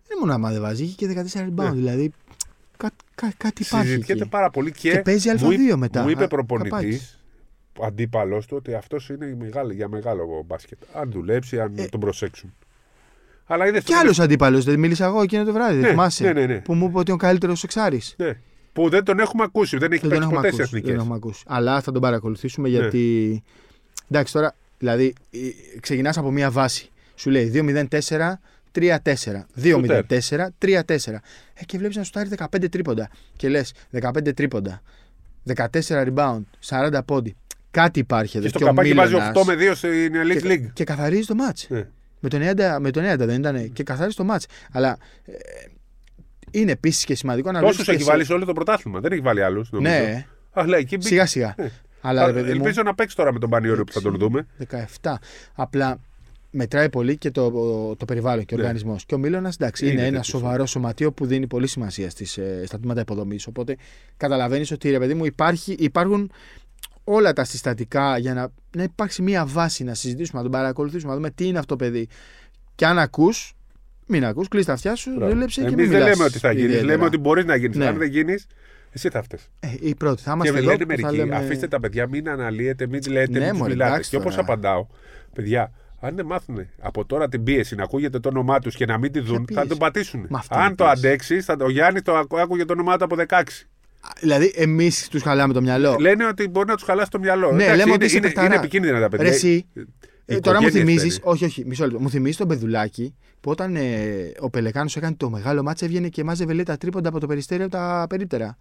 Δεν 0.07 0.17
μόνο 0.19 0.33
άμα 0.33 0.51
δεν 0.51 0.61
βάζει, 0.61 0.83
είχε 0.83 0.95
και 0.95 1.23
14 1.33 1.39
rebound. 1.39 1.53
Ναι. 1.55 1.71
Δηλαδή 1.71 2.11
κά, 2.77 2.91
κά, 3.15 3.33
κάτι 3.37 3.63
υπάρχει. 3.63 3.87
Συζητιέται 3.87 4.21
εκεί. 4.21 4.29
πάρα 4.29 4.49
πολύ 4.49 4.71
και, 4.71 4.91
Και 4.91 4.99
παίζει 4.99 5.29
μου 5.29 5.51
είπε- 5.51 5.73
Α2 5.73 5.77
μετά. 5.77 6.01
Μου 6.01 6.09
είπε 6.09 6.23
Α, 6.23 6.27
προπονητής, 6.27 6.69
καπάκης. 6.71 7.19
αντίπαλος 7.81 8.45
του, 8.45 8.55
ότι 8.57 8.73
αυτός 8.73 9.09
είναι 9.09 9.35
μεγάλη, 9.39 9.73
για 9.73 9.87
μεγάλο 9.87 10.43
μπάσκετ. 10.47 10.77
Αν 10.93 11.11
δουλέψει, 11.11 11.59
αν 11.59 11.73
Ε. 11.77 11.85
τον 11.85 11.99
προσέξουν. 11.99 12.53
Αλλά 13.45 13.67
είδες 13.67 13.83
Και 13.83 13.91
το- 13.93 13.97
άλλος 13.99 14.19
αντίπαλος. 14.19 14.65
Δεν 14.65 14.79
μίλησα 14.79 15.05
εγώ 15.05 15.21
εκείνο 15.21 15.43
το 15.43 15.53
βράδυ. 15.53 15.75
Ναι, 15.75 15.81
δεν 15.81 15.89
θυμάσαι. 15.89 16.23
ναι, 16.23 16.33
ναι, 16.33 16.45
ναι. 16.45 16.59
Που 16.59 16.73
μου 16.73 16.85
είπε 16.87 16.97
ότι 16.97 17.11
είναι 17.11 17.19
ο 17.21 17.25
καλύτερος 17.25 17.63
εξάρις. 17.63 18.13
Ναι. 18.17 18.37
Που 18.81 18.89
δεν 18.89 19.03
τον 19.03 19.19
έχουμε 19.19 19.43
ακούσει, 19.43 19.77
δεν 19.77 19.91
έχει 19.91 20.07
Δεν 20.07 20.19
τον 20.19 20.19
παίξει 20.19 20.35
έχουμε 20.35 20.35
ποτέ 20.35 20.55
σε 20.55 20.61
ακούσει. 20.61 20.69
Δεν 20.71 20.79
εθνικές. 20.79 20.89
τον 20.91 20.99
έχουμε 20.99 21.15
ακούσει. 21.15 21.43
Αλλά 21.47 21.81
θα 21.81 21.91
τον 21.91 22.01
παρακολουθήσουμε 22.01 22.69
Ναι. 22.69 22.77
γιατί. 22.77 23.43
Εντάξει 24.09 24.33
τώρα, 24.33 24.55
δηλαδή 24.77 25.13
ξεκινάς 25.79 26.17
από 26.17 26.31
μία 26.31 26.51
βάση. 26.51 26.89
Σου 27.15 27.29
λέει 27.29 27.51
2-0-4. 27.53 28.39
3-4. 28.71 29.45
2-0-4. 29.55 30.47
3-4. 30.57 31.21
Ε, 31.53 31.63
και 31.65 31.77
βλέπεις 31.77 31.95
να 31.95 32.03
σου 32.03 32.11
τάρει 32.11 32.29
15 32.37 32.67
τρίποντα. 32.71 33.09
Και 33.37 33.49
λες 33.49 33.73
15 34.01 34.33
τρίποντα. 34.33 34.81
14 35.55 35.65
rebound. 35.87 36.41
40 36.67 36.99
πόντι. 37.05 37.35
Κάτι 37.71 37.99
υπάρχει 37.99 38.37
εδώ. 38.37 38.45
Και 38.45 38.49
στο 38.49 38.57
Και 38.57 38.63
ο 38.63 38.67
καπάκι 38.67 38.93
βάζει 38.93 39.13
Μίλωνας 39.13 39.37
8 39.37 39.45
με 39.45 39.55
2 39.55 39.75
στην 39.75 40.13
Elite 40.15 40.41
και, 40.41 40.47
League. 40.53 40.69
και 40.73 40.83
καθαρίζει 40.83 41.25
το 41.25 41.35
μάτς. 41.35 41.65
Ναι. 41.69 41.87
Με 42.19 42.29
τον 42.29 42.41
90, 42.41 42.77
με 42.79 42.91
τον 42.91 43.03
90 43.03 43.15
δεν 43.17 43.39
ήταν. 43.39 43.73
Και 43.73 43.83
καθαρίζει 43.83 44.15
το 44.15 44.23
μάτς. 44.23 44.45
Αλλά 44.71 44.97
ε, 45.25 45.31
είναι 46.51 46.71
επίσης 46.71 47.05
και 47.05 47.15
σημαντικό 47.15 47.51
να 47.51 47.59
Πόσου 47.59 47.75
και 47.75 47.81
έχει 47.81 47.91
εσύ- 47.99 48.09
βάλει 48.09 48.25
σε 48.25 48.33
όλο 48.33 48.45
το 48.45 48.53
πρωτάθλημα. 48.53 48.99
Δεν 48.99 49.11
έχει 49.11 49.21
βάλει 49.21 49.43
άλλους. 49.43 49.69
Ναι, 49.71 50.25
Αλλά 50.51 50.77
εκεί 50.77 50.95
μπήκε. 50.95 51.07
σιγά 51.07 51.25
σιγά. 51.25 51.53
Ε. 51.57 51.67
Αλλά 52.01 52.25
ρε 52.25 52.33
παιδί 52.33 52.49
μου, 52.49 52.55
Ελπίζω 52.55 52.81
να 52.83 52.95
παίξει 52.95 53.15
τώρα 53.15 53.33
με 53.33 53.39
τον 53.39 53.49
Πανιόριο 53.49 53.83
που 53.83 53.91
θα 53.91 54.01
τον 54.01 54.17
δούμε. 54.17 54.47
17. 55.01 55.17
Απλά 55.53 55.99
μετράει 56.51 56.89
πολύ 56.89 57.17
και 57.17 57.31
το, 57.31 57.51
το 57.95 58.05
περιβάλλον 58.05 58.45
και 58.45 58.53
ο 58.53 58.57
Ναι. 58.57 58.63
οργανισμός. 58.63 59.05
Και 59.05 59.15
ο 59.15 59.17
Μίλωνας 59.17 59.55
εντάξει, 59.55 59.83
Είναι 59.85 59.93
είναι, 59.93 60.01
ένα 60.01 60.09
τέτοιος, 60.09 60.27
σοβαρό 60.27 60.65
σωματείο 60.65 61.11
που 61.11 61.25
δίνει 61.25 61.47
πολύ 61.47 61.67
σημασία 61.67 62.09
στις, 62.09 62.37
ε, 62.37 62.63
στα 62.65 62.77
τμήματα 62.79 63.01
υποδομής. 63.01 63.47
Οπότε 63.47 63.75
καταλαβαίνεις 64.17 64.71
ότι 64.71 64.89
ρε 64.89 64.99
παιδί 64.99 65.13
μου 65.13 65.25
υπάρχει, 65.25 65.71
υπάρχουν 65.79 66.31
όλα 67.03 67.33
τα 67.33 67.43
συστατικά 67.43 68.17
για 68.17 68.33
να, 68.33 68.47
να 68.77 68.83
υπάρξει 68.83 69.21
μια 69.21 69.45
βάση 69.45 69.83
να 69.83 69.93
συζητήσουμε, 69.93 70.37
να 70.41 70.49
τον 70.49 70.59
παρακολουθήσουμε, 70.59 71.09
να 71.11 71.15
δούμε 71.17 71.29
τι 71.29 71.45
είναι 71.47 71.59
αυτό 71.59 71.75
το 71.75 71.85
παιδί. 71.85 72.07
Και 72.75 72.85
αν 72.85 72.99
ακούς, 72.99 73.53
μην 74.07 74.25
ακούς, 74.25 74.47
κλείσει 74.47 74.65
τα 74.65 74.73
αυτιά 74.73 74.95
σου, 74.95 75.11
δούλεψε 75.19 75.61
και 75.61 75.67
Εμείς 75.67 75.75
μην 75.79 75.89
δεν 75.89 75.99
μιλάς 75.99 76.09
λέμε 76.17 76.23
ότι 76.29 76.39
θα 76.39 76.51
γίνεις. 76.51 76.65
ιδιαίτερα. 76.65 76.91
Λέμε 76.91 77.05
ότι 77.05 77.17
μπορείς 77.17 77.45
να 77.45 77.55
γίνεις. 77.55 77.77
Ναι. 77.77 77.85
Αν 77.87 77.97
δεν 77.97 78.09
γίνεις, 78.09 78.47
εσύ 78.91 79.09
θα 79.09 79.21
φταίει. 79.23 79.39
Ε, 79.59 79.67
οι 79.79 79.95
πρώτοι 79.95 80.21
θα 80.21 80.29
Και 80.41 80.47
είμαστε 80.47 80.57
εδώ 80.57 80.67
λένε 80.71 80.85
που 80.85 81.01
θα 81.01 81.07
μερικοί, 81.11 81.15
λέμε... 81.29 81.35
αφήστε 81.45 81.67
τα 81.67 81.79
παιδιά, 81.79 82.07
μην 82.07 82.29
αναλύετε, 82.29 82.87
μην 82.87 83.01
λέτε, 83.09 83.31
Ναι, 83.31 83.39
μην 83.39 83.49
τους 83.49 83.57
μωρέ, 83.59 83.71
μιλάτε. 83.71 83.91
εντάξει 83.91 84.09
Και 84.09 84.15
όπως 84.15 84.35
τώρα. 84.35 84.45
απαντάω, 84.47 84.87
παιδιά, 85.33 85.71
αν 85.99 86.15
δεν 86.15 86.25
μάθουν 86.25 86.67
από 86.79 87.05
τώρα 87.05 87.27
την 87.29 87.43
πίεση 87.43 87.75
να 87.75 87.83
ακούγεται 87.83 88.19
το 88.19 88.29
όνομά 88.29 88.59
τους 88.59 88.75
και 88.75 88.85
να 88.85 88.97
μην 88.97 89.11
τη 89.11 89.19
δουν, 89.19 89.37
θα 89.37 89.43
πίεση; 89.45 89.67
τον 89.67 89.77
πατήσουν. 89.77 90.25
Μα 90.29 90.37
αυτή 90.37 90.53
είναι 90.55 90.63
Αν 90.63 90.71
η 90.71 90.75
το 90.75 90.83
πίεση. 90.83 90.97
αντέξεις, 91.07 91.45
ο 91.59 91.69
Γιάννης 91.69 92.01
το 92.01 92.15
ακού- 92.15 92.39
άκουγε 92.39 92.65
το 92.65 92.73
όνομά 92.73 92.97
του 92.97 93.03
από 93.03 93.15
16. 93.15 93.67
Δηλαδή, 94.19 94.51
εμείς 94.55 95.07
τους 95.07 95.21
χαλάμε 95.21 95.53
το 95.53 95.61
μυαλό. 95.61 95.95
Λένε 95.99 96.25
ότι 96.25 96.47
μπορεί 96.47 96.67
να 96.67 96.75
τους 96.75 96.83
χαλάσει 96.83 97.09
το 97.09 97.19
μυαλό. 97.19 97.51
Ναι, 97.51 97.63
Εντάξει, 97.63 97.69
λέμε 97.69 97.81
είναι, 97.83 97.91
ότι 97.93 98.05
είσαι 98.05 98.17
είναι, 98.17 98.25
παιχταρά. 98.25 98.47
είναι 98.47 98.55
επικίνδυνα 98.55 98.99
τα 98.99 99.09
παιδιά. 99.09 99.25
Ρε 99.29 99.31
εσύ, 99.35 99.65
Οι 100.29 100.35
Ε, 100.35 100.39
τώρα 100.39 100.61
μου 100.61 100.67
οικογένειες 100.67 100.99
θυμίζει, 101.01 101.15
φταίνε. 101.15 101.31
όχι, 101.33 101.45
όχι, 101.45 101.65
μισό 101.65 101.83
λεπτό. 101.85 101.99
Μου 101.99 102.09
θυμίζεις 102.09 102.37
τον 102.37 102.47
Πεδουλάκη 102.47 103.15
που 103.47 103.53
όταν 103.53 103.75
ε, 103.75 104.31
ο 104.39 104.49
Πελεκάνος 104.49 104.95
έκανε 104.95 105.15
το 105.15 105.29
μεγάλο 105.29 105.63
μάτσα 105.63 105.85
έβγαινε 105.85 106.07
και 106.09 106.23
μάζευε 106.23 106.53
λέει, 106.53 106.63
τα 106.63 106.77
τρίποντα 106.77 107.09
από 107.09 107.19
το 107.19 107.27
περιστέρι 107.27 107.61
από 107.63 107.71
τα 107.71 108.05
περίπτερα. 108.09 108.57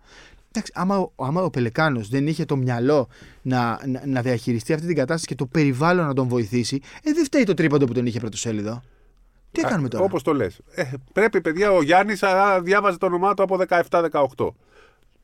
Εντάξει, 0.52 0.72
άμα, 0.74 0.98
ο- 0.98 1.12
άμα 1.24 1.42
ο 1.42 1.50
Πελεκάνος 1.50 2.08
δεν 2.08 2.26
είχε 2.26 2.44
το 2.44 2.56
μυαλό 2.56 3.08
να, 3.42 3.80
να, 3.86 4.02
να 4.06 4.22
διαχειριστεί 4.22 4.72
αυτή 4.72 4.86
την 4.86 4.94
κατάσταση 4.96 5.26
και 5.26 5.34
το 5.34 5.46
περιβάλλον 5.46 6.06
να 6.06 6.14
τον 6.14 6.28
βοηθήσει, 6.28 6.80
ε, 7.02 7.12
δεν 7.12 7.24
φταίει 7.24 7.44
το 7.44 7.54
τρίποντο 7.54 7.86
που 7.86 7.92
τον 7.92 8.06
είχε 8.06 8.20
πρωτοσέλιδο. 8.20 8.82
Τι 9.52 9.60
έκαναμε 9.60 9.88
τώρα; 9.88 10.04
Όπως 10.04 10.22
το 10.22 10.34
λες. 10.34 10.60
Ε, 10.74 10.84
πρέπει, 11.12 11.40
παιδιά, 11.40 11.72
ο 11.72 11.82
Γιάννης 11.82 12.22
διάβαζε 12.62 12.98
το 12.98 13.06
όνομά 13.06 13.34
του 13.34 13.42
από 13.42 13.58
17-18. 13.68 14.54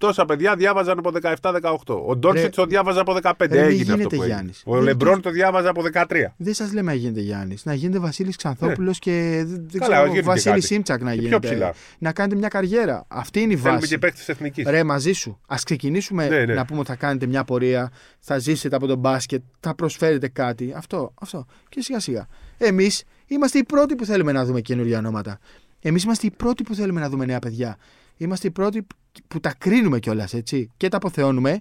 Τόσα 0.06 0.24
παιδιά 0.24 0.56
διάβαζαν 0.56 0.98
από 0.98 1.10
17-18. 1.40 2.02
Ο 2.06 2.16
Ντόνσιτς 2.16 2.44
Ρε, 2.44 2.48
το 2.50 2.64
διάβαζε 2.66 3.00
από 3.00 3.12
15. 3.22 3.32
ρε, 3.38 3.60
μη 3.60 3.66
έγινε 3.66 3.74
γίνεται 3.82 3.92
αυτό 3.92 4.08
που 4.08 4.14
έγινε. 4.14 4.26
Γιάννης. 4.26 4.62
Ο 4.64 4.74
Δεν 4.74 4.82
Λεμπρόν 4.82 5.14
το- 5.14 5.20
το 5.20 5.30
διάβαζε 5.30 5.68
από 5.68 5.82
13. 5.82 6.34
Δεν 6.36 6.54
σας 6.54 6.72
λέμε 6.72 6.90
να 6.90 6.96
γίνετε 6.98 7.20
Γιάννης. 7.20 7.64
Να 7.64 7.74
γίνετε 7.74 7.98
Βασίλης 7.98 8.36
Ξανθόπουλος 8.36 8.98
και 8.98 9.10
δεν 9.10 9.46
δεν 9.46 9.68
Ναι. 9.72 9.78
Καλά, 9.78 9.94
ξέρω, 9.94 10.06
γίνεται 10.06 10.26
Βασίλη 10.26 10.54
κάτι. 10.54 10.66
Σίμψακ 10.66 11.02
να 11.02 11.10
Και 11.10 11.16
πιο 11.18 11.26
γίνετε. 11.26 11.46
ψηλά. 11.48 11.74
Να 11.98 12.12
κάνετε 12.12 12.36
μια 12.36 12.48
καριέρα. 12.48 13.04
Αυτή 13.08 13.40
είναι 13.40 13.52
η 13.52 13.56
Θέλουμε 13.56 13.78
βάση. 13.78 13.88
και 13.88 13.98
παίκτη 13.98 14.20
εθνικής. 14.26 14.64
Ρε, 14.68 14.84
μαζί 14.84 15.12
σου. 15.12 15.38
Α 15.46 15.56
ξεκινήσουμε 15.64 16.28
Ναι, 16.28 16.44
ναι. 16.44 16.54
να 16.54 16.64
πούμε 16.64 16.78
ότι 16.80 16.88
θα 16.88 16.96
κάνετε 16.96 17.26
μια 17.26 17.44
πορεία, 17.44 17.90
θα 18.20 18.38
ζήσετε 18.38 18.76
από 18.76 18.86
τον 18.86 18.98
μπάσκετ, 18.98 19.42
θα 19.60 19.74
προσφέρετε 19.74 20.28
κάτι. 20.28 20.72
Αυτό, 20.76 21.12
αυτό. 21.20 21.46
Και 21.68 21.80
σιγά 21.80 22.00
σιγά. 22.00 22.26
Εμείς 22.58 23.04
είμαστε 23.26 23.58
οι 23.58 23.64
πρώτοι 23.64 23.94
που 23.94 24.04
θέλουμε 24.04 24.32
να 24.32 24.44
δούμε 24.44 24.60
καινούργια 24.60 24.98
ονόματα. 24.98 25.38
Εμείς 25.80 26.02
είμαστε 26.04 26.26
οι 26.26 26.30
πρώτοι 26.36 26.62
που 26.62 26.74
θέλουμε 26.74 27.00
να 27.00 27.08
δούμε 27.08 27.24
νέα 27.24 27.38
παιδιά. 27.38 27.76
Είμαστε 28.22 28.46
οι 28.46 28.50
πρώτοι 28.50 28.86
που 29.28 29.40
τα 29.40 29.54
κρίνουμε 29.58 29.98
κιόλας, 29.98 30.34
έτσι. 30.34 30.70
Και 30.76 30.88
τα 30.88 30.96
αποθεώνουμε 30.96 31.60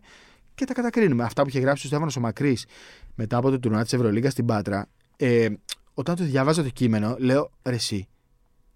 και 0.56 0.66
τα 0.66 0.74
κατακρίνουμε. 0.74 1.24
Αυτά 1.24 1.42
που 1.42 1.50
είχε 1.50 1.60
γράψει 1.60 1.86
ο 1.86 1.90
Στέφανος 1.90 2.16
ο 2.16 2.20
Μακρύς 2.20 2.66
μετά 3.16 3.38
από 3.38 3.50
το 3.50 3.60
τουρνουά 3.60 3.84
της 3.84 3.94
Ευρωλίγκας 3.94 4.32
στην 4.32 4.46
Πάτρα. 4.46 4.88
Ε, 5.18 5.48
όταν 5.94 6.16
το 6.16 6.24
διάβαζα 6.24 6.64
το 6.64 6.70
κείμενο, 6.70 7.16
λέω 7.20 7.52
ρε, 7.64 7.76
εσύ, 7.76 8.08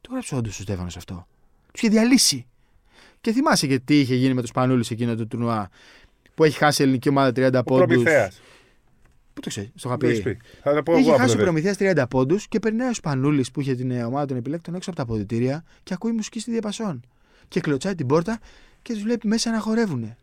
το 0.01 0.09
γράψει 0.11 0.35
όντως 0.35 0.59
ο 0.59 0.61
Στέφανος 0.61 0.97
αυτό. 0.97 1.27
Τους 1.71 1.81
είχε 1.81 1.91
διαλύσει. 1.91 2.45
Και 3.21 3.31
θυμάσαι 3.31 3.67
και 3.67 3.79
τι 3.79 3.99
είχε 3.99 4.15
γίνει 4.15 4.33
με 4.33 4.41
τους 4.41 4.51
Πανούλης 4.51 4.91
εκείνο 4.91 5.15
το 5.15 5.27
τουρνουά 5.27 5.69
που 6.35 6.43
έχει 6.43 6.57
χάσει 6.57 6.81
η 6.81 6.85
ελληνική 6.85 7.09
ομάδα 7.09 7.29
30 7.29 7.59
Ο 7.59 7.63
πόντους. 7.63 7.85
Προμηθέας. 7.85 8.41
Πού 9.33 9.41
το 9.41 9.49
ξέρεις, 9.49 9.71
στο 9.75 9.87
είχα 9.87 9.97
πει. 9.97 10.37
Θα 10.63 10.73
τα 10.73 10.83
πω 10.83 10.91
εγώ 10.91 10.99
Είχε 10.99 11.09
από 11.09 11.19
χάσει 11.19 11.33
ο 11.33 11.37
το 11.37 11.43
Προμηθέας 11.43 11.77
30 11.79 12.05
πόντους 12.09 12.47
και 12.47 12.59
περνάει 12.59 12.89
ο 12.89 12.93
Σπανούλης 12.93 13.51
που 13.51 13.61
είχε 13.61 13.75
την 13.75 13.91
ε, 13.91 14.03
ομάδα 14.03 14.25
των 14.25 14.37
επιλέκτων 14.37 14.75
έξω 14.75 14.89
από 14.89 14.99
τα 14.99 15.05
αποδητήρια 15.05 15.63
και 15.83 15.93
ακούει 15.93 16.11
μουσική 16.11 16.39
στη 16.39 16.51
διαπασόν. 16.51 17.01
Και 17.47 17.59
κλωτσάει 17.59 17.95
την 17.95 18.07
πόρτα 18.07 18.39
και 18.81 18.93
τους 18.93 19.01
βλέπει 19.01 19.27
μέσα 19.27 19.51
να 19.51 19.59
χορεύουν. 19.59 20.15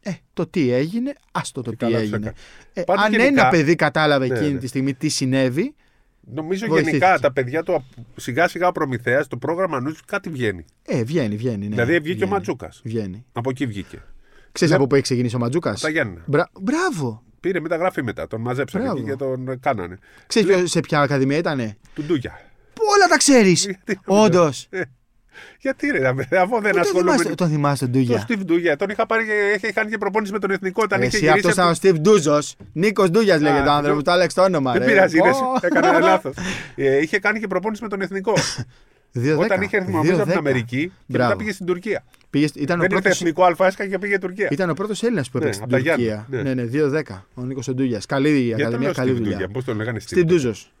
Ε, 0.00 0.10
το 0.32 0.46
τι 0.46 0.70
έγινε, 0.72 1.12
άστο 1.32 1.62
το 1.62 1.70
Και 1.70 1.76
τι 1.76 1.84
καλά 1.84 1.94
τους 1.98 2.02
έγινε. 2.02 2.16
έκανε. 2.16 2.34
Ε, 2.72 2.82
Πάντως 2.82 3.04
αν 3.04 3.10
γενικά- 3.12 3.28
ένα 3.40 3.48
παιδί 3.48 3.74
κατάλαβε 3.74 4.26
Ναι, 4.26 4.34
εκείνη 4.38 4.52
ναι. 4.52 4.58
τη 4.58 4.66
στιγμή 4.66 4.94
τι 4.94 5.08
συνέβη, 5.08 5.74
Νομίζω 6.34 6.66
Βοηθήθηκε. 6.66 6.96
γενικά 6.96 7.18
τα 7.18 7.32
παιδιά 7.32 7.62
του 7.62 7.84
σιγά 8.16 8.48
σιγά 8.48 8.68
ο 8.68 8.72
Προμηθέας, 8.72 9.26
το 9.28 9.36
πρόγραμμα 9.36 9.80
νου 9.80 9.94
κάτι 10.06 10.30
βγαίνει. 10.30 10.64
ε, 10.86 11.04
βγαίνει, 11.04 11.36
βγαίνει. 11.36 11.64
Ναι, 11.68 11.74
δηλαδή 11.74 11.92
βγήκε 11.92 12.08
βγαίνει, 12.14 12.30
ο 12.30 12.34
Ματζούκας. 12.34 12.80
Βγαίνει. 12.84 13.24
Από 13.32 13.50
εκεί 13.50 13.66
βγήκε. 13.66 14.02
Ξέρεις 14.52 14.72
Ναι. 14.74 14.78
από 14.80 14.86
πού 14.88 14.94
έχει 14.94 15.02
ξεκινήσει 15.04 15.36
ο 15.36 15.38
Ματζούκας; 15.38 15.80
Τα 15.80 15.88
Γιάννενα. 15.88 16.22
Μπρα... 16.26 16.50
Μπράβο! 16.60 17.22
Πήρε 17.40 17.60
μεταγραφή 17.60 18.02
μετά. 18.02 18.26
Τον 18.26 18.40
μαζέψανε 18.40 18.84
Μπράβο. 18.84 18.98
εκεί 19.00 19.08
και 19.10 19.16
τον 19.16 19.60
κάνανε. 19.60 19.98
Ξέρεις 20.26 20.70
σε 20.70 20.80
ποια 20.80 21.00
ακαδημία 21.00 21.36
ήτανε; 21.36 21.76
Του 21.94 22.02
Ντούγια. 22.02 22.40
Πού 22.74 22.82
όλα 22.96 23.06
τα 23.06 23.16
ξέρεις! 23.16 23.64
Γιατί- 23.84 23.98
Όντως. 24.04 24.68
Ε, 25.38 25.56
Γιατί 25.60 25.90
ρε, 25.90 26.08
αφού 26.38 26.60
δεν 26.60 26.72
Τον 26.72 26.80
ασχολούμαι. 26.80 27.10
θυμάστε, 27.10 27.34
τον 27.34 27.48
θυμάστε 27.48 27.84
τον 27.86 27.94
Τον 27.94 28.02
Ντούγια. 28.02 28.26
Steve 28.28 28.44
Ντούγια. 28.44 28.76
Τον 28.76 28.88
είχα 28.90 29.06
πάρει 29.06 29.24
και 29.24 29.54
είχε 29.56 29.72
κάνει 29.72 29.90
και 29.90 29.98
προπόνηση 29.98 30.32
με 30.32 30.38
τον 30.38 30.50
εθνικό 30.50 30.82
όταν 30.84 30.98
είχε 31.02 31.08
Εσύ 31.08 31.18
γυρίσει. 31.18 31.34
αυτός 31.38 31.52
ήταν 31.52 31.64
ο 31.64 31.68
από- 31.68 31.76
Στίβ 31.76 31.96
Ντούζος. 31.98 32.56
Νίκος 32.72 33.10
Ντούγιας 33.10 33.40
λέγεται 33.40 33.68
ο 33.68 33.72
Α, 33.72 33.76
άνθρωπος. 33.76 33.96
νο- 33.96 34.02
Του 34.04 34.10
άλλαξε 34.10 34.36
το 34.36 34.42
όνομα. 34.42 34.72
Δεν 34.72 34.80
ρε. 34.80 34.86
πειράζει, 34.86 35.16
Πω. 35.18 35.26
είδες, 35.26 35.36
έκανα 35.60 35.98
λάθος. 36.00 36.34
είχε 37.02 37.18
κάνει 37.18 37.40
και 37.40 37.46
προπόνηση 37.46 37.82
με 37.82 37.88
τον 37.88 38.00
εθνικό. 38.00 38.32
2-10. 39.12 39.38
Όταν 39.44 39.62
είχε 39.62 39.76
έρθει 39.76 39.92
νομίζω 39.92 40.14
από 40.14 40.22
την 40.22 40.32
2-10. 40.32 40.38
Αμερική 40.38 40.86
και 40.86 40.92
Μπράβο. 41.06 41.28
μετά 41.28 41.38
πήγε 41.38 41.52
στην 41.52 41.66
Τουρκία. 41.66 42.04
Πήγε- 42.30 42.56
ήταν, 42.56 42.78
ο 42.78 42.80
Δεν 42.82 42.90
ήρθε 42.90 43.02
πρώτος, 43.02 43.20
εθνικό 43.20 43.44
Αλφάσκα 43.44 43.86
και 43.86 43.98
πήγε 43.98 44.18
Τουρκία. 44.18 44.48
ήταν 44.50 44.70
ο 44.70 44.74
πρώτος 44.74 45.02
Έλληνας 45.02 45.30
που 45.30 45.38
Ναι, 45.38 45.44
έπαιξε 45.44 45.62
από 45.62 45.70
στην 45.76 45.84
τα 45.84 45.90
Τουρκία. 45.92 46.24
Γιάννη, 46.30 46.48
Ναι, 46.50 46.54
ναι. 46.54 46.62
ναι, 46.62 46.68
2-10. 46.68 47.26
Ο 47.34 47.42
Νίκος 47.42 47.70
Ντούγιας. 47.74 48.06
Καλή 48.06 48.28
η 48.28 48.40
Γιατί 48.40 48.62
ακαδημία, 48.62 48.86
τον 48.86 48.96
καλή 48.96 49.08
λέω 49.08 49.16
Steve 49.18 49.22
δουλειά. 49.22 49.36
Ντούγια, 49.36 49.52
Πώς 49.52 49.64
τον 49.64 49.76
λέγανε 49.76 49.98
Στην 50.00 50.22
Steve. 50.22 50.26
Ντούζος. 50.26 50.72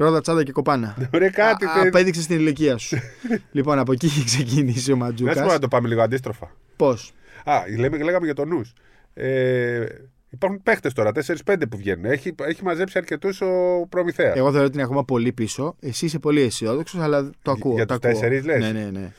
Ρόδα 0.00 0.20
τσάντα 0.20 0.42
και 0.42 0.52
κοπάνα. 0.52 1.08
Ωραία, 1.14 1.30
κάτι. 1.30 1.64
Α, 1.64 1.72
παιδί. 1.74 1.88
Απέδειξε 1.88 2.26
την 2.26 2.36
ηλικία 2.38 2.76
σου. 2.76 2.96
λοιπόν, 3.52 3.78
από 3.78 3.92
εκεί 3.92 4.06
είχε 4.06 4.24
ξεκινήσει 4.24 4.92
ο 4.92 4.96
Να 4.96 5.06
σου 5.08 5.14
πω 5.14 5.24
να 5.24 5.34
Ματζούκα. 5.34 5.58
το 5.58 5.68
πάμε 5.68 5.88
λίγο 5.88 6.02
αντίστροφα. 6.02 6.50
Πώς; 6.76 7.12
Α, 7.44 7.52
λέμε, 7.78 7.98
λέγαμε 8.02 8.24
για 8.24 8.34
τον 8.34 8.48
νους. 8.48 8.72
Ε, 9.14 9.84
υπάρχουν 10.30 10.62
παίχτες 10.62 10.92
τώρα, 10.92 11.12
4-5 11.44 11.54
που 11.70 11.76
βγαίνουν. 11.76 12.04
Έχει, 12.04 12.34
έχει 12.42 12.64
μαζέψει 12.64 12.98
αρκετούς 12.98 13.40
ο 13.40 13.46
Προμηθέας. 13.88 14.36
Εγώ 14.36 14.50
θεωρώ 14.50 14.64
ότι 14.66 14.74
είναι 14.74 14.82
ακόμα 14.82 15.04
πολύ 15.04 15.32
πίσω. 15.32 15.76
Εσύ 15.80 16.04
είσαι 16.04 16.18
πολύ 16.18 16.40
αισιόδοξος, 16.40 17.00
αλλά 17.00 17.30
το 17.42 17.50
ακούω. 17.50 17.74
για 17.74 17.86
το 17.86 17.98
τους 17.98 18.04
ακούω. 18.08 18.20
τέσσερις 18.20 18.44
λες; 18.44 18.60
Ναι, 18.60 18.70
ναι, 18.80 18.90
ναι. 18.92 19.12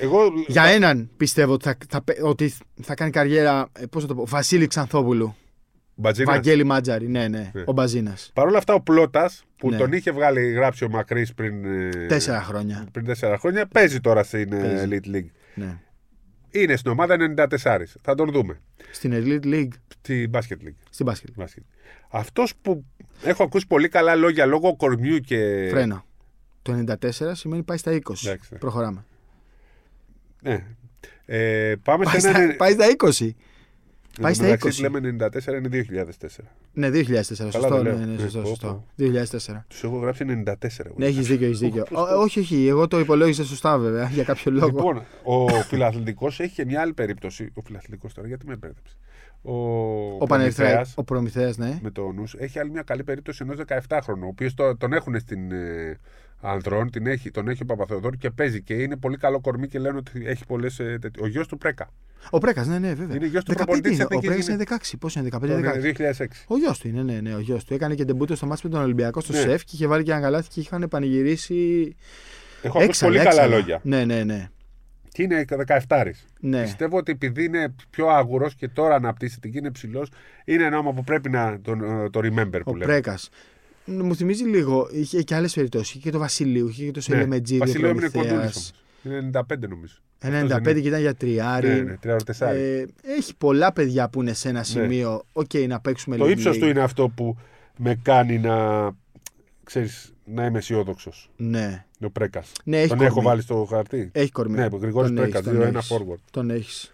Εγώ. 0.00 0.18
Για 0.46 0.64
έναν 0.64 1.10
πιστεύω 1.16 1.52
ότι 1.52 1.64
θα, 1.64 1.76
θα, 1.88 2.02
ότι 2.22 2.54
θα 2.82 2.94
κάνει 2.94 3.10
καριέρα. 3.10 3.68
ε, 3.78 3.86
Πώς 3.86 4.02
θα 4.02 4.08
το 4.08 4.14
πω, 4.14 4.26
Βασίλη 4.26 4.66
Ξανθόπουλου. 4.66 5.34
Μπατζίνας. 6.00 6.34
Βαγγέλη 6.34 6.64
Μάτζαρη, 6.64 7.08
ναι, 7.08 7.28
ναι. 7.28 7.50
Ναι. 7.54 7.62
Ο 7.66 7.72
Μπαζίνας. 7.72 8.30
Παρ' 8.34 8.46
όλα 8.46 8.58
αυτά, 8.58 8.74
ο 8.74 8.80
Πλότα 8.80 9.30
που 9.56 9.70
Ναι. 9.70 9.76
τον 9.76 9.92
είχε 9.92 10.10
βγάλει 10.10 10.50
γράψει 10.50 10.84
ο 10.84 10.88
Μακρύ 10.88 11.26
πριν, 11.36 11.64
ε, 11.64 12.06
Τέσσερα 12.06 12.42
χρόνια. 12.42 12.86
πριν 12.92 13.04
τέσσερα 13.04 13.38
χρόνια, 13.38 13.66
παίζει 13.66 14.00
τώρα 14.00 14.22
στην 14.22 14.52
ε, 14.52 14.56
Παίζει. 14.60 14.86
Elite 14.90 15.14
League. 15.16 15.30
Ναι. 15.54 15.78
Είναι 16.50 16.76
στην 16.76 16.90
ομάδα 16.90 17.16
94. 17.16 17.96
Θα 18.02 18.14
τον 18.14 18.30
δούμε. 18.30 18.60
Στην 18.90 19.12
Elite 19.14 19.44
League, 19.46 19.68
Στη 20.00 20.30
Basket 20.32 20.38
League. 20.66 20.74
στην 20.90 21.06
μπάσκετ. 21.06 21.30
Basket. 21.36 21.62
Αυτός 22.10 22.52
που 22.62 22.84
έχω 23.22 23.42
ακούσει 23.42 23.66
πολύ 23.66 23.88
καλά 23.88 24.14
λόγια 24.14 24.46
λόγω 24.46 24.76
κορμιού 24.76 25.18
και. 25.18 25.68
Φρένα. 25.70 26.04
Το 26.62 26.72
94 26.72 27.34
σημαίνει 27.34 27.62
πάει 27.62 27.76
στα 27.76 27.92
20. 27.92 27.98
Εντάξει, 28.24 28.48
ναι. 28.52 28.58
Προχωράμε. 28.58 29.04
Ναι. 30.42 30.64
Ε, 31.26 31.74
πάμε 31.82 32.04
Πάει 32.04 32.20
σε 32.20 32.28
ένα. 32.28 32.38
στα, 32.38 32.56
πάει 32.56 32.72
στα 32.72 32.86
20. 33.18 33.30
Εν 34.16 34.22
πάει 34.22 34.32
τω 34.32 34.38
στα 34.38 34.44
μεταξύ, 34.44 34.82
20. 34.86 34.90
λέμε 34.90 35.16
94 35.32 35.46
είναι 35.46 35.68
2004. 35.68 36.44
Ναι, 36.72 36.88
2004. 36.90 37.22
Σωστό, 37.24 37.60
δεν 37.60 37.70
ναι, 37.70 37.82
λέω. 37.82 37.96
ναι, 37.98 38.04
Ναι, 38.04 38.18
σωστό, 38.18 38.40
πω, 38.40 38.46
σωστό. 38.48 38.66
πω. 38.66 38.86
2004. 38.96 39.64
Τους 39.68 39.82
έχω 39.84 39.96
γράψει 39.98 40.24
94. 40.44 40.86
εγώ. 40.86 40.94
Ναι, 40.98 41.06
έχεις 41.06 41.26
δίκιο, 41.26 41.46
έχεις 41.46 41.58
δίκιο. 41.58 41.82
Πώς 41.82 41.98
Ω, 42.02 42.06
το- 42.06 42.20
όχι, 42.20 42.38
όχι. 42.40 42.66
Εγώ 42.66 42.88
το 42.88 42.98
υπολόγισα 42.98 43.44
σωστά, 43.44 43.78
βέβαια, 43.78 44.08
για 44.12 44.24
κάποιο 44.24 44.50
λόγο. 44.52 44.66
Λοιπόν, 44.66 45.02
ο 45.24 45.48
φιλαθλητικός 45.48 46.40
έχει 46.40 46.54
και 46.54 46.64
μια 46.64 46.80
άλλη 46.80 46.92
περίπτωση. 46.92 47.50
Ο 47.54 47.60
φιλαθλητικός 47.60 48.14
τώρα, 48.14 48.28
γιατί 48.28 48.46
με 48.46 48.56
μπέρδεψε. 48.56 48.94
Ο, 49.42 49.52
ο 50.18 50.26
Πανερθράκη, 50.26 50.62
Προμηθέας 50.70 50.94
ο 50.96 51.04
Προμηθέας, 51.04 51.56
ναι. 51.56 51.78
με 51.82 51.90
το 51.90 52.12
νους 52.12 52.34
έχει 52.38 52.58
άλλη 52.58 52.70
μια 52.70 52.82
καλή 52.82 53.04
περίπτωση 53.04 53.42
ενός 53.42 53.56
17χρονου, 53.88 54.22
ο 54.22 54.26
οποίος 54.26 54.54
τον 54.54 54.92
έχουν 54.92 55.18
στην 55.20 55.52
ε, 55.52 55.98
Ανδρών, 56.40 56.90
την 56.90 57.06
έχει, 57.06 57.30
τον 57.30 57.48
έχει 57.48 57.62
ο 57.62 57.66
Παπαθεοδόρου 57.66 58.16
και 58.16 58.30
παίζει 58.30 58.62
και 58.62 58.74
είναι 58.74 58.96
πολύ 58.96 59.16
καλό 59.16 59.40
κορμί 59.40 59.68
και 59.68 59.78
λένε 59.78 59.96
ότι 59.96 60.22
έχει 60.26 60.46
πολλές. 60.46 60.80
ο 61.20 61.26
γιος 61.26 61.46
του 61.46 61.58
Πρέκα. 61.58 61.90
Ο 62.30 62.38
Πρέκας, 62.38 62.66
ναι, 62.66 62.78
ναι, 62.78 62.94
βέβαια. 62.94 63.16
Είναι 63.16 63.26
γιος 63.26 63.44
του 63.44 63.52
15 63.52 63.56
προπονητής 63.56 63.90
της 63.90 63.98
είναι. 63.98 64.06
Ο 64.10 64.18
Εθνικής 64.18 64.44
Πρέκα 64.44 64.52
είναι. 64.52 64.64
είναι 64.70 64.78
16. 64.80 64.96
Πώς 64.98 65.14
είναι, 65.14 65.28
15-16. 65.28 65.38
Το 65.62 65.80
2006. 66.24 66.44
Ο 66.46 66.56
γιος 66.58 66.78
του 66.78 66.88
είναι, 66.88 67.02
ναι, 67.02 67.20
ναι, 67.20 67.34
ο 67.34 67.38
γιος 67.40 67.64
του. 67.64 67.74
Έκανε 67.74 67.94
και 67.94 68.04
τεμπούτο 68.04 68.36
στο 68.36 68.46
μάτι 68.46 68.60
με 68.64 68.70
τον 68.70 68.80
Ολυμπιακό 68.82 69.20
στο 69.20 69.32
Ναι. 69.32 69.38
σεφ 69.38 69.64
και 69.64 69.70
είχε 69.74 69.86
βάλει 69.86 70.02
και 70.04 70.10
ένα 70.10 70.20
καλάθι 70.20 70.48
και 70.48 70.60
είχαν 70.60 70.86
πανηγυρίσει. 70.90 71.94
Έχω 72.62 72.78
ακούσει 72.78 72.88
έξαλα, 72.88 73.10
πολύ 73.12 73.24
καλά 73.24 73.42
έξαλα. 73.42 73.56
λόγια. 73.56 73.80
Ναι, 73.82 74.04
ναι, 74.04 74.24
ναι. 74.24 74.48
Και 75.12 75.22
είναι 75.22 75.44
17. 75.86 76.14
ναι. 76.40 76.62
Πιστεύω 76.62 76.96
ότι 76.96 77.12
επειδή 77.12 77.44
είναι 77.44 77.74
πιο 77.90 78.08
αγουρό 78.08 78.50
και 78.56 78.68
τώρα 78.68 78.94
αναπτύσσεται 78.94 79.48
και 79.48 79.58
είναι 79.58 79.70
ψηλός, 79.70 80.10
είναι 80.44 80.64
ένα 80.64 80.78
όνομα 80.78 80.92
που 80.92 81.04
πρέπει 81.04 81.30
να 81.30 81.58
τον, 81.62 81.82
ε, 82.04 82.10
το 82.10 82.20
remember 82.22 82.60
που 82.64 82.70
Ο 82.72 82.72
λέμε. 82.72 82.84
Πρέκας. 82.84 83.28
Μου 83.90 84.14
θυμίζει 84.16 84.44
λίγο, 84.44 84.88
είχε 84.92 85.22
και 85.22 85.34
άλλες 85.34 85.54
περιπτώσεις. 85.54 85.90
Είχε 85.90 85.98
και 86.00 86.10
το 86.10 86.18
Βασιλείου, 86.18 86.68
είχε 86.68 86.84
και 86.84 86.90
το 86.90 86.96
Ναι. 86.96 87.02
Σελεμετζίδη. 87.02 87.58
Βασίλειο 87.58 87.86
ο 87.86 87.90
έμεινε 87.90 88.08
κοντούλης 88.08 88.30
Προμηθέας. 88.32 88.72
όμως. 89.04 89.18
Είναι 89.18 89.30
95 89.30 89.68
νομίζω. 89.68 89.94
Ένα 90.18 90.38
Αυτός 90.38 90.56
95 90.58 90.62
δεν 90.62 90.82
και 90.82 90.88
ήταν 90.88 91.00
για 91.00 91.14
τριάρι. 91.14 91.68
Ναι, 91.68 91.74
ναι, 91.80 91.96
τριάρι-τεσσάρι. 91.96 92.58
Ε, 92.60 92.84
έχει 93.02 93.36
πολλά 93.36 93.72
παιδιά 93.72 94.08
που 94.08 94.20
είναι 94.22 94.32
σε 94.32 94.48
ένα 94.48 94.62
σημείο. 94.62 95.22
Οκ, 95.32 95.54
να 95.68 95.80
παίξουμε 95.80 96.16
το 96.16 96.24
League 96.24 96.30
ύψος 96.30 96.56
League. 96.56 96.58
του 96.60 96.66
είναι 96.66 96.80
αυτό 96.80 97.08
που 97.08 97.36
με 97.76 97.94
κάνει 98.02 98.38
να. 98.38 98.88
Ξέρεις, 99.64 100.12
να 100.24 100.44
είμαι 100.46 100.58
αισιόδοξος. 100.58 101.30
Ναι. 101.36 101.84
Ο 102.04 102.10
Πρέκας. 102.10 102.52
Ναι, 102.64 102.78
έχει 102.78 102.88
Τον 102.88 102.96
κορμί. 102.96 103.12
έχω 103.12 103.22
βάλει 103.22 103.42
στο 103.42 103.66
χαρτί. 103.70 104.08
Έχει 104.12 104.30
κορμί. 104.30 104.54
Ναι, 104.56 104.68
ο 104.72 104.76
Γρηγόρης 104.76 105.08
Τον 105.08 105.16
Πρέκας, 105.16 105.40
έχεις, 105.46 105.58
τον 105.58 105.68
2-1 105.68 105.74
έχεις. 105.78 105.92
forward. 105.92 106.18
Τον 106.30 106.50
έχεις. 106.50 106.92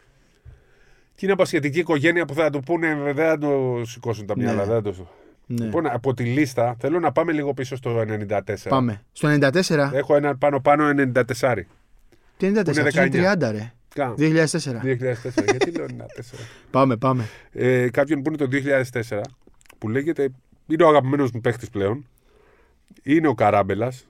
Και 1.15 1.25
είναι 1.25 1.33
απασχετική 1.33 1.79
οικογένεια 1.79 2.25
που 2.25 2.35
θα 2.35 2.51
του 2.51 2.61
πούνε, 2.61 2.95
δεν 3.05 3.15
θα 3.27 3.39
το 3.39 3.83
σηκώσουν 3.87 4.27
τα 4.27 4.37
Ναι. 4.37 4.43
μυαλά. 4.45 4.65
Δεν 4.65 4.75
θα 4.75 4.83
το... 4.83 5.09
Ναι. 5.47 5.65
Λοιπόν, 5.65 5.87
από 5.87 6.15
τη 6.15 6.25
λίστα 6.25 6.77
θέλω 6.79 7.01
να 7.01 7.13
πάμε 7.13 7.33
λίγο 7.33 7.55
πίσω 7.55 7.77
στο 7.77 8.01
94. 8.01 8.41
Πάμε. 8.69 9.03
Στο 9.13 9.29
94. 9.41 9.91
Έχω 9.93 10.17
ένα 10.17 10.37
πάνω-πάνω 10.37 10.85
94. 10.89 11.67
Τι 12.37 12.47
94. 12.47 12.49
είναι 12.49 12.61
Αυτό 12.61 13.03
είναι 13.03 13.33
19. 13.35 13.35
30, 13.35 13.51
ρε. 13.51 13.73
Κα- 13.95 14.15
2004. 14.19 14.81
2004. 14.83 15.45
Γιατί 15.51 15.71
λέω 15.71 15.87
94. 15.87 16.39
Πάμε, 16.71 16.97
πάμε. 16.97 17.29
Ε, 17.53 17.91
κάποιον 17.91 18.23
που 18.23 18.33
είναι 18.33 18.37
το 18.37 18.49
2004 19.11 19.21
που 19.79 19.89
λέγεται. 19.89 20.29
Είναι 20.67 20.85
ο 20.85 20.89
αγαπημένος 20.89 21.31
μου 21.31 21.41
παίχτη 21.41 21.67
πλέον. 21.71 22.07
Είναι 23.03 23.29
ο 23.29 23.35
Καράμπελας 23.35 24.07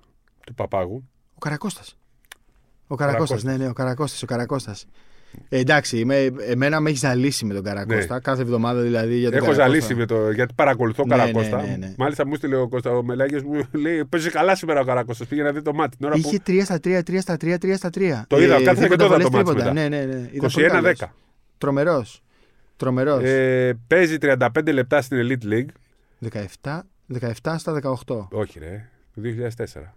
του 0.46 0.54
Παπάγου. 0.54 1.08
Ο 1.34 1.38
Καρακώστας. 1.38 1.96
Ο 2.86 2.94
Καρακώστας, 2.94 3.28
Καρακώστας. 3.28 3.42
ναι, 3.42 3.64
ναι, 3.64 3.70
ο 3.70 3.72
Καρακώστα. 3.72 4.18
Ο 4.22 4.26
Καρακώστας. 4.26 4.86
Ε, 5.48 5.58
εντάξει, 5.58 6.04
με, 6.04 6.32
εμένα 6.48 6.80
με 6.80 6.88
έχεις 6.88 7.00
ζαλίσει 7.00 7.44
με 7.44 7.54
τον 7.54 7.62
Καρακώστα. 7.62 8.20
Κάθε 8.20 8.42
εβδομάδα 8.42 8.80
δηλαδή 8.80 9.16
για 9.18 9.30
τον 9.30 9.38
Ναι. 9.40 9.46
Έχω 9.46 9.56
Καρακώστα. 9.56 9.68
ζαλίσει 9.80 9.94
με 9.94 10.06
το. 10.06 10.30
Γιατί 10.30 10.52
παρακολουθώ 10.54 11.04
Ναι, 11.06 11.16
Καρακώστα. 11.16 11.56
ναι, 11.62 11.68
ναι, 11.68 11.76
ναι. 11.76 11.94
Μάλιστα 11.98 12.26
μου 12.26 12.34
στείλε 12.36 12.56
ο 12.56 12.68
Κώστα 12.68 12.90
ο 12.90 13.02
Μελάγιος 13.02 13.42
μου 13.42 13.60
λέει: 13.72 14.04
Παίζει 14.04 14.30
καλά 14.30 14.54
σήμερα 14.56 14.80
ο 14.80 14.84
Καρακώστας. 14.84 15.26
Πήγε 15.26 15.42
να 15.42 15.52
δει 15.52 15.62
το 15.62 15.72
μάτι. 15.74 15.96
Την 15.96 16.06
ώρα 16.06 16.14
που 16.14 16.20
Είχε 16.24 16.38
3 16.46 16.60
στα 16.64 16.76
3, 16.84 17.02
3 17.02 17.18
στα 17.20 17.36
3, 17.40 17.54
3 17.58 17.72
στα 17.76 17.90
3. 17.94 18.22
Το 18.26 18.40
είδα, 18.42 18.62
κάθισα 18.62 18.72
και 18.72 18.80
δίποτα 18.80 18.96
το 18.96 19.04
είδα 19.04 19.06
βολές, 19.06 19.24
το 19.24 19.30
μάτς 19.30 19.50
τρίποτα. 19.50 19.72
μετά. 19.72 19.72
Ναι, 19.72 19.88
ναι, 19.88 20.04
ναι. 20.04 20.28
Ήταν 20.32 20.50
πολύ 20.52 20.66
21-10. 20.66 20.68
καλός. 20.70 21.02
Τρομερός. 21.58 22.22
Τρομερός. 22.76 23.22
Ε, 23.22 23.78
παίζει 23.86 24.16
35 24.20 24.72
λεπτά 24.72 25.02
στην 25.02 25.18
Elite 25.20 25.52
League. 25.52 25.68
17, 26.62 26.80
17 27.20 27.54
στα 27.58 27.72
18. 28.06 28.28
Όχι, 28.30 28.58
ρε. 28.58 28.88
Το 29.14 29.20
2004. 29.20 29.94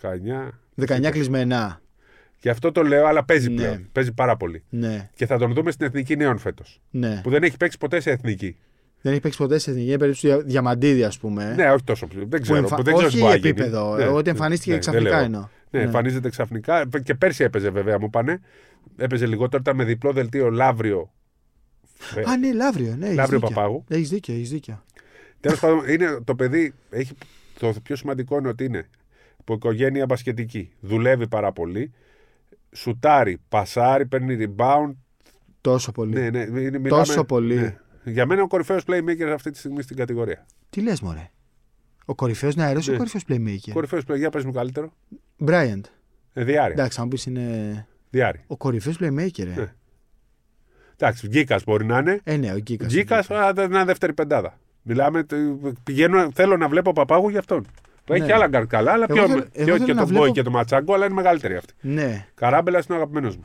19. 0.00 0.50
19 0.76 1.10
κλεισμένα. 1.10 1.80
Γι' 2.44 2.50
αυτό 2.50 2.72
το 2.72 2.82
λέω, 2.82 3.06
αλλά 3.06 3.24
παίζει 3.24 3.48
Ναι. 3.50 3.54
πλέον. 3.56 3.88
Παίζει 3.92 4.12
πάρα 4.12 4.36
πολύ. 4.36 4.62
Ναι, 4.68 5.10
Και 5.14 5.26
θα 5.26 5.38
τον 5.38 5.52
δούμε 5.54 5.70
στην 5.70 5.86
εθνική 5.86 6.16
νέων 6.16 6.38
φέτος. 6.38 6.80
ναι. 6.90 7.20
Που 7.22 7.30
δεν 7.30 7.42
έχει 7.42 7.56
παίξει 7.56 7.78
ποτέ 7.78 8.00
σε 8.00 8.10
εθνική. 8.10 8.56
Δεν 9.00 9.12
έχει 9.12 9.20
παίξει 9.20 9.38
ποτέ 9.38 9.58
σε 9.58 9.70
εθνική. 9.70 9.88
Είναι 9.88 9.98
περίπτωση 9.98 10.26
δια- 10.26 10.38
διαμαντίδη, 10.40 11.04
ας 11.04 11.18
πούμε. 11.18 11.54
Ναι, 11.56 11.70
όχι 11.70 11.84
τόσο. 11.84 12.06
Δεν 12.14 12.28
Που 12.28 12.38
ξέρω. 12.40 12.58
εμφα- 12.58 12.76
που 12.76 12.82
δεν 12.82 12.92
ξέρω 12.94 13.06
όχι 13.08 13.16
τι 13.16 13.22
μπορεί 13.22 13.32
να 13.32 13.38
γίνει. 13.38 13.48
επίπεδο. 13.50 13.96
Ναι, 13.96 14.04
ότι 14.06 14.24
ναι, 14.24 14.30
εμφανίστηκε 14.30 14.72
ναι, 14.72 14.78
ξαφνικά 14.78 15.04
δεν 15.10 15.16
λέω. 15.16 15.24
εννοώ. 15.24 15.40
Ναι, 15.70 15.78
Ναι. 15.78 15.84
εμφανίζεται 15.84 16.28
ξαφνικά. 16.28 16.88
Και 17.02 17.14
πέρσι 17.14 17.44
έπαιζε 17.44 17.70
βέβαια, 17.70 17.98
μου 18.00 18.10
πάνε. 18.10 18.40
Έπαιζε 18.96 19.26
λιγότερο, 19.26 19.62
ήταν 19.62 19.76
με 19.76 19.84
διπλό 19.84 20.12
δελτίο 20.12 20.50
Λαύριο. 20.50 21.12
Ε, 22.16 22.20
Α, 22.30 22.36
ναι, 22.36 22.52
Λαύριο. 22.52 22.94
Ναι, 22.98 23.04
έχεις 23.04 23.16
Λαύριο 23.16 23.38
δίκιο. 23.38 23.54
Παπάγου. 23.54 23.84
Έχεις 23.88 24.08
δίκιο, 24.08 24.34
έχεις 24.34 24.50
δίκιο. 24.50 24.84
Τέλος 25.40 25.60
πάντων, 25.60 25.88
είναι, 25.88 26.18
το 26.24 26.34
παιδί 26.34 26.74
έχει, 26.90 27.12
το 27.58 27.74
πιο 27.82 27.96
σημαντικό 27.96 28.38
είναι 28.38 28.48
ότι 28.48 28.64
είναι 28.64 28.88
από 29.40 29.54
οικογένεια 29.54 30.06
μπασκετική. 30.06 30.70
Δουλεύει 30.80 31.28
πάρα 31.28 31.52
πολύ. 31.52 31.92
Σουτάρει, 32.76 33.40
πασάρει, 33.48 34.06
παίρνει 34.06 34.36
rebound. 34.56 34.92
Τόσο 35.60 35.92
πολύ. 35.92 36.12
Ναι, 36.14 36.30
ναι, 36.30 36.40
είναι, 36.40 36.58
μιλάμε- 36.78 36.88
Τόσο 36.88 37.24
πολύ. 37.24 37.54
ναι. 37.56 37.76
Για 38.04 38.26
μένα 38.26 38.42
ο 38.42 38.46
κορυφαίος 38.46 38.82
playmaker 38.86 39.30
αυτή 39.34 39.50
τη 39.50 39.58
στιγμή 39.58 39.82
στην 39.82 39.96
κατηγορία. 39.96 40.46
Τι 40.70 40.80
λες, 40.82 41.00
Μωρέ; 41.00 41.30
Ο 42.04 42.14
κορυφαίος 42.14 42.54
νεαρό 42.54 42.80
ή 42.82 42.88
Ναι. 42.88 42.94
ο 42.94 42.98
κορυφαίος 42.98 43.24
playmaker; 43.28 43.70
Κορυφαίος 43.72 44.02
player, 44.08 44.16
για 44.18 44.30
πες 44.30 44.44
μου 44.44 44.52
καλύτερο. 44.52 44.92
Bryant. 45.46 45.80
Ε, 46.32 46.44
διάρη. 46.44 46.72
Εντάξει, 46.72 47.00
αν 47.00 47.08
πεις 47.08 47.26
είναι. 47.26 47.86
διάρη. 48.10 48.44
Ο 48.46 48.56
κορυφαίος 48.56 48.96
playmaker, 49.00 49.38
ε. 49.38 49.44
Ναι. 49.44 49.72
Εντάξει, 50.96 51.28
Γκίκας 51.28 51.64
μπορεί 51.64 51.84
να 51.84 51.98
είναι. 51.98 52.20
Ε, 52.24 52.36
ναι, 52.36 52.52
ο 52.52 52.56
Γκίκας. 52.58 52.92
Γκίκας 52.92 53.26
είναι 53.64 53.84
δεύτερη 53.84 54.12
πεντάδα. 54.12 54.58
Μιλάμε, 54.82 55.22
το- 55.22 55.36
πηγαίνω, 55.84 56.30
θέλω 56.34 56.56
να 56.56 56.68
βλέπω 56.68 56.92
παπάγου 56.92 57.28
για 57.28 57.38
αυτόν. 57.38 57.66
Που 58.04 58.12
έχει 58.12 58.20
Ναι. 58.22 58.26
και 58.28 58.34
άλλα 58.34 58.46
γκάρτ 58.46 58.66
καλά, 58.68 58.92
αλλά 58.92 59.06
Εγώ 59.08 59.18
πιο, 59.18 59.26
θέλω- 59.28 59.42
πιο- 59.42 59.50
εγώ 59.54 59.72
θέλω 59.72 59.84
και 59.86 59.92
να 59.92 59.98
τον 59.98 60.06
βλέπω- 60.08 60.24
Μπόι 60.24 60.32
και 60.32 60.42
τον 60.42 60.52
Ματσάγκο, 60.52 60.94
αλλά 60.94 61.04
είναι 61.04 61.14
μεγαλύτερη 61.14 61.56
αυτή. 61.56 61.72
Ναι, 61.80 62.26
Καράμπελας 62.34 62.84
είναι 62.86 62.94
ο 62.94 63.00
αγαπημένος 63.00 63.36
μου. 63.36 63.44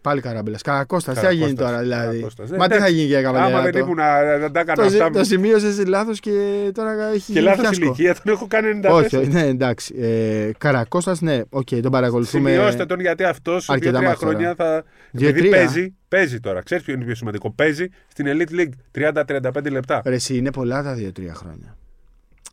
πάλι 0.00 0.20
καράμπελας. 0.20 0.62
Καρακώστα, 0.62 1.12
τι 1.12 1.18
θα 1.18 1.30
γίνει 1.30 1.40
Καρακώστας, 1.54 1.68
τώρα 1.70 1.82
δηλαδή; 1.82 2.06
Καρακώστας. 2.16 2.50
Ε, 2.50 2.56
Μα 2.56 2.64
τι 2.66 2.70
θα 2.70 2.76
εντάξει. 2.76 2.94
γίνει 2.94 3.06
για 3.06 3.18
Άμα 3.18 3.32
δεν 3.32 3.42
καβαλιάτο. 3.50 3.78
ήμουν, 3.78 3.98
ε, 3.98 4.38
δεν 4.38 4.52
τα 4.52 4.60
έκανα 4.60 4.82
Το, 4.82 4.88
ζη- 4.88 5.00
αυτά. 5.00 5.18
το 5.18 5.24
σημείωσες 5.24 5.86
λάθος 5.86 6.20
και 6.20 6.30
τώρα 6.74 6.92
έχει 7.08 7.18
Και 7.26 7.32
γίνει 7.32 7.44
λάθος 7.44 7.60
φιάσκο. 7.60 7.84
ηλικία, 7.84 8.14
τον 8.24 8.32
έχω 8.34 8.46
κάνει 8.46 8.68
94. 8.68 8.94
Όχι, 9.04 9.16
όχι, 9.16 9.28
ναι, 9.28 9.42
εντάξει. 9.46 9.94
Ε, 9.98 10.50
Καρακώστα, 10.58 11.16
ναι, 11.20 11.40
οκ, 11.50 11.68
τον 11.82 11.90
παρακολουθούμε. 11.92 12.50
Σημειώστε 12.50 12.86
τον 12.86 13.00
γιατί 13.00 13.24
αυτός 13.24 13.64
σε 13.64 13.72
αρκετά 13.72 13.90
δύο-τρία 13.90 14.08
μάτς 14.08 14.20
τώρα. 14.20 14.32
χρόνια 14.36 14.54
θα. 14.54 14.84
Δύο-τρία. 15.10 15.28
Επειδή 15.28 15.48
παίζει, 15.48 15.94
παίζει 16.08 16.40
τώρα. 16.40 16.62
Ξέρεις 16.62 16.84
ποιο 16.84 16.94
είναι 16.94 17.04
πιο 17.04 17.14
σημαντικό. 17.14 17.50
Παίζει 17.50 17.86
στην 18.08 18.26
Elite 18.28 18.60
League 18.60 18.72
30-35 18.90 19.70
λεπτά. 19.70 20.02
Ρε, 20.04 20.14
εσύ, 20.14 20.36
είναι 20.36 20.52
πολλά 20.52 20.82
τα 20.82 20.94
δύο-τρία 20.94 21.34
χρόνια. 21.34 21.76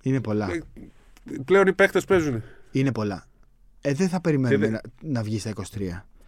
Είναι 0.01 0.21
πολλά. 0.21 0.47
Ε, 1.25 1.35
Πλέον 1.45 1.67
οι 1.67 1.73
παίκτες 1.73 2.05
παίζουν. 2.05 2.43
Είναι 2.71 2.91
πολλά. 2.91 3.25
Ε, 3.81 3.93
δεν 3.93 4.09
θα 4.09 4.21
περιμένουμε 4.21 4.65
Και 4.65 4.71
να, 4.71 4.81
να 5.01 5.23
βγει 5.23 5.39
στα 5.39 5.51
23. 5.55 5.61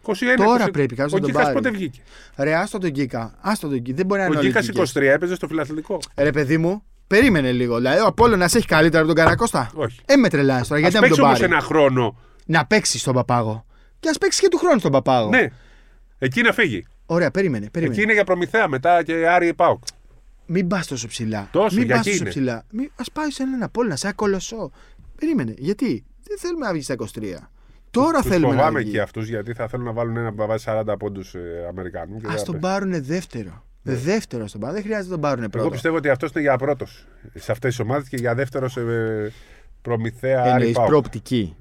21, 0.06 0.14
Τώρα 0.36 0.66
20. 0.66 0.72
πρέπει 0.72 0.94
κάποιος 0.94 1.12
Ο 1.12 1.16
να 1.16 1.20
τον 1.22 1.30
Γκίκας 1.30 1.42
πάρει. 1.42 1.54
πότε 1.54 1.70
βγήκε; 1.70 2.00
Ρε, 2.36 2.54
άστο 2.54 2.78
τον 2.78 2.90
Γκίκα. 2.90 3.34
Άστο 3.40 3.68
τον 3.68 3.78
Γκίκα. 3.78 3.96
Δεν 3.96 4.06
μπορεί 4.06 4.20
να 4.20 4.26
Ο 4.26 4.30
είναι 4.30 4.38
όλοι 4.38 4.48
Γκίκας 4.48 4.66
Γκίκες. 4.66 4.92
23 4.96 5.00
έπαιζε 5.02 5.34
στο 5.34 5.46
φιλαθλητικό. 5.48 5.98
Ρε, 6.16 6.30
παιδί 6.30 6.58
μου, 6.58 6.82
περίμενε 7.06 7.52
λίγο. 7.52 7.76
Δηλαδή, 7.76 8.00
ο 8.00 8.06
Απόλλωνα 8.06 8.44
έχει 8.44 8.66
καλύτερα 8.66 9.02
από 9.04 9.14
τον 9.14 9.24
Καρακώστα; 9.24 9.70
Όχι. 9.74 10.00
Ε, 10.06 10.16
με 10.16 10.28
τρελάνε 10.28 10.62
τώρα. 10.62 10.74
Α 10.74 10.78
Γιατί 10.78 10.94
να 10.94 11.00
μην 11.00 11.08
παίξει 11.08 11.16
τον 11.20 11.24
όμω 11.30 11.38
πάρει; 11.38 11.52
ένα 11.52 11.60
χρόνο. 11.62 12.16
Να 12.46 12.66
παίξει 12.66 12.98
στον 12.98 13.14
Παπάγο. 13.14 13.66
Και 14.00 14.08
ας 14.08 14.18
παίξει 14.18 14.40
και 14.40 14.48
του 14.48 14.58
χρόνου 14.58 14.78
στον 14.78 14.92
Παπάγο. 14.92 15.28
Ναι. 15.28 15.46
Εκεί 16.18 16.42
να 16.42 16.52
φύγει. 16.52 16.86
Ωραία, 17.06 17.30
περίμενε. 17.30 17.70
περίμενε. 17.70 17.94
Εκεί 17.96 18.04
είναι 18.04 18.12
για 18.12 18.24
προμηθέα 18.24 18.68
μετά 18.68 19.02
και 19.02 19.28
Άρη 19.28 19.54
Πάουκ. 19.54 19.82
Μην 20.54 20.66
πας 20.68 20.86
τόσο 20.86 21.08
ψηλά. 21.08 21.48
Τόσο, 21.52 21.76
Μην 21.76 21.84
για 21.84 21.96
πας 21.96 22.06
εκεί 22.06 22.10
τόσο 22.18 22.22
είναι. 22.22 22.30
ψηλά. 22.30 22.56
Α 22.96 23.10
πάει 23.12 23.30
σε 23.30 23.42
έναν 23.42 23.62
Απόλλωνα, 23.62 23.96
σε 23.96 24.06
ένα 24.06 24.14
κολοσσό. 24.16 24.70
Περίμενε. 25.18 25.54
Γιατί; 25.58 26.04
Δεν 26.28 26.38
θέλουμε 26.38 26.66
να 26.66 26.72
βγει 26.72 26.82
στα 26.82 26.94
23. 26.94 27.50
Τώρα 27.90 28.20
Τους 28.20 28.30
θέλουμε 28.30 28.48
να 28.54 28.58
φοβάμαι 28.58 28.80
βγει. 28.80 28.90
και 28.90 29.00
αυτούς 29.00 29.28
γιατί 29.28 29.52
θα 29.52 29.68
θέλουν 29.68 29.84
να 29.84 29.92
βάλουν 29.92 30.16
ένα 30.16 30.32
που 30.32 30.46
βάζει 30.46 30.64
40 30.68 30.94
πόντους 30.98 31.34
ε, 31.34 31.66
Αμερικανού. 31.68 32.20
και 32.20 32.26
Α 32.26 32.30
δεν 32.34 32.44
τον 32.44 32.54
θα 32.54 32.60
πάρουνε 32.60 33.00
δεύτερο. 33.00 33.64
Δεύτερο 33.82 34.46
στον 34.46 34.60
πάρουν. 34.60 34.74
Δεν 34.76 34.84
χρειάζεται 34.84 35.08
να 35.08 35.20
τον 35.20 35.20
πάρουνε 35.20 35.42
παίξει. 35.48 35.58
Εγώ 35.58 35.68
πρώτο. 35.68 35.74
πιστεύω 35.74 35.96
ότι 35.96 36.08
αυτός 36.08 36.30
είναι 36.30 36.40
για 36.40 36.56
πρώτος 36.56 37.06
σε 37.34 37.52
αυτές 37.52 37.70
τις 37.76 37.78
ομάδες 37.84 38.08
και 38.08 38.16
για 38.16 38.34
δεύτερος 38.34 38.72
σε 38.72 38.80
ε, 38.80 39.30
προμηθέα 39.82 40.40
Άρη 40.42 40.50
Εννοεί 40.50 40.72
Πάουκ. 40.72 40.88
προοπτική. 40.88 41.56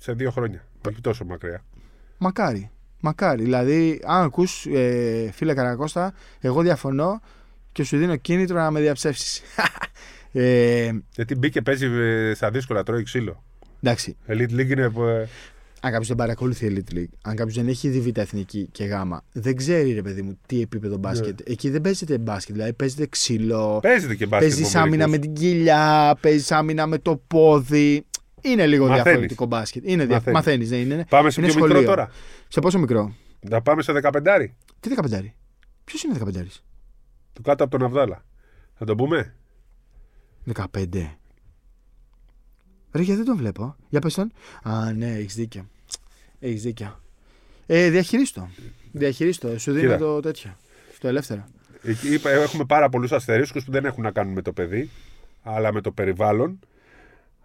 Σε 0.00 0.12
δύο 0.12 0.30
χρόνια. 0.30 0.64
Όχι 0.88 1.00
τόσο 1.00 1.24
μακριά. 1.24 1.64
Μακάρι. 2.18 2.70
Μακάρι. 3.00 3.42
Δηλαδή, 3.42 4.00
αν 4.06 4.22
ακούς, 4.24 4.66
ε, 4.66 5.30
φίλε 5.32 5.54
Καρακώστα, 5.54 6.12
εγώ 6.40 6.62
διαφωνώ 6.62 7.20
και 7.74 7.84
σου 7.84 7.96
δίνω 7.96 8.16
κίνητρο 8.16 8.56
να 8.56 8.70
με 8.70 8.80
διαψεύσεις. 8.80 9.42
ε, 10.32 10.90
Γιατί 11.14 11.34
μπήκε 11.34 11.62
παίζει 11.62 11.86
ε, 11.86 12.34
στα 12.34 12.50
δύσκολα, 12.50 12.82
τρώει 12.82 13.02
ξύλο. 13.02 13.44
εντάξει, 13.82 14.16
Elite 14.28 14.50
League 14.50 14.68
είναι. 14.70 14.82
ε, 14.82 15.26
αν 15.80 15.90
κάποιος 15.90 16.08
δεν 16.08 16.16
παρακολουθεί 16.16 16.66
Elite 16.70 16.94
League, 16.96 17.08
αν 17.22 17.36
κάποιος 17.36 17.54
δεν 17.56 17.68
έχει 17.68 17.88
δει 17.88 18.00
β' 18.00 18.18
εθνική 18.18 18.68
και 18.72 18.84
γάμα, 18.84 19.24
δεν 19.32 19.56
ξέρει 19.56 19.92
ρε 19.92 20.02
παιδί 20.02 20.22
μου 20.22 20.38
τι 20.46 20.60
επίπεδο 20.60 20.96
μπάσκετ. 20.96 21.40
Εκεί 21.44 21.70
δεν 21.70 21.80
παίζεται 21.80 22.18
μπάσκετ, 22.18 22.54
δηλαδή 22.54 22.72
παίζεται 22.72 23.06
ξύλο, 23.06 23.78
Παίζεται 23.82 24.14
και 24.14 24.26
μπάσκετ. 24.26 24.50
παίζεις 24.50 24.74
με 24.74 24.80
άμυνα 24.80 25.08
με 25.08 25.16
μερικούς. 25.16 25.38
την 25.40 25.48
κοιλιά, 25.50 26.16
παίζεις 26.20 26.52
άμυνα 26.52 26.86
με 26.86 26.98
το 26.98 27.16
πόδι. 27.26 28.04
Είναι 28.40 28.66
λίγο 28.66 28.82
Μαθαίνεις. 28.86 29.04
διαφορετικό 29.04 29.46
μπάσκετ. 29.46 29.82
Είναι 29.86 30.04
δια... 30.04 30.14
Μαθαίνεις. 30.16 30.34
Μαθαίνεις, 30.38 30.68
δεν 30.68 30.80
είναι. 30.80 31.06
Πάμε 31.08 31.30
σε 31.30 31.40
είναι 31.40 31.50
πιο 31.50 31.58
μικρό 31.60 31.70
σχολείο. 31.74 31.90
τώρα. 31.90 32.10
Σε 32.48 32.60
πόσο 32.60 32.78
μικρό; 32.78 33.14
Να 33.40 33.62
πάμε 33.62 33.82
σε 33.82 33.92
15. 34.02 34.10
Τι 34.80 34.90
15. 35.02 35.02
Ποιος 35.84 36.02
είναι 36.02 36.18
15. 36.24 36.28
Του 37.34 37.42
κάτω 37.42 37.64
από 37.64 37.78
τον 37.78 37.86
Αβδάλα. 37.86 38.24
Θα 38.74 38.84
το 38.84 38.94
πούμε; 38.94 39.34
15. 40.54 41.16
Ρε, 42.92 43.02
γιατί 43.02 43.16
δεν 43.16 43.24
τον 43.24 43.36
βλέπω; 43.36 43.76
Για 43.88 44.00
πες 44.00 44.14
τον. 44.14 44.32
Α, 44.62 44.92
ναι, 44.92 45.10
έχεις 45.12 45.34
δίκιο. 45.34 45.66
Έχεις 46.38 46.62
δίκιο. 46.62 47.00
Ε, 47.66 47.90
διαχειρίστο. 47.90 48.48
Διαχειρίστο. 48.92 49.58
Σου 49.58 49.72
δίνω 49.72 49.86
Κοίτα. 49.86 49.98
το 49.98 50.20
τέτοιο. 50.20 50.56
Το 50.98 51.08
ελεύθερο. 51.08 51.44
Εκεί 51.82 52.14
είπα, 52.14 52.30
έχουμε 52.30 52.64
πάρα 52.64 52.88
πολλούς 52.88 53.12
αστερίσκους 53.12 53.64
που 53.64 53.70
δεν 53.70 53.84
έχουν 53.84 54.02
να 54.02 54.10
κάνουν 54.10 54.32
με 54.32 54.42
το 54.42 54.52
παιδί, 54.52 54.90
αλλά 55.42 55.72
με 55.72 55.80
το 55.80 55.92
περιβάλλον. 55.92 56.58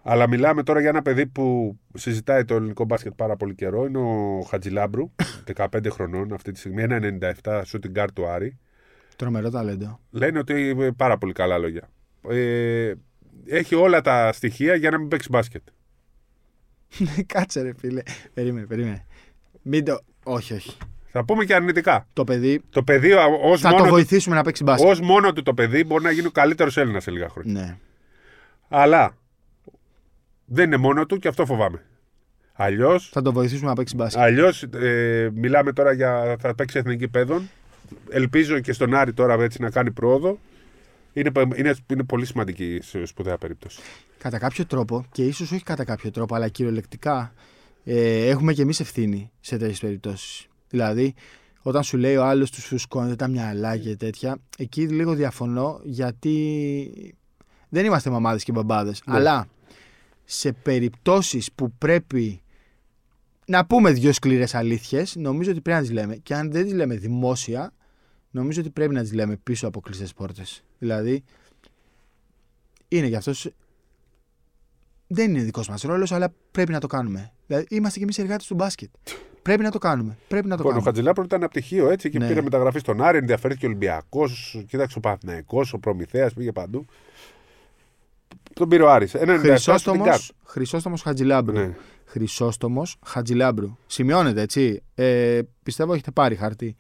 Αλλά 0.04 0.28
μιλάμε 0.28 0.64
τώρα 0.64 0.80
για 0.80 0.90
ένα 0.90 1.02
παιδί 1.02 1.26
που 1.28 1.78
συζητάει 1.96 2.46
το 2.46 2.56
ελληνικό 2.56 2.86
μπάσκετ 2.86 3.14
πάρα 3.14 3.36
πολύ 3.36 3.56
καιρό. 3.56 3.86
Είναι 3.86 3.98
ο 3.98 4.42
Χατζηλάμπρου, 4.50 5.12
15 5.56 5.68
χρονών 5.90 6.34
αυτή 6.34 6.52
τη 6.52 6.60
στιγμή, 6.60 6.84
ένα 6.84 7.18
97 7.44 7.62
shooting 7.62 8.00
guard 8.00 8.08
του 8.14 8.28
Άρη. 8.28 8.58
Τρομερό 9.20 9.50
ταλέντο. 9.50 10.00
Λένε 10.12 10.40
ότι 10.40 10.70
είναι 10.70 10.92
πάρα 10.92 11.18
πολύ 11.18 11.34
καλά 11.34 11.58
λόγια. 11.58 11.90
Ε, 12.30 12.94
έχει 13.46 13.76
όλα 13.76 14.02
τα 14.02 14.32
στοιχεία 14.32 14.76
για 14.76 14.90
να 14.90 14.98
μην 14.98 15.08
παίξει 15.08 15.28
μπάσκετ. 15.32 15.62
Κάτσε 17.34 17.62
ρε 17.62 17.72
φίλε. 17.80 18.02
Περίμενε, 18.34 18.66
περίμενε. 18.66 19.06
Μην 19.62 19.86
το... 19.86 20.00
Όχι, 20.24 20.54
όχι. 20.54 20.78
Θα 21.12 21.26
πούμε 21.26 21.46
και 21.46 21.56
αρνητικά. 21.56 22.08
Το 22.14 22.24
παιδί 22.24 22.62
Το 22.70 22.84
παιδί 22.84 23.12
ως 23.44 23.62
θα 23.62 23.70
το 23.70 23.76
μόνο, 23.76 23.88
του- 23.88 23.94
βοηθήσουμε 23.94 24.36
να 24.36 24.44
παίξει 24.44 24.64
μπάσκετ. 24.64 24.90
ως 24.90 25.00
μόνο 25.00 25.34
του 25.34 25.44
το 25.44 25.54
παιδί 25.54 25.84
μπορεί 25.84 26.04
να 26.04 26.12
γίνει 26.12 26.28
ο 26.28 26.32
καλύτερος 26.32 26.78
Έλληνας 26.78 27.04
σε 27.04 27.12
λίγα 27.12 27.30
χρόνια. 27.30 27.54
Ναι. 27.62 27.78
Αλλά 28.68 29.18
δεν 30.46 30.66
είναι 30.66 30.78
μόνο 30.78 31.06
του 31.06 31.18
και 31.18 31.28
αυτό 31.28 31.46
φοβάμαι. 31.46 31.86
Αλλιώ. 32.54 33.00
Θα 33.00 33.22
τον 33.22 33.34
βοηθήσουμε 33.34 33.70
να 33.70 33.76
παίξει 33.76 33.96
μπάσκετ. 33.96 34.22
Αλλιώς 34.22 34.64
ε, 34.64 35.30
μιλάμε 35.34 35.74
τώρα 35.74 35.92
για. 35.94 36.36
θα 36.40 36.56
παίξει 36.56 36.78
εθνική 36.78 37.08
παιδών. 37.08 37.50
Ελπίζω 38.10 38.60
και 38.60 38.74
στον 38.74 38.96
Άρη 38.96 39.14
τώρα 39.14 39.34
έτσι 39.34 39.62
να 39.62 39.70
κάνει 39.70 39.92
πρόοδο. 39.92 40.40
Είναι, 41.14 41.32
είναι, 41.56 41.76
είναι 41.92 42.04
πολύ 42.04 42.26
σημαντική 42.26 42.80
σε 42.82 43.06
σπουδαία 43.06 43.38
περίπτωση. 43.38 43.80
Κατά 44.18 44.38
κάποιο 44.38 44.66
τρόπο, 44.66 45.06
και 45.12 45.26
ίσως 45.26 45.52
όχι 45.52 45.64
κατά 45.64 45.84
κάποιο 45.84 46.12
τρόπο, 46.12 46.36
αλλά 46.36 46.48
κυριολεκτικά, 46.48 47.34
ε, 47.84 48.28
έχουμε 48.28 48.54
και 48.54 48.62
εμείς 48.62 48.80
ευθύνη 48.80 49.32
σε 49.40 49.58
τέτοιες 49.58 49.80
περιπτώσεις. 49.80 50.48
Δηλαδή, 50.70 51.14
όταν 51.62 51.84
σου 51.84 51.98
λέει 51.98 52.16
ο 52.16 52.24
άλλος 52.24 52.52
τους 52.52 52.66
φουσκώνεται 52.66 53.16
τα 53.16 53.28
μυαλά 53.28 53.78
και 53.78 53.96
τέτοια, 53.96 54.38
εκεί 54.58 54.88
λίγο 54.88 55.14
διαφωνώ 55.14 55.80
γιατί 55.84 57.14
δεν 57.70 57.86
είμαστε 57.86 58.10
μαμάδες 58.10 58.44
και 58.44 58.52
μπαμπάδες. 58.52 59.02
Ναι. 59.06 59.16
Αλλά 59.16 59.48
σε 60.26 60.52
περιπτώσεις 60.52 61.52
που 61.52 61.72
πρέπει 61.72 62.42
να 63.46 63.66
πούμε 63.66 63.92
δύο 63.92 64.14
σκληρές 64.14 64.56
αλήθειες, 64.56 65.16
νομίζω 65.16 65.52
ότι 65.52 65.62
πρέπει 65.62 65.78
να 65.78 65.84
τις 65.84 65.94
λέμε. 65.94 66.16
Και 66.16 66.36
αν 66.36 66.52
δεν 66.52 66.64
τις 66.64 66.74
λέμε 66.74 66.96
δημόσια, 66.96 67.74
νομίζω 68.32 68.62
ότι 68.62 68.70
πρέπει 68.70 68.94
να 68.94 69.02
τις 69.02 69.14
λέμε 69.14 69.36
πίσω 69.44 69.68
από 69.68 69.80
κλειστές 69.80 70.14
πόρτες. 70.14 70.64
Δηλαδή, 70.80 71.24
είναι 72.88 73.08
γι' 73.08 73.16
αυτός. 73.16 73.50
Δεν 75.08 75.30
είναι 75.30 75.44
δικός 75.44 75.70
μας 75.70 75.82
ρόλος, 75.82 76.12
αλλά 76.12 76.34
πρέπει 76.52 76.72
να 76.72 76.80
το 76.80 76.88
κάνουμε. 76.88 77.32
Δηλαδή, 77.48 77.66
είμαστε 77.70 77.98
κι 77.98 78.04
εμείς 78.04 78.18
εργάτες 78.18 78.48
του 78.48 78.56
μπάσκετ. 78.56 78.90
Πρέπει 79.42 79.64
να 79.64 79.72
το 79.72 79.78
κάνουμε. 79.78 80.18
Πρέπει 80.28 80.48
να 80.48 80.56
το 80.58 80.64
Λοιπόν, 80.64 80.66
ο 80.66 80.70
κάνουμε. 80.70 80.86
Χατζηλάπρο 80.86 81.24
ήταν 81.24 81.44
από 81.44 81.52
πτυχίο 81.52 81.90
έτσι 81.90 82.10
και 82.10 82.18
Ναι. 82.20 82.28
πήρε 82.28 82.42
μεταγραφή 82.42 82.80
στον 82.80 83.02
Άρη. 83.02 83.18
Ενδιαφέρθηκε 83.18 83.66
ο 83.66 83.70
Ολυμπιακός. 83.70 84.64
Κοίταξε 84.68 84.98
ο 84.98 85.02
Παναθυναϊκό, 85.02 85.66
ο 85.72 85.80
Προμηθέας, 85.80 86.34
πήγε 86.34 86.52
παντού. 86.52 86.86
Τον 88.54 88.70
πήρε 88.70 88.84
ο 88.84 88.90
Άρης. 88.92 89.14
Ένα 89.14 89.34
97 89.34 89.38
στο 89.38 89.50
Χρυσόστομος, 89.50 90.04
Τιγκάρ. 90.04 90.20
Χρυσόστομος 90.44 91.02
Χατζηλάμπρου. 91.02 91.54
Ναι. 91.54 91.74
Χρυσόστομος 92.06 92.98
Χατζηλάμπρου. 93.06 93.78
Σημειώνεται, 93.88 94.42
έτσι. 94.42 94.82
Ε, 94.96 95.42
πιστεύω 95.64 95.94
έχετε 95.94 96.12
πάρει 96.12 96.36
χαρτί 96.36 96.76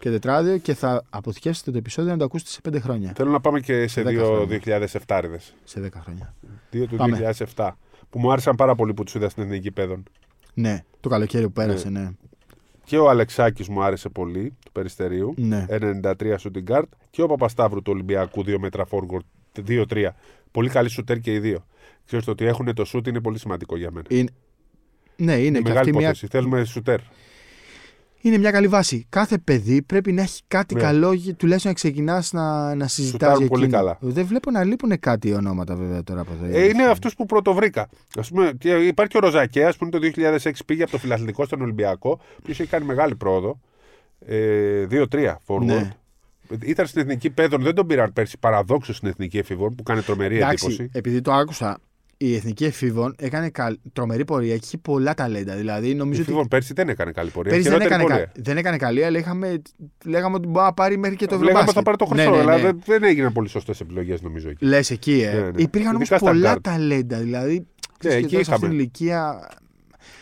και 0.00 0.10
τετράδιο 0.10 0.58
και 0.58 0.74
θα 0.74 1.04
αποθηκεύσετε 1.10 1.70
το 1.70 1.78
επεισόδιο 1.78 2.10
να 2.10 2.18
το 2.18 2.24
ακούσετε 2.24 2.50
σε 2.50 2.60
5 2.68 2.80
χρόνια. 2.80 3.12
Θέλω 3.16 3.30
να 3.30 3.40
πάμε 3.40 3.60
και 3.60 3.86
σε 3.86 4.02
Δέκα 4.02 4.22
δύο 4.22 4.46
χρόνια. 4.46 4.88
2007 5.06 5.20
Σε 5.64 5.80
10 5.80 5.88
χρόνια. 6.02 6.34
Δύο 6.70 6.86
του 6.86 6.96
Πάμε. 6.96 7.34
2007. 7.54 7.70
Που 8.10 8.18
μου 8.18 8.32
άρεσαν 8.32 8.56
πάρα 8.56 8.74
πολύ 8.74 8.94
που 8.94 9.04
τους 9.04 9.14
είδα 9.14 9.28
στην 9.28 9.42
Εθνική 9.42 9.70
Παιδών. 9.70 10.02
Ναι, 10.54 10.84
το 11.00 11.08
καλοκαίρι 11.08 11.44
που 11.44 11.52
πέρασε, 11.52 11.90
ναι. 11.90 12.10
Και 12.84 12.98
ο 12.98 13.08
Αλεξάκης 13.08 13.68
μου 13.68 13.82
άρεσε 13.82 14.08
πολύ 14.08 14.56
του 14.64 14.72
Περιστερίου. 14.72 15.34
Ναι. 15.36 15.66
93 15.68 16.12
shooting 16.12 16.64
guard. 16.70 16.82
Και 17.10 17.22
ο 17.22 17.26
Παπασταύρου 17.26 17.82
του 17.82 17.92
Ολυμπιακού 17.92 18.40
2 18.40 18.56
μέτρα 18.58 18.86
forward 18.90 19.60
2-3. 19.68 20.08
Πολύ 20.50 20.68
καλή 20.68 20.88
σουτέρ 20.88 21.18
και 21.18 21.32
οι 21.32 21.38
δύο. 21.38 21.66
Ξέρεις 22.06 22.24
το 22.24 22.30
ότι 22.30 22.44
έχουν 22.44 22.74
το 22.74 22.84
σουτ 22.84 23.06
είναι 23.06 23.20
πολύ 23.20 23.38
σημαντικό 23.38 23.76
για 23.76 23.90
μένα. 23.90 24.06
Είναι... 24.10 24.30
Ναι, 25.16 25.38
είναι, 25.38 25.58
και 25.58 25.68
μεγάλη 25.68 25.78
αυτή 25.78 25.90
μια, 25.90 26.00
υπόθεση. 26.00 26.26
Θέλουμε 26.26 26.64
σουτέρ. 26.64 27.00
Είναι 28.20 28.38
μια 28.38 28.50
καλή 28.50 28.68
βάση. 28.68 29.06
Κάθε 29.08 29.38
παιδί 29.38 29.82
πρέπει 29.82 30.12
να 30.12 30.22
έχει 30.22 30.42
κάτι 30.48 30.74
Ναι. 30.74 30.80
καλό, 30.80 31.12
για- 31.12 31.34
τουλάχιστον 31.34 31.70
να 31.70 31.76
ξεκινάς 31.76 32.32
να, 32.32 32.74
να 32.74 32.86
συζητάς 32.88 33.10
Σουτάρουν 33.12 33.38
για 33.38 33.48
πολύ 33.48 33.64
εκείνο. 33.64 33.78
καλά. 33.78 33.96
Δεν 34.00 34.26
βλέπω 34.26 34.50
να 34.50 34.64
λείπουν 34.64 34.98
κάτι 35.00 35.32
ονόματα 35.32 35.74
βέβαια 35.74 36.02
τώρα 36.02 36.20
από 36.20 36.32
εδώ. 36.32 36.56
Ε, 36.58 36.64
είναι 36.64 36.84
αυτούς 36.84 37.14
που 37.14 37.26
πρωτοβρήκα. 37.26 37.88
Ας 38.18 38.28
πούμε, 38.28 38.52
και 38.58 38.70
υπάρχει 38.70 39.10
και 39.12 39.16
ο 39.16 39.20
Ροζακέα 39.20 39.70
που 39.70 39.76
είναι 39.84 39.90
το 39.90 39.98
2006 39.98 40.64
πήγε 40.66 40.82
από 40.82 40.92
το 40.92 40.98
φιλαθλητικό 40.98 41.44
στον 41.44 41.60
Ολυμπιακό, 41.62 42.16
που 42.16 42.50
έχει 42.50 42.66
κάνει 42.66 42.84
μεγάλη 42.84 43.16
πρόοδο. 43.16 43.60
Ε, 44.26 44.86
2-3 44.86 45.36
forward. 45.46 45.64
Ναι. 45.64 45.90
Ήταν 46.64 46.86
στην 46.86 47.00
εθνική 47.00 47.30
παιδών, 47.30 47.62
δεν 47.62 47.74
τον 47.74 47.86
πήραν 47.86 48.12
πέρσι 48.12 48.38
παραδόξως 48.38 48.96
στην 48.96 49.08
εθνική 49.08 49.38
εφηβών 49.38 49.74
που 49.74 49.82
κάνει 49.82 50.00
τρομερή 50.02 50.36
Εντάξει, 50.36 50.64
εντύπωση. 50.66 50.90
επειδή 50.92 51.20
το 51.20 51.32
άκουσα, 51.32 51.78
η 52.22 52.34
εθνική 52.34 52.64
εφήβων 52.64 53.14
έκανε 53.18 53.48
καλ... 53.50 53.78
τρομερή 53.92 54.24
πορεία 54.24 54.54
και 54.54 54.60
είχε 54.64 54.78
πολλά 54.78 55.14
ταλέντα. 55.14 55.54
Δηλαδή, 55.56 55.88
Η 55.90 55.94
νομίζω 55.94 56.20
ότι 56.20 56.30
εφηβών 56.30 56.48
πέρσι 56.48 56.72
δεν 56.72 56.88
έκανε 56.88 57.12
καλή 57.12 57.30
πορεία. 57.30 57.50
Πέρυσι 57.50 57.68
δεν 57.68 57.78
Χειρότερη 57.80 58.02
έκανε, 58.02 58.14
πορεία. 58.14 58.32
κα... 58.34 58.42
δεν 58.42 58.56
έκανε 58.56 58.76
καλή, 58.76 59.04
αλλά 59.04 59.18
είχαμε... 59.18 59.62
λέγαμε 60.04 60.34
ότι 60.36 60.46
μπορεί 60.48 60.64
να 60.64 60.72
πάρει 60.72 60.98
μέχρι 60.98 61.16
και 61.16 61.26
το 61.26 61.30
Λέγαμε 61.38 61.50
Ευρωμπάσκετ. 61.50 61.74
θα 61.76 61.82
πάρει 61.82 61.96
το 61.96 62.04
χρυσό, 62.04 62.30
ναι, 62.30 62.36
ναι, 62.36 62.42
αλλά 62.42 62.56
ναι. 62.56 62.62
δεν, 62.62 62.80
δεν 62.84 63.02
έγιναν 63.02 63.32
πολύ 63.32 63.48
σωστές 63.48 63.80
επιλογές 63.80 64.22
νομίζω 64.22 64.48
εκεί. 64.50 64.64
Λες 64.64 64.90
εκεί, 64.90 65.20
ε. 65.20 65.32
Ναι, 65.32 65.40
ναι. 65.40 65.62
Υπήρχαν 65.62 65.94
όμως 65.94 66.08
Ειδικά 66.08 66.18
στα 66.18 66.30
πολλά 66.30 66.54
guard. 66.54 66.60
ταλέντα. 66.62 67.18
Δηλαδή, 67.18 67.66
ξέρεις, 67.98 68.16
εκεί 68.16 68.26
και 68.26 68.32
τώρα 68.32 68.44
σε 68.44 68.52
αυτήν 68.52 68.68
είχαμε. 68.68 68.68
την 68.68 68.78
ηλικία 68.78 69.48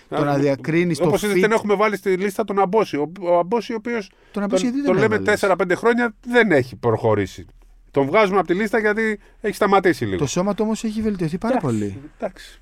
το 0.09 0.25
να 0.25 0.39
διακρίνεις 0.39 0.99
το 0.99 1.07
Όπως 1.07 1.25
fit. 1.25 1.39
δεν 1.41 1.53
έχουμε 1.53 1.75
βάλει 1.75 1.97
στη 1.97 2.17
λίστα 2.17 2.45
τον 2.45 2.59
Αμπόση. 2.59 2.97
Ο, 2.97 3.13
ο 3.21 3.39
Αμπόση, 3.39 3.73
ο 3.73 3.77
οποίος 3.79 4.09
Τον 4.09 4.17
τον, 4.33 4.43
Αμπόση 4.43 4.63
γιατί 4.63 4.85
τον 4.85 4.95
δεν 4.99 5.03
λέμε 5.03 5.15
έβαλες; 5.15 5.41
4-5 5.73 5.77
χρόνια, 5.77 6.15
δεν 6.27 6.53
έχει 6.53 6.77
προχωρήσει. 6.77 7.47
Τον 7.91 8.07
βγάζουμε 8.07 8.39
από 8.39 8.47
τη 8.47 8.55
λίστα 8.55 8.79
γιατί 8.79 9.19
έχει 9.41 9.55
σταματήσει 9.55 10.05
λίγο. 10.05 10.19
Το 10.19 10.27
σώμα 10.27 10.55
του 10.55 10.63
όμως 10.65 10.85
έχει 10.85 11.03
βελτιωθεί 11.03 11.39
πάρα 11.39 11.57
Εντάξει, 11.57 11.79
πολύ. 11.79 12.01
Εντάξει. 12.19 12.61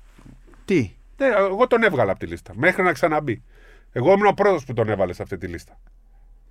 Τι; 0.65 0.95
Ναι, 1.17 1.25
εγώ 1.27 1.67
τον 1.67 1.83
έβγαλα 1.83 2.11
από 2.11 2.19
τη 2.19 2.25
λίστα. 2.25 2.53
Μέχρι 2.55 2.83
να 2.83 2.91
ξαναμπεί. 2.91 3.43
Εγώ 3.91 4.11
ήμουν 4.11 4.25
ο 4.27 4.33
πρώτος 4.33 4.65
που 4.65 4.73
τον 4.73 4.89
έβαλε 4.89 5.13
σε 5.13 5.21
αυτή 5.23 5.37
τη 5.37 5.47
λίστα. 5.47 5.79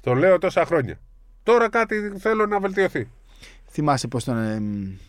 Το 0.00 0.14
λέω 0.14 0.38
τόσα 0.38 0.64
χρόνια. 0.66 0.98
Τώρα 1.42 1.68
κάτι 1.68 2.12
θέλω 2.18 2.46
να 2.46 2.60
βελτιωθεί. 2.60 3.08
Θυμάσαι 3.70 4.08
πώς 4.08 4.24
τον. 4.24 4.36
Ε, 4.38 4.62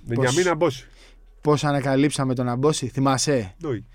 Βενιαμίν 0.05 0.47
Αμπόση. 0.47 0.88
πώς 1.41 1.63
ανακαλύψαμε 1.63 2.36
τον 2.36 2.47
Αμπόση; 2.49 2.88
Θυμάσαι; 2.88 3.53
Νόη. 3.61 3.86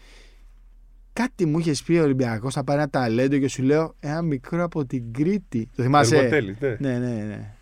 Κάτι 1.12 1.46
μου 1.46 1.58
είχες 1.58 1.82
πει 1.82 1.92
ο 1.92 2.02
Ολυμπιακός 2.02 2.54
να 2.54 2.64
πάρει 2.64 2.78
ένα 2.78 2.90
ταλέντο 2.90 3.38
και 3.38 3.48
σου 3.48 3.62
λέω 3.62 3.94
ένα 4.00 4.22
μικρό 4.22 4.62
από 4.64 4.84
την 4.86 5.12
Κρήτη. 5.12 5.68
Το 5.76 5.82
θυμάσαι; 5.82 6.16
Εργοτέλης, 6.16 6.56
ναι. 6.60 6.76
Ναι, 6.78 6.98
ναι, 6.98 7.22
ναι. 7.22 7.54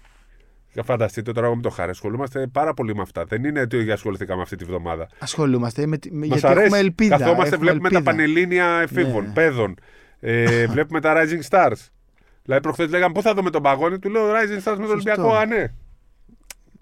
Φανταστείτε 0.85 1.33
τώρα 1.33 1.47
εγώ 1.47 1.57
με 1.57 1.63
το 1.63 1.71
χάρη. 1.71 1.91
Ασχολούμαστε 1.91 2.47
πάρα 2.53 2.75
πολύ 2.75 2.95
με 2.95 3.03
αυτά. 3.03 3.25
Δεν 3.25 3.45
είναι 3.45 3.61
ότι 3.61 3.91
ασχοληθήκαμε 3.91 4.43
αυτή 4.43 4.57
τη 4.57 4.65
βδομάδα. 4.65 5.09
Ασχολούμαστε 5.19 5.87
με, 5.87 5.99
τη- 5.99 6.13
με- 6.13 6.27
Μας 6.27 6.41
γιατί 6.41 6.61
έχουμε 6.61 6.79
ελπίδα. 6.79 7.17
Καθόμαστε, 7.17 7.55
έχουμε 7.55 7.71
βλέπουμε 7.71 7.89
ελπίδα. 7.89 8.03
τα 8.03 8.11
πανελλήνια 8.11 8.67
εφήβων, 8.83 9.25
Ναι. 9.25 9.33
παιδών. 9.33 9.75
Ε, 10.21 10.67
βλέπουμε 10.73 11.01
τα 11.01 11.15
Rising 11.17 11.49
Stars. 11.49 11.89
Δηλαδή, 12.45 12.63
προχθές 12.63 12.91
λέγαμε 12.91 13.13
πού 13.15 13.23
θα 13.23 13.35
δούμε 13.35 13.51
τον 13.51 13.63
παγόνι, 13.63 13.99
του 13.99 14.11
λέω 14.11 14.23
Rising 14.31 14.63
Stars 14.71 14.77
με 14.77 14.83
τον 14.83 14.91
Ολυμπιακό. 14.91 15.33
Α, 15.35 15.47
ναι. 15.47 15.65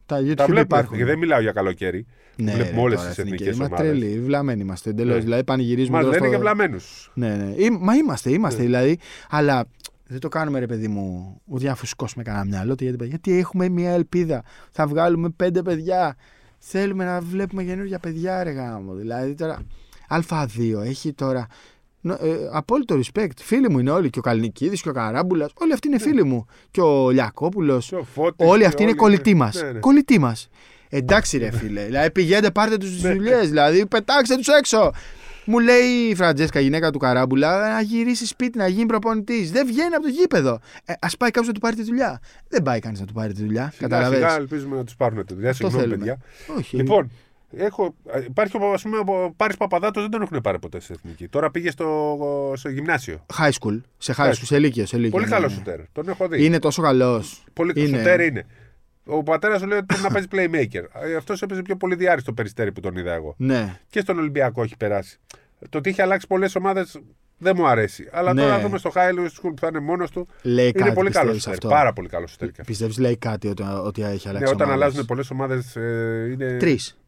Τα 0.07 0.16
YouTube 0.18 0.34
Τα 0.36 0.45
βλέπουμε. 0.45 0.61
υπάρχουν. 0.61 0.97
Και 0.97 1.05
δεν 1.05 1.18
μιλάω 1.18 1.41
για 1.41 1.53
καλοκαίρι. 1.53 2.07
Ναι, 2.36 2.53
βλέπουμε 2.53 2.74
ρε, 2.76 2.80
όλες 2.80 2.99
τώρα, 2.99 3.09
τις 3.11 3.18
εθνικές. 3.18 3.41
εθνικές 3.47 3.57
Είμαστε 3.68 3.82
ομάδες. 3.84 4.01
τρελοί, 4.09 4.20
βλαμμένοι 4.20 4.61
είμαστε 4.62 4.91
εντελώς. 4.91 5.14
Ναι. 5.16 5.20
Δηλαδή 5.20 5.45
πανηγυρίζουμε. 5.45 5.97
Μας 5.97 6.05
τώρα 6.07 6.14
λένε 6.16 6.26
στο- 6.28 6.36
και 6.36 6.43
βλαμμένους. 6.43 7.11
Ναι, 7.14 7.28
ναι. 7.36 7.53
Ή- 7.57 7.78
μα 7.80 7.95
είμαστε, 7.95 8.30
είμαστε 8.30 8.61
Ναι. 8.61 8.66
δηλαδή. 8.66 8.99
Αλλά 9.30 9.64
δεν 10.09 10.20
το 10.20 10.28
κάνουμε 10.28 10.59
ρε 10.59 10.66
παιδί 10.66 10.88
μου 10.88 11.40
ούτε 11.44 11.61
για 11.61 11.70
να 11.70 11.76
φουσκώσουμε 11.76 12.22
κανένα 12.24 12.44
μυαλό. 12.44 12.72
ούτε 12.72 12.84
Γιατί, 12.84 13.06
γιατί 13.06 13.38
έχουμε 13.38 13.68
μια 13.68 13.90
ελπίδα. 13.90 14.42
Θα 14.70 14.86
βγάλουμε 14.86 15.28
πέντε 15.28 15.62
παιδιά. 15.62 16.16
Θέλουμε 16.59 17.04
να 17.04 17.20
βλέπουμε 17.20 17.62
καινούργια 17.62 17.98
παιδιά, 17.98 18.42
ρε 18.44 18.50
γάμο. 18.50 18.94
Δηλαδή 18.94 19.34
τώρα. 19.34 19.59
Α2 20.09 20.80
έχει 20.84 21.12
τώρα. 21.12 21.46
νο- 22.00 22.14
Ε, 22.20 22.36
απόλυτο 22.52 22.98
respect. 23.00 23.28
Φίλοι 23.40 23.70
μου 23.70 23.78
είναι 23.78 23.90
όλοι. 23.90 24.11
Και 24.11 24.18
ο 24.18 24.22
Καλνικίδης 24.22 24.82
και 24.82 24.88
ο 24.88 24.92
Καράμπουλας. 24.92 25.50
Όλοι 25.54 25.72
αυτοί 25.72 25.88
Ναι. 25.88 25.94
είναι 25.94 26.04
φίλοι 26.04 26.24
μου. 26.24 26.46
Και 26.70 26.80
ο 26.80 27.11
Λιακόπουλος. 27.11 27.92
Όλοι 28.36 28.64
αυτοί 28.64 28.82
είναι 28.82 28.92
κολλητοί 28.92 29.34
μας. 29.34 29.62
Ναι, 29.62 29.70
ναι. 29.72 29.78
Κολλητοί 29.78 30.18
μας. 30.18 30.48
Εντάξει, 30.90 31.38
ρε 31.38 31.50
φίλε. 31.50 31.84
δηλαδή 31.84 32.11
πηγαίνετε, 32.11 32.50
πάρτε 32.50 32.76
τους 32.76 33.02
Ναι. 33.02 33.12
δουλειές. 33.12 33.48
Δηλαδή 33.48 33.86
πετάξτε 33.86 34.36
τους 34.36 34.46
έξω. 34.48 34.92
Μου 35.51 35.59
λέει 35.59 35.84
η 36.11 36.14
Φραντζέσκα, 36.14 36.61
γυναίκα 36.61 36.90
του 36.90 36.99
Καράμπουλα, 36.99 37.72
να 37.72 37.80
γυρίσει 37.80 38.26
σπίτι, 38.26 38.59
να 38.59 38.68
γίνει 38.68 38.86
προπονητής. 38.86 39.51
Δεν 39.51 39.66
βγαίνει 39.66 39.94
από 39.94 40.03
το 40.03 40.09
γήπεδο. 40.09 40.61
Ε, 40.84 40.92
Α 40.92 41.09
πάει 41.18 41.30
κάποιος 41.30 41.46
να 41.46 41.53
του 41.53 41.61
πάρει 41.61 41.76
τη 41.76 41.82
δουλειά. 41.82 42.20
Δεν 42.49 42.62
πάει 42.62 42.80
κανείς 42.80 43.01
να 43.01 43.07
του 43.07 43.12
πάρει 43.12 43.32
τη 43.32 43.42
δουλειά. 43.42 43.70
Σιγά, 43.74 43.88
Καταλαβαίνεις. 43.88 44.24
σιγά 44.26 44.40
ελπίζουμε 44.40 44.76
να 44.76 44.84
τους 44.84 44.96
πάρουν 44.96 45.26
τη 45.26 45.34
δουλειά. 45.34 45.51
Αυτό 45.51 45.68
Συγγνώμη, 45.70 45.92
θέλουμε. 45.94 46.12
παιδιά. 46.14 46.57
Όχι. 46.59 46.76
Λοιπόν, 46.76 47.11
έχω, 47.57 47.94
υπάρχει 48.26 48.57
ο, 48.57 48.72
ας 48.72 48.82
πούμε, 48.82 48.99
ο 48.99 49.32
Πάρης 49.36 49.57
Παπαδάτος 49.57 50.03
δεν 50.03 50.11
τον 50.11 50.22
έχουν 50.22 50.40
πάρει 50.40 50.59
ποτέ 50.59 50.80
σε 50.80 50.92
εθνική. 50.92 51.28
Τώρα 51.28 51.51
πήγε 51.51 51.70
στο, 51.70 52.16
στο 52.57 52.68
γυμνάσιο. 52.68 53.24
High 53.38 53.51
school. 53.61 53.80
Σε 53.99 54.14
high 54.16 54.24
High 54.24 54.28
school, 54.30 54.42
σε 54.42 54.59
λύκειο. 54.59 54.86
Σε 54.86 54.96
λύκειο 54.96 55.11
Πολύ 55.11 55.24
ναι, 55.24 55.30
καλός 55.30 55.51
ναι. 55.51 55.57
σουτέρ. 55.59 55.80
Τον 55.92 56.09
έχω 56.09 56.28
δει. 56.28 56.44
Είναι 56.44 56.59
τόσο 56.59 56.82
καλός. 56.82 57.44
Πολύ 57.53 57.72
είναι. 57.76 57.96
σουτέρ 57.99 58.20
είναι. 58.20 58.46
Ο 59.11 59.22
πατέρας 59.22 59.61
σου 59.61 59.66
λέει 59.66 59.78
ότι 59.78 59.86
πρέπει 59.86 60.03
να 60.03 60.11
παίζει 60.11 60.26
playmaker. 60.32 60.84
Αυτός 61.16 61.42
έπαιζε 61.42 61.62
πιο 61.62 61.76
πολύ 61.76 61.94
διάρρη 61.94 62.20
στο 62.20 62.32
περιστέρι 62.32 62.72
που 62.72 62.80
τον 62.80 62.96
είδα 62.96 63.12
εγώ. 63.12 63.34
Ναι. 63.38 63.80
Και 63.90 64.01
στον 64.01 64.18
Ολυμπιακό 64.18 64.62
έχει 64.62 64.76
περάσει. 64.76 65.18
Το 65.68 65.78
ότι 65.78 65.90
έχει 65.90 66.02
αλλάξει 66.02 66.26
πολλές 66.26 66.54
ομάδες 66.56 67.00
δεν 67.38 67.54
μου 67.56 67.66
αρέσει. 67.66 68.09
Αλλά 68.12 68.32
Ναι. 68.32 68.40
τώρα 68.42 68.61
δούμε 68.61 68.78
στο 68.78 68.90
High 68.94 69.11
School 69.14 69.28
που 69.42 69.54
θα 69.61 69.66
είναι 69.66 69.80
μόνος 69.80 70.11
του. 70.11 70.28
Λέει 70.42 70.64
Είναι 70.68 70.72
κάτι. 70.84 70.92
πολύ 70.94 71.11
καλός 71.11 71.32
πιστεύεις 71.34 71.42
σουτέρ. 71.42 71.54
αυτό. 71.54 71.68
Πάρα 71.68 71.92
πολύ 71.92 72.09
καλός 72.09 72.30
σουτέρ. 72.30 72.46
και 72.48 72.61
αυτός. 72.61 72.66
Πιστεύεις 72.66 72.98
λέει 72.98 73.16
κάτι 73.16 73.48
ότι, 73.48 73.62
ότι 73.62 74.02
έχει 74.02 74.28
αλλάξει. 74.28 74.44
Ναι, 74.44 74.50
όταν 74.54 74.66
ομάδες; 74.68 74.84
αλλάζουν 74.84 75.04
πολλές 75.06 75.30
ομάδες. 75.30 75.76
Ε, 75.76 76.28
είναι... 76.32 76.56
Τρεις. 76.56 76.98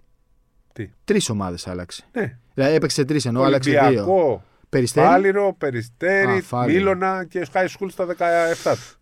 Τι; 0.73 0.91
Τρεις 1.05 1.29
ομάδες 1.31 1.67
άλλαξε. 1.67 2.05
Ναι. 2.13 2.39
Δηλαδή 2.55 2.75
έπαιξε 2.75 3.05
τρεις 3.05 3.25
ενώ 3.27 3.43
άλλαξε 3.43 3.71
δύο. 3.71 3.81
Ολυμπιακό, 3.85 4.43
Περιστέρι; 4.69 5.07
Φάληρο, 5.07 5.55
Περιστέρι, 5.59 6.37
Α, 6.37 6.43
Φάληρο. 6.43 6.79
Μίλωνα 6.79 7.25
και 7.25 7.47
High 7.53 7.67
School 7.67 7.87
στα 7.91 8.07
17 8.07 8.75
του. 8.75 8.99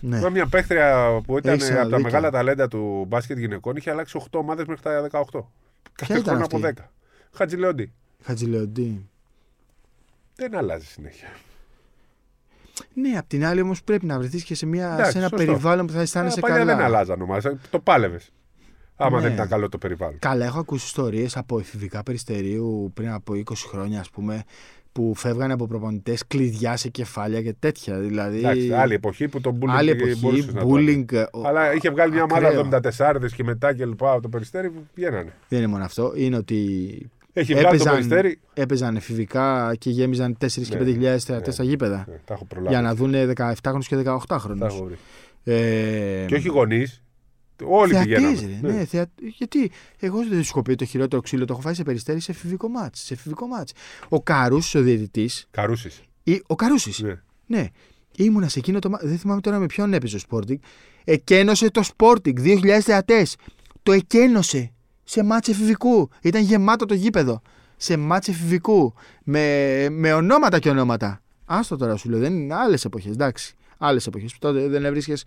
Ναι. 0.00 0.18
Τώρα 0.18 0.30
μια 0.30 0.46
παίχτρια 0.46 1.20
που 1.26 1.38
ήταν 1.38 1.54
Έχεις 1.54 1.70
από 1.70 1.76
τα 1.78 1.84
δίκιο. 1.84 2.00
μεγάλα 2.00 2.30
ταλέντα 2.30 2.68
του 2.68 3.04
μπάσκετ 3.08 3.38
γυναικών 3.38 3.76
είχε 3.76 3.90
αλλάξει 3.90 4.18
8 4.30 4.38
ομάδες 4.40 4.64
μέχρι 4.66 4.82
τα 4.82 5.08
18. 5.10 5.22
Κάθε 5.92 6.12
ήταν 6.12 6.24
χρόνο 6.24 6.44
από 6.44 6.56
αυτή; 6.56 6.72
10. 6.80 6.90
Χατζηλεόντι. 7.32 7.92
Χατζηλεοντή. 8.24 9.08
Δεν 10.36 10.56
αλλάζει 10.56 10.86
συνέχεια. 10.86 11.28
Ναι, 12.94 13.18
απ' 13.18 13.26
την 13.26 13.44
άλλη 13.46 13.60
όμως 13.60 13.82
πρέπει 13.82 14.06
να 14.06 14.18
βρεθείς 14.18 14.44
και 14.44 14.54
σε, 14.54 14.66
μια, 14.66 14.92
Εντάξει, 14.92 15.10
σε 15.12 15.18
ένα 15.18 15.28
σωστό. 15.28 15.44
περιβάλλον 15.46 15.86
που 15.86 15.92
θα 15.92 16.00
αισθάνεσαι 16.00 16.38
Αλλά 16.42 16.48
παλιά 16.48 16.64
καλά. 16.64 16.76
δεν 16.76 16.84
αλλάζαν 16.86 17.20
ομάδε. 17.22 17.58
Το 17.70 17.78
πάλευες. 17.80 18.30
Άμα 18.96 19.16
Ναι. 19.16 19.22
δεν 19.22 19.32
ήταν 19.32 19.48
καλό 19.48 19.68
το 19.68 19.78
περιβάλλον. 19.78 20.18
Καλά, 20.18 20.44
έχω 20.44 20.58
ακούσει 20.58 20.84
ιστορίες 20.84 21.36
από 21.36 21.58
εφηβικά 21.58 22.02
περιστερίου 22.02 22.90
πριν 22.94 23.10
από 23.10 23.34
20 23.34 23.66
χρόνια, 23.68 24.00
ας 24.00 24.10
πούμε, 24.10 24.42
που 24.92 25.14
φεύγανε 25.14 25.52
από 25.52 25.66
προπονητές, 25.66 26.26
κλειδιά 26.26 26.76
σε 26.76 26.88
κεφάλια 26.88 27.42
και 27.42 27.52
τέτοια. 27.58 27.98
Δηλαδή, 27.98 28.38
Εντάξει, 28.38 28.72
άλλη 28.72 28.94
εποχή 28.94 29.28
που 29.28 29.40
το 29.40 29.56
bullying 29.60 29.68
άλλη 29.68 29.90
εποχή, 29.90 30.18
μπορούσες 30.20 30.54
να 30.54 30.60
το 30.60 30.68
bullying. 30.74 31.12
ε, 31.12 31.20
ο- 31.32 31.46
Αλλά 31.46 31.74
είχε 31.74 31.90
βγάλει 31.90 32.12
μια 32.12 32.22
ομάδα 32.22 32.46
ακραίο. 32.46 32.60
74 32.60 33.34
και 33.34 33.44
μετά 33.44 33.74
και 33.74 33.86
λοιπά 33.86 34.12
από 34.12 34.22
το 34.22 34.28
περιστέρι 34.28 34.70
που 34.70 34.86
βγαίνανε. 34.94 35.32
Δεν 35.48 35.58
είναι 35.58 35.68
μόνο 35.68 35.84
αυτό. 35.84 36.12
Είναι 36.16 36.36
ότι 36.36 37.10
Έχει 37.32 37.52
βγάλει 37.54 37.66
το 37.66 37.74
έπαιζαν, 37.74 37.92
περιστέρι. 37.92 38.40
έπαιζαν 38.54 38.96
εφηβικά 38.96 39.74
και 39.78 39.90
γέμιζαν 39.90 40.36
4 40.40 40.46
και 40.68 40.76
Ναι, 40.78 41.14
5.000 41.14 41.18
θεατέ 41.18 41.46
ναι. 41.46 41.52
στα 41.52 41.64
γήπεδα. 41.64 42.04
Ναι, 42.08 42.14
τα 42.24 42.34
έχω 42.34 42.44
προλάβει. 42.44 42.68
Για 42.70 42.82
να 42.82 42.94
δουν 42.94 43.12
17χρονου 43.14 43.78
και 43.86 43.96
18χρονου. 44.04 44.56
Τα 44.58 44.66
έχω 44.66 44.84
βρει. 44.84 44.96
Ε, 45.44 46.24
Και 46.28 46.34
όχι 46.34 46.48
γονείς. 46.48 47.02
Όλοι 47.64 47.92
θεατές, 47.92 48.14
πηγαίνανε. 48.14 48.58
ρε, 48.62 48.72
ναι, 48.72 48.84
θεα- 48.84 49.10
Γιατί 49.38 49.70
εγώ 49.98 50.18
δεν 50.28 50.42
σου 50.42 50.50
έχω 50.50 50.62
πει 50.62 50.74
το 50.74 50.84
χειρότερο 50.84 51.22
ξύλο 51.22 51.44
το 51.44 51.52
έχω 51.52 51.62
φάει 51.62 51.74
σε 51.74 51.82
περιστέρι 51.82 52.20
σε 52.20 52.30
εφηβικό 52.30 52.68
μάτς. 52.68 53.00
Σε 53.00 53.14
εφηβικό 53.14 53.46
μάτς. 53.46 53.72
Ο 54.08 54.22
Καρούς, 54.22 54.74
ο 54.74 54.80
διαιτητής, 54.82 55.46
Καρούσης. 55.50 56.02
ο 56.46 56.54
Καρούσης. 56.54 57.00
Ναι. 57.00 57.20
Ναι. 57.46 57.66
Ήμουνα 58.16 58.48
σε 58.48 58.58
εκείνο 58.58 58.78
το 58.78 58.90
μάτς. 58.90 59.04
Δεν 59.06 59.18
θυμάμαι 59.18 59.40
τώρα 59.40 59.58
με 59.58 59.66
ποιον 59.66 59.92
έπαιζε 59.94 60.16
ο 60.16 60.20
Sporting. 60.30 60.56
Εκένωσε 61.04 61.70
το 61.70 61.82
Sporting. 61.96 62.34
2.000 62.40 62.80
θεατές. 62.80 63.36
Το 63.82 63.92
εκένωσε 63.92 64.72
σε 65.04 65.22
μάτς 65.22 65.48
εφηβικού. 65.48 66.08
Ήταν 66.22 66.42
γεμάτο 66.42 66.86
το 66.86 66.94
γήπεδο. 66.94 67.42
Σε 67.76 67.96
μάτς 67.96 68.28
εφηβικού. 68.28 68.94
Με, 69.24 69.86
με 69.90 70.12
ονόματα 70.12 70.58
και 70.58 70.68
ονόματα. 70.68 71.22
Άστο 71.44 71.76
τώρα 71.76 71.96
σου 71.96 72.10
λέω. 72.10 72.18
Δεν 72.18 72.32
είναι 72.34 72.54
άλλες 72.54 72.84
εποχές. 72.84 73.12
Εντάξει. 73.12 73.54
Άλλες 73.78 74.06
εποχές 74.06 74.32
που 74.32 74.38
τότε 74.38 74.68
δεν 74.68 74.84
έβρισκες. 74.84 75.24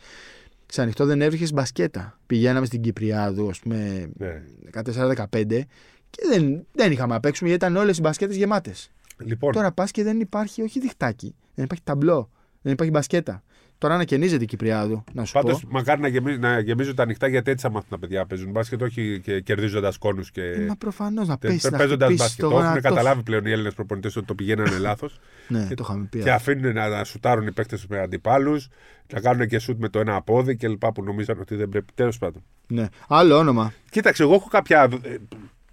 Σε 0.66 0.82
ανοιχτό 0.82 1.06
δεν 1.06 1.22
έβρισκες 1.22 1.54
μπασκέτα. 1.54 2.20
Πηγαίναμε 2.28 2.66
στην 2.66 2.82
Κυπριάδου, 2.82 3.50
ας 3.50 3.60
πούμε, 3.60 4.10
Ναι. 4.18 4.44
14-15 4.72 5.68
και 6.10 6.24
δεν, 6.28 6.66
δεν 6.72 6.92
είχαμε 6.92 7.14
να 7.14 7.20
παίξουμε 7.20 7.50
γιατί 7.50 7.66
ήταν 7.66 7.78
όλες 7.78 7.98
οι 7.98 8.02
μπασκέτες 8.02 8.36
γεμάτες. 8.36 8.90
Λοιπόν, 9.18 9.52
Τώρα 9.52 9.72
πας 9.72 9.92
και 9.92 10.04
δεν 10.04 10.20
υπάρχει, 10.20 10.62
όχι 10.62 10.80
διχτάκι, 10.80 11.36
δεν 11.56 11.66
υπάρχει 11.66 11.84
ταμπλό, 11.84 12.30
δεν 12.66 12.74
υπάρχει 12.74 12.92
μπασκέτα. 12.92 13.44
Τώρα 13.78 13.94
ανακαινίζεται 13.94 14.44
η 14.44 14.48
Κυπριάδου, 14.48 15.04
να 15.14 15.26
σου 15.26 15.34
πάντως 15.34 15.60
πω. 15.62 15.68
μακάρι 15.72 16.02
να, 16.02 16.08
γεμίζουν, 16.08 16.40
να 16.42 16.60
γεμίζουν 16.60 16.96
τα 16.96 17.04
ανοιχτά 17.04 17.28
γιατί 17.28 17.52
έτσι 17.52 17.66
θα 17.66 17.72
μάθουν 17.72 17.90
τα 17.90 18.00
παιδιά 18.00 18.20
να 18.20 18.26
παίζουν 18.26 18.52
μπάσκετ, 18.52 18.82
όχι 18.82 19.20
και 19.24 19.40
κερδίζοντας 19.42 19.98
κόνους 19.98 20.32
και. 20.32 20.42
Ε, 20.42 20.66
Μα 20.66 20.76
προφανώς 20.76 21.28
να 21.28 21.38
πέσει. 21.38 21.70
να 21.70 21.78
Παίζοντας 21.78 22.08
χτυπήσεις 22.08 22.18
μπάσκετ. 22.20 22.44
το 22.44 22.50
Το 22.50 22.56
έχουν 22.56 22.68
γόνατο. 22.70 22.88
καταλάβει 22.90 23.24
πλέον 23.24 23.46
οι 23.46 23.52
Έλληνες 23.52 23.74
προπονητές 23.74 24.16
ότι 24.16 24.26
το 24.26 24.36
πηγαίνανε 24.36 24.78
λάθος 24.78 25.20
Ναι, 25.48 25.68
το 25.68 25.76
είχαμε 25.88 26.08
πει. 26.10 26.20
και 26.20 26.32
αφήνουν 26.32 26.74
να, 26.74 26.88
να 26.88 27.04
σουτάρουν 27.04 27.48
οι 27.48 27.52
παίκτες 27.52 27.86
με 27.88 28.00
αντιπάλους, 28.00 28.68
να 29.14 29.20
κάνουν 29.20 29.48
και 29.48 29.60
σουτ 29.60 29.80
με 29.80 29.90
το 29.90 30.00
ένα 30.00 30.22
πόδι 30.22 30.56
κλπ. 30.56 30.86
που 30.86 31.04
νομίζαν 31.04 31.40
ότι 31.40 31.56
δεν 31.56 31.70
πρέπει. 31.70 31.94
Τέλος 31.96 32.18
πάντων. 32.18 32.44
Ναι. 32.68 32.86
Άλλο 33.08 33.38
όνομα. 33.38 33.74
Κοίταξε, 33.90 34.24
εγώ 34.24 34.34
έχω 34.34 34.48
κάποια 34.50 34.90
ε, 35.04 35.16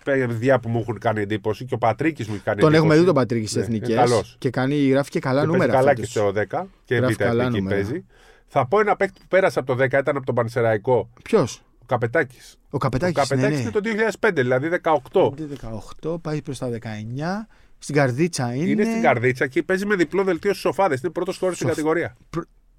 παιδιά 0.05 0.59
που 0.61 0.68
μου 0.68 0.78
έχουν 0.80 0.98
κάνει 0.98 1.20
εντύπωση 1.20 1.64
και 1.64 1.74
ο 1.74 1.78
Πατρίκης 1.78 2.26
μου 2.28 2.34
έχει 2.34 2.42
κάνει 2.42 2.61
Τον 2.61 2.68
εντύπωση. 2.68 2.86
έχουμε 2.88 3.00
δει 3.00 3.07
τον 3.07 3.14
Πατρίκη 3.14 3.46
στις 3.46 3.57
Ναι, 3.57 3.62
εθνικές. 3.62 3.88
είναι 3.88 3.98
καλός. 3.98 4.36
Και 4.38 4.50
κάνει, 4.50 4.74
γράφει 4.76 5.11
και 5.11 5.18
καλά 5.20 5.40
Και 5.40 5.46
παίζει 5.46 5.59
νούμερα. 5.61 5.78
καλά 5.78 5.88
φέτος. 5.88 6.05
και 6.05 6.18
στο 6.18 6.32
10 6.32 6.66
και 6.84 6.94
Γράφει 6.94 7.12
β' 7.14 7.16
καλά 7.16 7.42
εθνική 7.44 7.61
νούμερα. 7.62 7.76
παίζει. 7.82 8.05
Θα 8.46 8.66
πω 8.66 8.80
ένα 8.80 8.96
παίκτη 8.96 9.20
που 9.20 9.26
πέρασε 9.28 9.59
από 9.59 9.68
το 9.76 9.82
10, 9.82 9.98
ήταν 9.98 10.16
από 10.16 10.26
τον 10.26 10.34
Πανσεραϊκό. 10.34 11.11
Ποιος; 11.24 11.62
Ο 11.78 11.84
Καπετάκης. 11.86 12.57
Ο 12.64 12.68
Ο 12.70 12.78
Καπετάκης. 12.78 13.14
Καπετάκη 13.16 13.48
ναι, 13.50 13.57
ναι. 13.57 13.62
είναι 13.62 13.70
το 13.70 13.80
2005, 14.20 14.30
δηλαδή 14.34 14.68
18. 14.68 15.32
18, 16.03 16.18
πάει 16.22 16.42
προς 16.42 16.59
τα 16.59 16.68
19. 16.68 17.48
Στην 17.78 17.94
καρδίτσα 17.94 18.55
είναι. 18.55 18.64
Είναι 18.70 18.84
στην 18.84 19.03
καρδίτσα 19.03 19.46
και 19.46 19.62
παίζει 19.62 19.86
με 19.86 19.94
διπλό 19.94 20.24
δελτίο 20.24 20.50
στου 20.53 20.61
σοφάδες. 20.61 21.00
Είναι 21.00 21.12
πρώτος 21.12 21.38
χώρος 21.38 21.55
στην 21.57 21.66
Σοφ- 21.66 21.78
κατηγορία. 21.78 22.16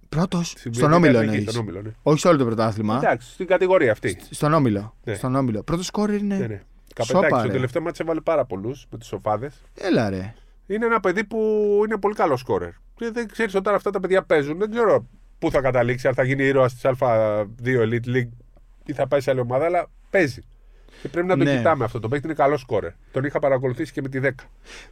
Πρώτος; 0.10 0.50
Στην 0.58 0.74
Στον 0.74 0.90
Β' 0.92 0.94
όμιλο 0.94 1.18
Εθνική, 1.18 1.36
εννοείς. 1.36 1.52
Στον 1.52 1.62
όμιλο, 1.62 1.82
ναι. 1.82 1.92
Όχι 2.04 2.20
σε 2.20 2.28
όλο 2.28 2.38
το 2.38 2.46
πρωτάθλημα. 2.46 2.98
Εντάξει, 2.98 3.32
στην 3.32 3.48
κατηγορία 3.48 3.92
αυτή. 3.92 4.18
Στον 4.30 4.54
όμιλο. 4.54 4.96
Ναι. 5.04 5.14
Στον 5.14 5.36
όμιλο. 5.36 5.64
Πρώτος 5.64 5.86
σκόρ 5.86 6.14
είναι. 6.14 6.38
Ναι, 6.38 6.46
ναι. 6.48 6.62
Σόπα, 7.02 7.14
Καπετάκης, 7.20 7.38
στο 7.38 7.48
ρε. 7.48 7.54
τελευταίο 7.54 7.82
μάτι 7.82 7.98
έβαλε 8.02 8.22
πάρα 8.22 8.46
πολλούς 8.46 8.86
με 8.92 8.98
τις 8.98 9.08
σοφάδε. 9.08 9.52
Έλα 9.74 10.10
ρε. 10.10 10.34
Είναι 10.68 10.86
ένα 10.86 11.00
παιδί 11.00 11.24
που 11.24 11.38
είναι 11.86 11.98
πολύ 11.98 12.16
καλός 12.16 12.40
σκόρερ. 12.40 12.70
Και 12.96 13.10
δεν 13.14 13.28
ξέρεις 13.28 13.56
όταν 13.56 13.76
αυτά 13.76 13.90
τα 13.92 14.00
παιδιά 14.00 14.24
παίζουν, 14.24 14.58
δεν 14.58 14.72
ξέρω 14.72 15.08
πού 15.40 15.52
θα 15.52 15.62
καταλήξει, 15.62 16.08
αν 16.08 16.14
θα 16.14 16.24
γίνει 16.24 16.44
ήρωας 16.44 16.74
της 16.74 16.82
Α2 17.00 17.46
Elite 17.66 18.06
League 18.16 18.30
ή 18.86 18.94
θα 18.94 19.08
πάει 19.08 19.22
σε 19.22 19.32
άλλη 19.32 19.40
ομάδα, 19.40 19.66
αλλά 19.66 19.88
παίζει. 20.10 20.42
Και 21.02 21.08
πρέπει 21.10 21.28
να 21.28 21.38
το 21.38 21.44
Ναι. 21.44 21.58
κοιτάμε 21.58 21.84
αυτό. 21.84 22.00
Το 22.00 22.08
παίκτη 22.08 22.26
είναι 22.26 22.36
καλός 22.36 22.60
σκόρερ. 22.62 22.92
Τον 23.12 23.24
είχα 23.24 23.40
παρακολουθήσει 23.40 23.92
και 23.92 24.02
με 24.02 24.10
τη 24.10 24.20
10. 24.20 24.30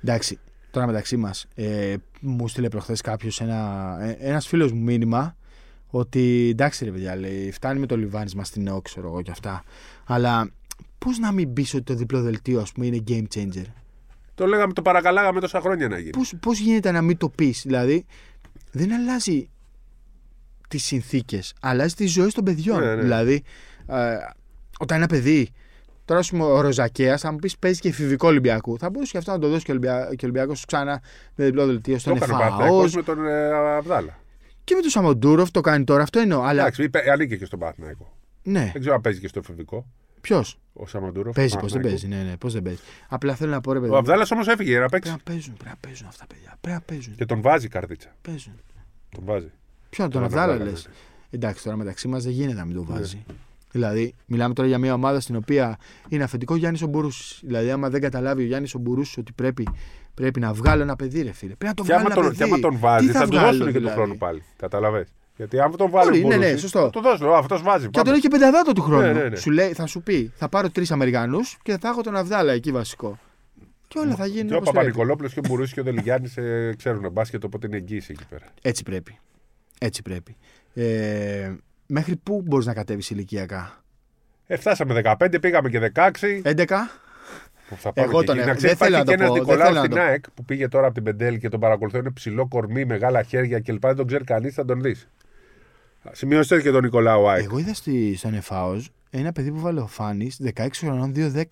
Εντάξει, 0.03 0.39
τώρα 0.71 0.85
μεταξύ 0.87 1.17
μας, 1.17 1.45
ε, 1.55 1.93
μου 2.21 2.47
στείλε 2.47 2.67
προχθές 2.69 3.01
κάποιος 3.01 3.41
ένα 3.41 3.97
ε, 4.01 4.17
ένας 4.29 4.47
φίλος 4.47 4.71
μου 4.71 4.81
μήνυμα 4.83 5.35
ότι 5.87 6.47
εντάξει 6.51 6.85
ρε 6.85 6.91
παιδιά, 6.91 7.15
λέει, 7.15 7.51
φτάνει 7.51 7.79
με 7.79 7.85
το 7.85 7.97
λιβάνισμα 7.97 8.43
στην 8.43 8.67
ΕΟ, 8.67 8.81
ξέρω 8.81 9.07
εγώ 9.07 9.21
και 9.21 9.31
αυτά. 9.31 9.63
Αλλά 10.05 10.49
πώς 11.05 11.17
να 11.19 11.31
μην 11.31 11.53
πεις 11.53 11.73
ότι 11.73 11.83
το 11.83 11.93
διπλό 11.93 12.21
δελτίο, 12.21 12.61
ας 12.61 12.71
πούμε, 12.71 12.85
είναι 12.85 13.03
game 13.07 13.25
changer; 13.35 13.65
Το 14.35 14.45
λέγαμε, 14.45 14.73
το 14.73 14.81
παρακαλάγαμε 14.81 15.39
τόσα 15.39 15.61
χρόνια 15.61 15.87
να 15.87 15.97
γίνει. 15.97 16.09
Πώς, 16.09 16.33
πώς 16.39 16.59
γίνεται 16.59 16.91
να 16.91 17.01
μην 17.01 17.17
το 17.17 17.29
πεις, 17.29 17.61
δηλαδή 17.65 18.05
δεν 18.71 18.93
αλλάζει 18.93 19.49
τις 20.67 20.83
συνθήκες, 20.83 21.53
αλλάζει 21.61 21.93
τις 21.93 22.11
ζωές 22.11 22.33
των 22.33 22.43
παιδιών. 22.43 22.79
Ναι, 22.79 22.95
ναι. 22.95 23.01
Δηλαδή, 23.01 23.43
ε, 23.87 24.15
όταν 24.79 24.97
ένα 24.97 25.07
παιδί, 25.07 25.49
τώρα 26.05 26.19
ας 26.19 26.29
πούμε 26.29 26.43
ο 26.43 26.61
Ροζακέας, 26.61 27.21
θα 27.21 27.31
μου 27.31 27.37
πεις 27.37 27.57
παίζει 27.57 27.79
και 27.79 27.87
εφηβικό 27.87 28.27
Ολυμπιακού, 28.27 28.77
θα 28.77 28.89
μπορούσε 28.89 29.11
και 29.11 29.17
αυτό 29.17 29.31
να 29.31 29.39
το 29.39 29.47
δώσει 29.49 29.63
και 29.65 29.71
ο, 29.71 29.73
Ολυμπια... 29.73 29.99
και 30.03 30.25
ο 30.25 30.27
Ολυμπιακός 30.27 30.65
ξανά 30.65 31.01
με 31.35 31.45
διπλό 31.45 31.65
δελτίο 31.65 31.93
Το 31.93 31.99
στον 31.99 32.15
έκανε 32.15 32.33
ο 32.33 32.35
ΕΦΑΟΣ 32.35 32.51
Παναθηναϊκός 32.57 32.95
με 32.95 33.03
τον 33.03 33.27
ε, 33.27 33.49
Αβδάλα. 33.75 34.19
και 34.63 34.75
με 34.75 34.81
τον 34.81 34.89
Σαμοντούροφ 34.89 35.51
το 35.51 35.61
κάνει 35.61 35.83
τώρα, 35.83 36.03
αυτό 36.03 36.19
εννοώ. 36.19 36.41
Αλλά 36.41 36.61
Εντάξει, 36.61 36.83
είπε- 36.83 37.09
ανήκε 37.09 37.35
και 37.37 37.45
στον 37.45 37.59
Παναθηναϊκό. 37.59 38.17
ναι, 38.43 38.69
Δεν 38.71 38.79
ξέρω 38.81 38.95
αν 38.95 39.01
παίζει 39.01 39.19
και 39.19 39.27
στο 39.27 39.39
εφηβικό. 39.39 39.85
Ποιος; 40.21 40.59
Ο 40.73 40.87
Σαμαντούροφ. 40.87 41.35
Παίζει, 41.35 41.57
πώς 41.57 41.71
δεν 41.71 41.81
Παναθηναϊκού. 41.81 42.09
παίζει. 42.09 42.23
Ναι, 42.25 42.29
ναι, 42.31 42.37
πώς 42.37 42.53
δεν 42.53 42.61
παίζει. 42.61 42.79
Απλά 43.07 43.35
θέλω 43.35 43.51
να 43.51 43.61
πω 43.61 43.73
ρε 43.73 43.79
παιδί. 43.79 43.91
Ο 43.91 43.97
Αβδάλας 43.97 44.31
όμως 44.31 44.47
έφυγε 44.47 44.69
για 44.69 44.79
να 44.79 44.85
Πρέπει 44.87 45.03
παίξει. 45.03 45.17
να 45.25 45.33
παίζουν, 45.33 45.53
πρέπει 45.53 45.69
να 45.69 45.87
παίζουν 45.87 46.07
αυτά 46.07 46.25
τα 46.27 46.33
παιδιά. 46.33 46.57
Πρέπει 46.61 46.77
να 46.87 46.95
παίζουν. 46.95 47.15
Και 47.15 47.25
τον 47.25 47.41
βάζει 47.41 47.65
η 47.65 47.69
καρδίτσα. 47.69 48.15
παίζουν. 48.21 48.53
Τον 49.09 49.23
βάζει. 49.25 49.51
Ποιον 49.89 50.09
τον 50.09 50.21
Τον 50.21 50.23
Αβδάλα 50.29 50.53
Αβδάλα, 50.53 50.71
λες; 50.71 50.83
ναι, 50.85 50.89
ναι. 50.91 50.95
Εντάξει, 51.29 51.63
τώρα 51.63 51.77
μεταξύ 51.77 52.07
μας 52.07 52.23
δεν 52.23 52.31
γίνεται 52.31 52.57
να 52.59 52.65
μην 52.65 52.75
το 52.75 52.83
βάζει. 52.83 53.25
Δηλαδή, 53.71 54.13
μιλάμε 54.25 54.53
τώρα 54.53 54.67
για 54.67 54.77
μια 54.77 54.93
ομάδα 54.93 55.19
στην 55.19 55.35
οποία 55.35 55.77
είναι 56.09 56.23
αφεντικό 56.23 56.55
Γιάννης 56.55 56.81
ο 56.81 56.87
Μπουρούση. 56.87 57.45
Δηλαδή, 57.45 57.71
άμα 57.71 57.89
δεν 57.89 58.01
καταλάβει 58.01 58.43
ο 58.43 58.45
Γιάννης 58.45 58.75
ο 58.75 58.79
Μπουρούση 58.79 59.19
ότι 59.19 59.31
πρέπει, 59.31 59.67
πρέπει 60.13 60.39
να 60.39 60.53
βγάλω 60.53 60.81
ένα 60.81 60.95
παιδί, 60.95 61.21
ρε 61.21 61.31
φίλε. 61.31 61.55
Πρέπει 61.55 61.65
να 61.65 61.73
το 61.73 61.83
Και 61.83 61.87
βγάλω 61.93 62.05
άμα 62.05 62.13
ένα 62.13 62.21
τον, 62.23 62.31
και 62.31 62.37
παιδί. 62.37 62.51
άμα 62.51 62.59
τον 62.61 62.71
Τι 62.71 62.77
βάζει, 62.77 63.07
θα, 63.11 63.21
του 63.23 63.27
βγάλω, 63.27 63.45
δώσουν 63.47 63.65
και 63.65 63.71
του 63.71 63.77
δηλαδή; 63.77 63.95
χρόνου 63.95 64.17
πάλι. 64.17 64.43
Καταλαβέ. 64.57 65.05
Γιατί 65.41 65.59
αν 65.59 65.75
τον 65.77 65.89
βάλει. 65.89 66.09
Μπορεί, 66.09 66.23
ο 66.23 66.27
ναι, 66.27 66.35
ναι, 66.35 66.45
Μπουρούσης, 66.45 66.61
σωστό. 66.61 66.79
Θα 66.81 66.89
του 66.89 67.01
δώσουν. 67.01 67.29
Αυτό 67.33 67.59
βάζει. 67.61 67.85
Και 67.85 67.91
τον 67.91 68.03
πάμε. 68.03 68.11
έχει 68.11 68.21
και 68.21 68.27
πενταδάτο 68.27 68.71
του 68.73 68.81
χρόνου. 68.81 69.01
Ναι, 69.01 69.11
ναι, 69.13 69.29
ναι. 69.29 69.35
Σου 69.35 69.51
λέει, 69.51 69.73
θα 69.73 69.85
σου 69.85 70.01
πει, 70.01 70.31
θα 70.35 70.49
πάρω 70.49 70.69
τρεις 70.69 70.91
Αμερικανούς 70.91 71.57
και 71.63 71.77
θα 71.77 71.87
έχω 71.87 72.01
τον 72.01 72.15
Αβδάλα 72.15 72.51
εκεί 72.53 72.71
βασικό. 72.71 73.19
Και 73.87 73.99
όλα 73.99 74.15
θα 74.15 74.25
γίνουν 74.25 74.47
Και 74.47 74.53
ο 74.53 74.57
όπως 74.57 74.71
πρέπει. 74.71 74.85
Παπα-Νικολόπουλο 74.87 75.29
και 75.29 75.39
ο 75.39 75.41
Μπουρούση 75.47 75.73
και 75.73 75.79
ο 75.79 75.83
Δελιγιάννης 75.83 76.37
ε, 76.37 76.73
ξέρουν 76.77 77.11
μπάσκετ, 77.11 77.43
οπότε 77.43 77.67
είναι 77.67 77.77
εγγύηση 77.77 78.11
εκεί 78.11 78.25
πέρα. 78.29 78.45
Έτσι 78.61 78.83
πρέπει. 78.83 79.19
Έτσι 79.79 80.01
πρέπει. 80.01 80.35
Ε, 80.73 81.51
μέχρι 81.85 82.15
πού 82.15 82.41
μπορείς 82.45 82.65
να 82.65 82.73
κατέβεις 82.73 83.09
ηλικιακά; 83.09 83.83
Ε, 84.47 84.57
φτάσαμε 84.57 85.01
15, 85.19 85.41
πήγαμε 85.41 85.69
και 85.69 85.91
16. 85.95 86.41
11. 86.43 86.65
Που 87.69 87.77
θα 87.79 87.93
πάμε 87.93 88.07
Εγώ 88.07 88.19
και 88.19 88.25
τον 88.25 88.35
εκεί. 88.37 88.43
έχω. 88.43 88.47
Να 88.49 88.55
ξέρεις, 88.55 88.61
Δεν 88.61 88.87
θέλω 88.87 88.97
υπάρχει 88.97 88.97
να 88.97 89.03
και 89.03 89.05
το 89.05 89.11
ένας 89.13 89.27
πω, 89.27 89.33
δεν 89.33 89.41
Νικολάου 89.41 89.65
θέλω 89.67 89.79
να 89.79 89.85
στην 89.85 89.95
το- 89.95 90.01
ΑΕΚ 90.01 90.23
που 90.33 90.45
πήγε 90.45 90.67
τώρα 90.67 90.85
από 90.85 90.93
την 90.93 91.03
Πεντέλη 91.03 91.39
και 91.39 91.49
τον 91.49 91.59
παρακολουθώ. 91.59 91.97
Είναι 91.97 92.11
ψηλό 92.11 92.47
κορμί, 92.47 92.85
μεγάλα 92.85 93.23
χέρια 93.23 93.59
κλπ. 93.59 93.85
Δεν 93.85 93.95
τον 93.95 94.07
ξέρει 94.07 94.23
κανείς, 94.23 94.53
θα 94.53 94.65
τον 94.65 94.81
δεις. 94.81 95.07
Σημειώστε 96.11 96.61
και 96.61 96.71
τον 96.71 96.83
Νικολάου 96.83 97.29
ΑΕΚ. 97.29 97.43
Εγώ 97.43 97.57
είδα 97.57 97.73
στη, 97.73 98.15
στον 98.15 98.33
ΕΦΑΟΣ 98.33 98.89
ένα 99.09 99.31
παιδί 99.31 99.51
που 99.51 99.59
βάλε 99.59 99.79
ο 99.79 99.87
Φάνη 99.87 100.31
16 100.55 100.67
χρονών 100.73 101.13
2-10. 101.15 101.43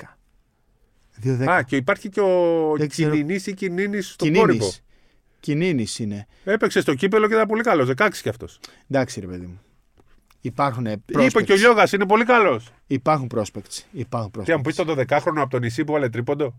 2-10. 1.24 1.50
Α, 1.50 1.62
και 1.62 1.76
υπάρχει 1.76 2.10
και 2.10 2.22
ο 2.22 2.74
Δεν 2.78 2.90
ξέρω. 2.90 3.12
Κινινή 3.16 3.40
ή 3.46 3.54
Κινίνης 3.54 4.10
στον 4.12 4.34
κόρυβο. 4.34 4.52
Κινίνης. 4.52 4.84
Κινίνης 5.40 6.00
είναι. 6.00 6.28
Έπαιξε 6.44 6.82
στο 6.82 6.94
κύπελο 6.94 7.28
και 7.28 7.34
ήταν 7.34 7.48
πολύ 7.48 7.64
καλός. 7.64 7.90
16 7.98 8.10
κι 8.22 8.30
αυτός. 8.30 8.60
Εντάξει 8.88 9.20
ρε 9.20 9.28
παιδί 9.28 9.46
μου. 9.46 9.62
Υπάρχουν 10.42 10.86
Είπε 10.86 11.02
prospects. 11.14 11.44
και 11.44 11.54
ο 11.54 11.56
Λιώγα 11.56 11.88
είναι 11.94 12.06
πολύ 12.06 12.26
καλός. 12.26 12.70
Υπάρχουν 12.88 13.30
prospects. 13.36 13.84
Υπάρχουν 13.92 14.32
prospects. 14.38 14.44
Τι 14.46 14.52
αν 14.52 14.62
πεις 14.62 14.76
τον 14.76 14.88
12χρονο 14.88 15.34
από 15.36 15.50
το 15.50 15.60
νησί 15.60 15.84
που 15.84 15.92
βάλε 15.92 16.10
τρίποντο; 16.10 16.56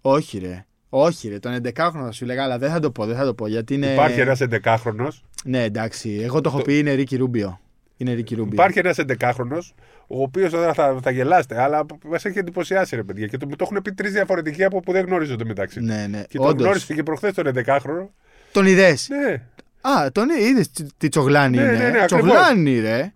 Όχι 0.00 0.38
ρε. 0.38 0.66
Όχι 0.88 1.28
ρε. 1.28 1.38
Τον 1.38 1.54
11χρονο 1.62 1.90
θα 2.04 2.12
σου 2.12 2.24
λέγα, 2.24 2.42
αλλά 2.42 2.58
δεν 2.58 2.70
θα 2.70 2.80
το 2.80 2.90
πω. 2.90 3.06
Δεν 3.06 3.16
θα 3.16 3.24
το 3.24 3.34
πω 3.34 3.46
γιατί 3.46 3.74
είναι. 3.74 3.92
Υπάρχει 3.92 4.20
ένας 4.20 4.40
11χρονο. 4.50 5.08
Ναι, 5.44 5.62
εντάξει. 5.62 6.20
Εγώ 6.22 6.40
το 6.40 6.48
έχω 6.48 6.62
πει 6.62 6.78
είναι 6.78 6.92
Ρίκι 6.92 7.16
Ρούμπιο. 7.16 7.60
Είναι 7.96 8.12
Ρίκι 8.12 8.34
Ρούμπιο. 8.34 8.52
Υπάρχει 8.52 8.78
ένας 8.78 8.96
11χρονο, 8.98 9.58
ο 10.06 10.22
οποίος 10.22 10.50
θα, 10.50 10.72
θα, 10.74 10.98
θα 11.02 11.10
γελάστε, 11.10 11.62
αλλά 11.62 11.86
μας 12.08 12.24
έχει 12.24 12.38
εντυπωσιάσει 12.38 12.96
ρε 12.96 13.02
παιδιά. 13.02 13.26
Και 13.26 13.36
το, 13.36 13.46
μου 13.48 13.56
το 13.56 13.68
έχουν 13.70 13.82
πει 13.82 13.92
τρεις 13.92 14.12
διαφορετικοί 14.12 14.64
από 14.64 14.80
που 14.80 14.92
δεν 14.92 15.04
γνωρίζονται 15.06 15.44
μεταξύ. 15.44 15.80
Ναι, 15.80 16.06
ναι. 16.10 16.22
Και 16.28 16.36
τον 16.38 16.46
Όντως. 16.46 16.62
γνώρισε 16.64 16.94
και 16.94 17.02
προχθές 17.02 17.34
τον 17.34 17.46
11χρονο. 17.54 18.06
Τον 18.52 18.66
είδες; 18.66 19.08
Ναι, 19.08 19.32
Α, 19.80 20.12
τον 20.12 20.26
είδες 20.40 20.70
τι 20.96 21.08
τσογλάνη 21.08 21.56
Ναι, 21.56 21.62
είναι. 21.62 21.72
ναι, 21.72 21.78
ναι, 21.78 22.02
ακριβώς. 22.02 22.06
τσογλάνη, 22.06 22.80
ρε. 22.80 23.12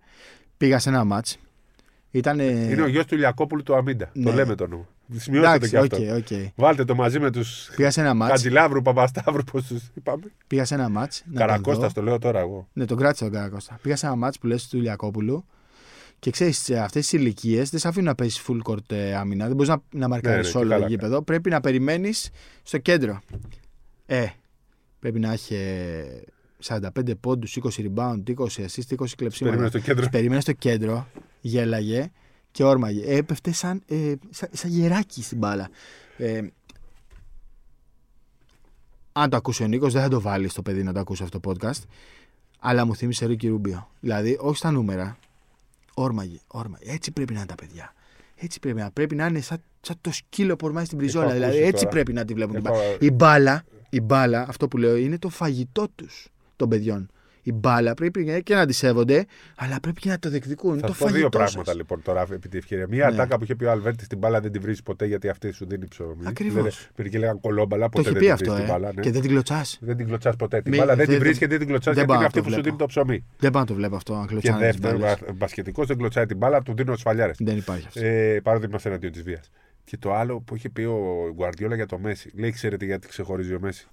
Πήγα 0.57 0.79
σε 0.79 0.89
ένα 0.89 1.03
μάτς. 1.03 1.37
Ήταν. 2.11 2.39
είναι 2.39 2.81
ο 2.81 2.87
γιος 2.87 3.05
του 3.05 3.15
Λιακόπουλου 3.15 3.63
του 3.63 3.75
Αμίντα. 3.75 4.09
Ναι. 4.13 4.23
Το 4.23 4.31
λέμε 4.31 4.55
το 4.55 4.63
όνομα. 4.63 4.87
Σημειώστε 5.15 5.57
το 5.57 5.65
Εντάξει, 5.65 5.69
και 5.69 5.77
οκ, 5.77 6.13
αυτό. 6.13 6.35
οκ. 6.35 6.51
Βάλτε 6.55 6.85
το 6.85 6.95
μαζί 6.95 7.19
με 7.19 7.31
τους 7.31 7.69
Πήγα 7.75 7.91
σε 7.91 8.01
ένα 8.01 8.13
μάτ. 8.13 8.29
Καντιλάβρου, 8.29 8.81
Παπασταύρου, 8.81 9.43
πώς 9.43 9.65
τους 9.65 9.81
είπαμε. 9.93 10.23
Πήγα 10.47 10.65
σε 10.65 10.73
ένα 10.73 10.89
μάτ. 10.89 11.13
Καρακώστα, 11.33 11.91
το 11.91 12.01
λέω 12.01 12.19
τώρα 12.19 12.39
εγώ. 12.39 12.67
Ναι, 12.73 12.85
τον 12.85 12.97
κράτησα 12.97 13.23
τον 13.23 13.33
Καρακώστα. 13.33 13.79
Πήγα 13.81 13.95
σε 13.95 14.05
ένα 14.05 14.15
μάτ 14.15 14.33
που 14.39 14.47
λες 14.47 14.67
του 14.67 14.77
Ηλιακόπουλου. 14.77 15.45
Και 16.19 16.31
ξέρεις, 16.31 16.57
σε 16.57 16.77
αυτές 16.79 17.07
τις 17.07 17.19
ηλικίες 17.19 17.69
δεν 17.69 17.79
σε 17.79 17.87
αφήνουν 17.87 18.07
να 18.07 18.15
παίζεις 18.15 18.43
full 18.47 18.71
court 18.71 18.91
ε, 18.91 19.15
άμυνα. 19.15 19.45
Δεν 19.45 19.55
μπορείς 19.55 19.69
να, 19.69 19.81
να 19.91 20.07
μαρκάρεις 20.07 20.45
ναι, 20.45 20.51
και 20.51 20.57
όλο 20.57 20.69
καλά 20.69 20.81
το 20.81 20.89
γήπεδο. 20.89 21.21
Πρέπει 21.21 21.49
να 21.49 21.61
περιμένεις 21.61 22.29
στο 22.63 22.77
κέντρο. 22.77 23.21
Ε, 24.05 24.25
πρέπει 24.99 25.19
να 25.19 25.31
έχει 25.31 25.55
ε, 25.55 26.03
45 26.67 27.17
πόντους, 27.19 27.57
20 27.63 27.69
rebound, 27.79 28.23
20 28.27 28.33
assist, 28.35 28.95
20 28.97 29.05
κλεψίματα. 29.15 29.55
Περίμενε 29.55 29.67
στο 29.67 29.79
κέντρο. 29.79 30.01
Τους 30.01 30.09
περίμενε 30.09 30.41
στο 30.41 30.53
κέντρο, 30.53 31.07
γέλαγε 31.41 32.11
και 32.53 32.63
όρμαγε. 32.63 33.03
Έπεφτε 33.17 33.51
σαν, 33.51 33.81
ε, 33.87 34.13
σαν, 34.29 34.49
σαν 34.51 34.69
γεράκι 34.71 35.23
στην 35.23 35.37
μπάλα. 35.37 35.69
Ε, 36.17 36.41
αν 39.11 39.29
το 39.29 39.37
ακούσει 39.37 39.63
ο 39.63 39.67
Νίκος, 39.67 39.93
δεν 39.93 40.01
θα 40.01 40.07
το 40.07 40.21
βάλει 40.21 40.47
στο 40.47 40.61
παιδί 40.61 40.83
να 40.83 40.93
το 40.93 40.99
ακούσει 40.99 41.23
αυτό 41.23 41.39
το 41.39 41.51
podcast. 41.51 41.81
Αλλά 42.59 42.85
μου 42.85 42.95
θύμισε 42.95 43.25
Ρίκη 43.25 43.47
Ρούμπιο. 43.47 43.89
Δηλαδή, 43.99 44.37
όχι 44.41 44.57
στα 44.57 44.71
νούμερα. 44.71 45.17
Όρμαγε, 45.93 46.39
όρμαγε. 46.47 46.91
Έτσι 46.91 47.11
πρέπει 47.11 47.33
να 47.33 47.39
είναι 47.39 47.47
τα 47.47 47.55
παιδιά. 47.55 47.93
Έτσι 48.35 48.59
πρέπει 48.59 48.79
να, 48.79 48.91
πρέπει 48.91 49.15
να 49.15 49.25
είναι 49.25 49.41
σαν, 49.41 49.61
σαν 49.81 49.95
το 50.01 50.11
σκύλο 50.11 50.55
που 50.55 50.67
ορμάει 50.67 50.85
στην 50.85 50.97
πριζόλα. 50.97 51.25
ακούσει 51.25 51.39
Δηλαδή, 51.39 51.57
έτσι 51.61 51.71
τώρα. 51.83 51.89
πρέπει 51.89 52.13
να 52.13 52.25
τη 52.25 52.33
βλέπουν. 52.33 52.55
την 52.55 52.65
Έχω- 52.65 52.75
μπάλα. 52.75 52.97
Η 52.99 53.11
μπάλα, 53.11 53.63
η 53.89 54.01
μπάλα, 54.01 54.45
αυτό 54.47 54.67
που 54.67 54.77
λέω, 54.77 54.95
είναι 54.95 55.17
το 55.17 55.29
φαγητό 55.29 55.87
τους 55.95 56.27
των 56.55 56.69
παιδιών. 56.69 57.09
Η 57.45 57.51
μπάλα 57.53 57.93
πρέπει 57.93 58.41
και 58.43 58.55
να 58.55 58.65
τη 58.65 58.73
σέβονται, 58.73 59.25
αλλά 59.55 59.79
πρέπει 59.79 59.99
και 59.99 60.09
να 60.09 60.19
το 60.19 60.29
διεκδικούν. 60.29 60.79
Θα 60.79 60.87
το 60.87 60.93
σου 60.93 60.99
πω 60.99 61.05
δύο 61.05 61.13
φαγητός 61.15 61.37
πράγματα 61.37 61.65
σας. 61.65 61.75
λοιπόν 61.75 62.01
τώρα 62.01 62.25
επί 62.31 62.49
τη 62.49 62.57
ευκαιρία. 62.57 62.87
Μία 62.89 63.07
Ναι. 63.09 63.13
ατάκα 63.13 63.37
που 63.37 63.43
είχε 63.43 63.55
πει 63.55 63.65
ο 63.65 63.71
Αλβέρτης 63.71 64.05
στην 64.05 64.17
μπάλα 64.17 64.39
δεν 64.41 64.51
την 64.51 64.61
βρει 64.61 64.75
ποτέ 64.83 65.05
γιατί 65.05 65.29
αυτή 65.29 65.51
σου 65.51 65.65
δίνει 65.65 65.87
ψωμί. 65.87 66.23
Ακριβώς. 66.23 66.55
Λένε- 66.55 66.73
Πήρε 66.95 67.09
και 67.09 67.17
λέγανε 67.19 67.39
κολόμπαλα, 67.41 67.83
Το 67.83 67.89
ποτέ 67.89 68.09
έχει 68.09 68.19
δεν 68.19 68.19
πει 68.19 68.25
την 68.25 68.33
αυτό, 68.33 68.51
βρεις 68.51 68.63
ε. 68.63 68.65
την 68.65 68.73
μπάλα. 68.73 68.93
ναι. 68.95 69.01
Και 69.01 69.11
δεν 69.11 69.21
την 69.21 69.29
κλωτσάς. 69.29 69.77
Δεν 69.81 69.97
την 69.97 70.05
κλωτσάς 70.07 70.35
ποτέ. 70.35 70.61
Την 70.61 70.71
Μη- 70.71 70.77
μπάλα 70.79 70.95
δεν 70.95 71.05
δεν- 71.05 71.15
την 71.15 71.25
βρει 71.27 71.37
και 71.37 71.47
δεν 71.47 71.57
την 71.59 71.67
κλωτσάς 71.67 71.95
δεν 71.95 72.05
γιατί 72.05 72.07
πάω 72.07 72.15
είναι 72.15 72.23
να 72.23 72.27
αυτή 72.27 72.37
το 72.39 72.43
που 72.43 72.49
σου 72.49 72.61
βλέπω. 72.61 72.77
δίνει 72.77 72.77
το 72.77 72.85
ψωμί. 72.85 73.25
Δεν 73.39 73.51
πάω 73.51 73.61
να 73.61 73.67
το 73.67 73.73
βλέπω 73.73 73.95
αυτό. 73.95 74.13
Αν 74.13 74.21
Και 74.21 74.27
κλωτσάνε 74.27 74.57
τις 74.57 74.65
δεύτερο, 74.79 74.97
μπάλες. 74.97 75.17
μπασκετικός 75.35 75.87
δεν 75.87 75.97
κλωτσάει 75.97 76.25
την 76.25 76.37
μπάλα, 76.37 76.61
του 76.61 76.73
δίνω 76.75 76.95
σφαλιάρες. 76.95 77.37
Δεν 77.39 77.57
υπάρχει 77.57 77.87
αυτό. 77.87 77.99
Ε, 78.05 78.39
παρότι 78.43 78.65
είμαστε 78.65 78.89
εναντίον 78.89 79.11
της 79.11 79.23
βίας. 79.23 79.49
Και 79.83 79.97
το 79.97 80.13
άλλο 80.13 80.39
που 80.39 80.55
είχε 80.55 80.69
πει 80.69 80.81
ο 80.81 81.31
Γκουαρδιόλα 81.35 81.75
για 81.75 81.85
το 81.85 81.97
Μέση. 81.99 82.31
Λέει, 82.35 82.51
ξέρετε 82.51 82.85
γιατί 82.85 83.07
ξεχωρίζει 83.07 83.53
ο 83.53 83.59
Μέση. 83.61 83.87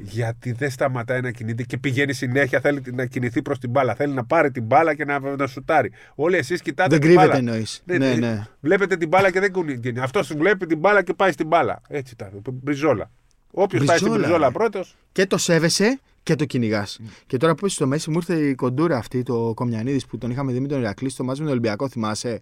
Γιατί 0.00 0.52
δεν 0.52 0.70
σταματάει 0.70 1.20
να 1.20 1.30
κινείται 1.30 1.62
και 1.62 1.78
πηγαίνει 1.78 2.12
συνέχεια. 2.12 2.60
Θέλει 2.60 2.82
να 2.92 3.06
κινηθεί 3.06 3.42
προς 3.42 3.58
την 3.58 3.70
μπάλα. 3.70 3.94
Θέλει 3.94 4.12
να 4.14 4.24
πάρει 4.24 4.50
την 4.50 4.62
μπάλα 4.64 4.94
και 4.94 5.04
να, 5.04 5.18
να 5.36 5.46
σουτάρει. 5.46 5.92
Όλοι 6.14 6.36
εσείς 6.36 6.62
κοιτάτε 6.62 6.88
Δεν 6.88 7.00
την 7.00 7.08
κρύβεται 7.08 7.26
μπάλα. 7.28 7.38
εννοείς. 7.38 7.82
Ναι, 7.84 7.98
Ναι, 7.98 8.08
ναι. 8.14 8.14
ναι. 8.26 8.46
Βλέπετε 8.60 8.96
την 8.96 9.08
μπάλα 9.08 9.30
και 9.30 9.40
δεν 9.40 9.52
κουνεί. 9.52 9.80
Αυτός 10.00 10.32
βλέπει 10.36 10.66
την 10.66 10.78
μπάλα 10.78 11.02
και 11.02 11.14
πάει 11.14 11.32
στην 11.32 11.46
μπάλα. 11.46 11.80
Έτσι 11.88 12.16
τα. 12.16 12.30
Μπριζόλα. 12.52 13.10
Όποιος 13.50 13.84
πάει 13.84 13.96
στην 13.96 14.08
Μπριζόλα, 14.10 14.28
μπριζόλα 14.28 14.46
ρε. 14.46 14.52
πρώτο. 14.52 14.84
Και 15.12 15.26
το 15.26 15.36
σέβεσαι 15.38 16.00
και 16.22 16.34
το 16.34 16.44
κυνηγάς. 16.44 17.00
Και 17.26 17.36
τώρα 17.36 17.54
που 17.54 17.66
είσαι 17.66 17.74
στο 17.74 17.86
Μέση, 17.86 18.10
μου 18.10 18.16
ήρθε 18.16 18.34
η 18.48 18.54
κοντούρα 18.54 18.96
αυτή, 18.96 19.22
το 19.22 19.52
Κομιανίδης 19.54 20.06
που 20.06 20.18
τον 20.18 20.30
είχαμε 20.30 20.52
δει 20.52 20.60
με 20.60 20.68
τον 20.68 20.80
Ηρακλή 20.80 21.08
στο 21.10 21.24
μάτι 21.24 21.38
με 21.38 21.44
τον 21.44 21.52
Ολυμπιακό, 21.52 21.88
θυμάσαι. 21.88 22.40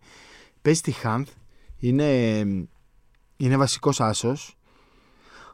Παίζει 0.62 0.80
τη 0.80 0.90
Χάνθ. 0.90 1.28
Είναι, 1.78 2.38
είναι 3.36 3.57
βασικός 3.57 4.00
άσος. 4.00 4.55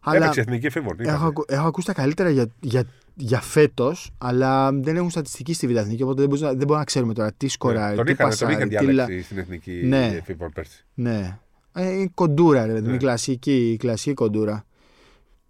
Αλλά 0.05 0.17
Έπαιξε 0.17 0.41
εθνική 0.41 0.67
εφήβων. 0.67 0.97
έχω, 1.01 1.27
ακου- 1.27 1.51
έχω 1.53 1.67
ακούσει 1.67 1.87
τα 1.87 1.93
καλύτερα 1.93 2.31
για, 2.31 2.47
για, 2.61 2.85
για 3.15 3.41
φέτος, 3.41 4.11
αλλά 4.19 4.73
δεν 4.73 4.97
έχουν 4.97 5.11
στατιστική 5.11 5.53
στη 5.55 5.67
Β' 5.67 5.77
Εθνική, 5.77 6.03
οπότε 6.03 6.21
δεν 6.21 6.29
μπορούμε, 6.29 6.47
να, 6.47 6.53
δεν 6.53 6.59
μπορούμε 6.61 6.79
να 6.79 6.85
ξέρουμε 6.85 7.13
τώρα 7.15 7.33
τι 7.37 7.49
σκοράρει, 7.49 7.91
Ναι, 7.91 7.97
τον 7.97 8.05
τι 8.07 8.13
είχαν, 8.13 8.29
τον 8.29 8.39
πασάρει, 8.39 8.53
είχαν 8.55 8.69
τι 8.69 8.75
λα- 8.75 8.81
διαλέξει 9.07 9.23
στην 9.23 9.39
εθνική 9.39 9.71
Ναι. 9.85 10.07
εφήβων 10.07 10.51
πέρσι. 10.53 10.85
Ναι. 10.95 11.39
Ε, 11.73 11.91
είναι 11.93 12.11
κοντούρα, 12.15 12.67
ρε, 12.67 12.73
παιδί 12.73 12.83
μου, 12.85 12.89
Ναι. 12.89 12.95
η 12.95 12.99
κλασική, 12.99 13.71
η 13.73 13.77
κλασική 13.77 14.15
κοντούρα. 14.15 14.65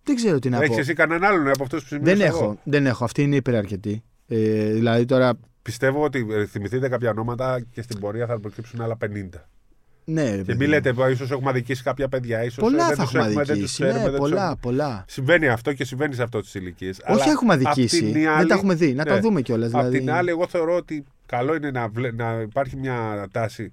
Δεν 0.05 0.17
ξέρω 0.17 0.39
τι 0.39 0.49
να 0.49 0.57
πω. 0.59 0.63
Έχει 0.65 0.81
εσύ 0.81 0.95
κανέναν 0.95 1.33
άλλον 1.33 1.49
από 1.49 1.63
αυτούς 1.63 1.83
που 1.83 1.89
Δεν 1.91 2.01
σημείωσα 2.07 2.25
εγώ; 2.27 2.37
έχω, 2.39 2.59
δεν 2.65 2.87
έχω. 2.87 3.05
Αυτή 3.05 3.23
είναι 3.23 3.37
υπεραρκετή. 3.37 4.03
Ε, 4.29 4.73
δηλαδή 4.73 5.05
τώρα. 5.05 5.33
Πιστεύω 5.63 6.05
ότι 6.05 6.27
ε, 6.31 6.47
θυμηθείτε 6.47 6.89
κάποια 6.89 7.11
ονόματα 7.11 7.61
και 7.71 7.83
στην 7.83 8.01
πορεία 8.01 8.27
θα 8.27 8.39
προκύψουν 8.41 8.81
άλλα 8.81 8.97
50. 9.05 9.49
Ναι, 10.05 10.23
ρε, 10.23 10.37
Και 10.37 10.43
παιδί 10.45 10.59
μην 10.59 10.69
μου. 10.85 10.91
λέτε, 10.91 11.11
ίσως 11.11 11.31
έχουμε 11.31 11.51
αδικήσει 11.51 11.83
κάποια 11.83 12.09
παιδιά. 12.09 12.43
Ίσως, 12.45 12.57
ε, 12.59 12.61
Πολλά 12.61 12.87
δεν 12.87 12.97
θα 12.97 13.03
τους 13.03 13.15
έχουμε 13.15 13.29
δεν 13.29 13.39
τους 13.39 13.51
αδικήσει. 13.51 13.73
ξέρουμε, 13.73 13.97
Ναι, 13.97 14.03
δεν 14.03 14.11
τους 14.11 14.19
πολλά, 14.29 14.43
έχουμε. 14.43 14.57
πολλά. 14.61 15.05
Συμβαίνει 15.09 15.49
αυτό 15.49 15.73
και 15.73 15.85
συμβαίνει 15.85 16.15
σε 16.15 16.23
αυτό 16.23 16.41
τι 16.41 16.51
ηλικίε. 16.59 16.93
Όχι 17.09 17.29
έχουμε 17.29 17.53
αδικήσει. 17.53 18.13
Δεν 18.13 18.49
τα 18.49 18.55
έχουμε 18.55 18.75
δει. 18.75 18.95
Να 18.95 19.05
τα 19.05 19.21
δούμε 19.21 19.43
κιόλας. 19.43 19.73
Απ' 19.75 19.79
Δηλαδή... 19.79 19.99
την 19.99 20.11
άλλη, 20.11 20.31
εγώ 20.31 20.47
θεωρώ 20.47 20.75
ότι 20.77 21.05
καλό 21.27 21.55
είναι 21.55 21.71
να, 21.71 21.89
βλέ- 21.89 22.15
να 22.15 22.41
υπάρχει 22.41 22.77
μια 22.77 23.27
τάση. 23.33 23.73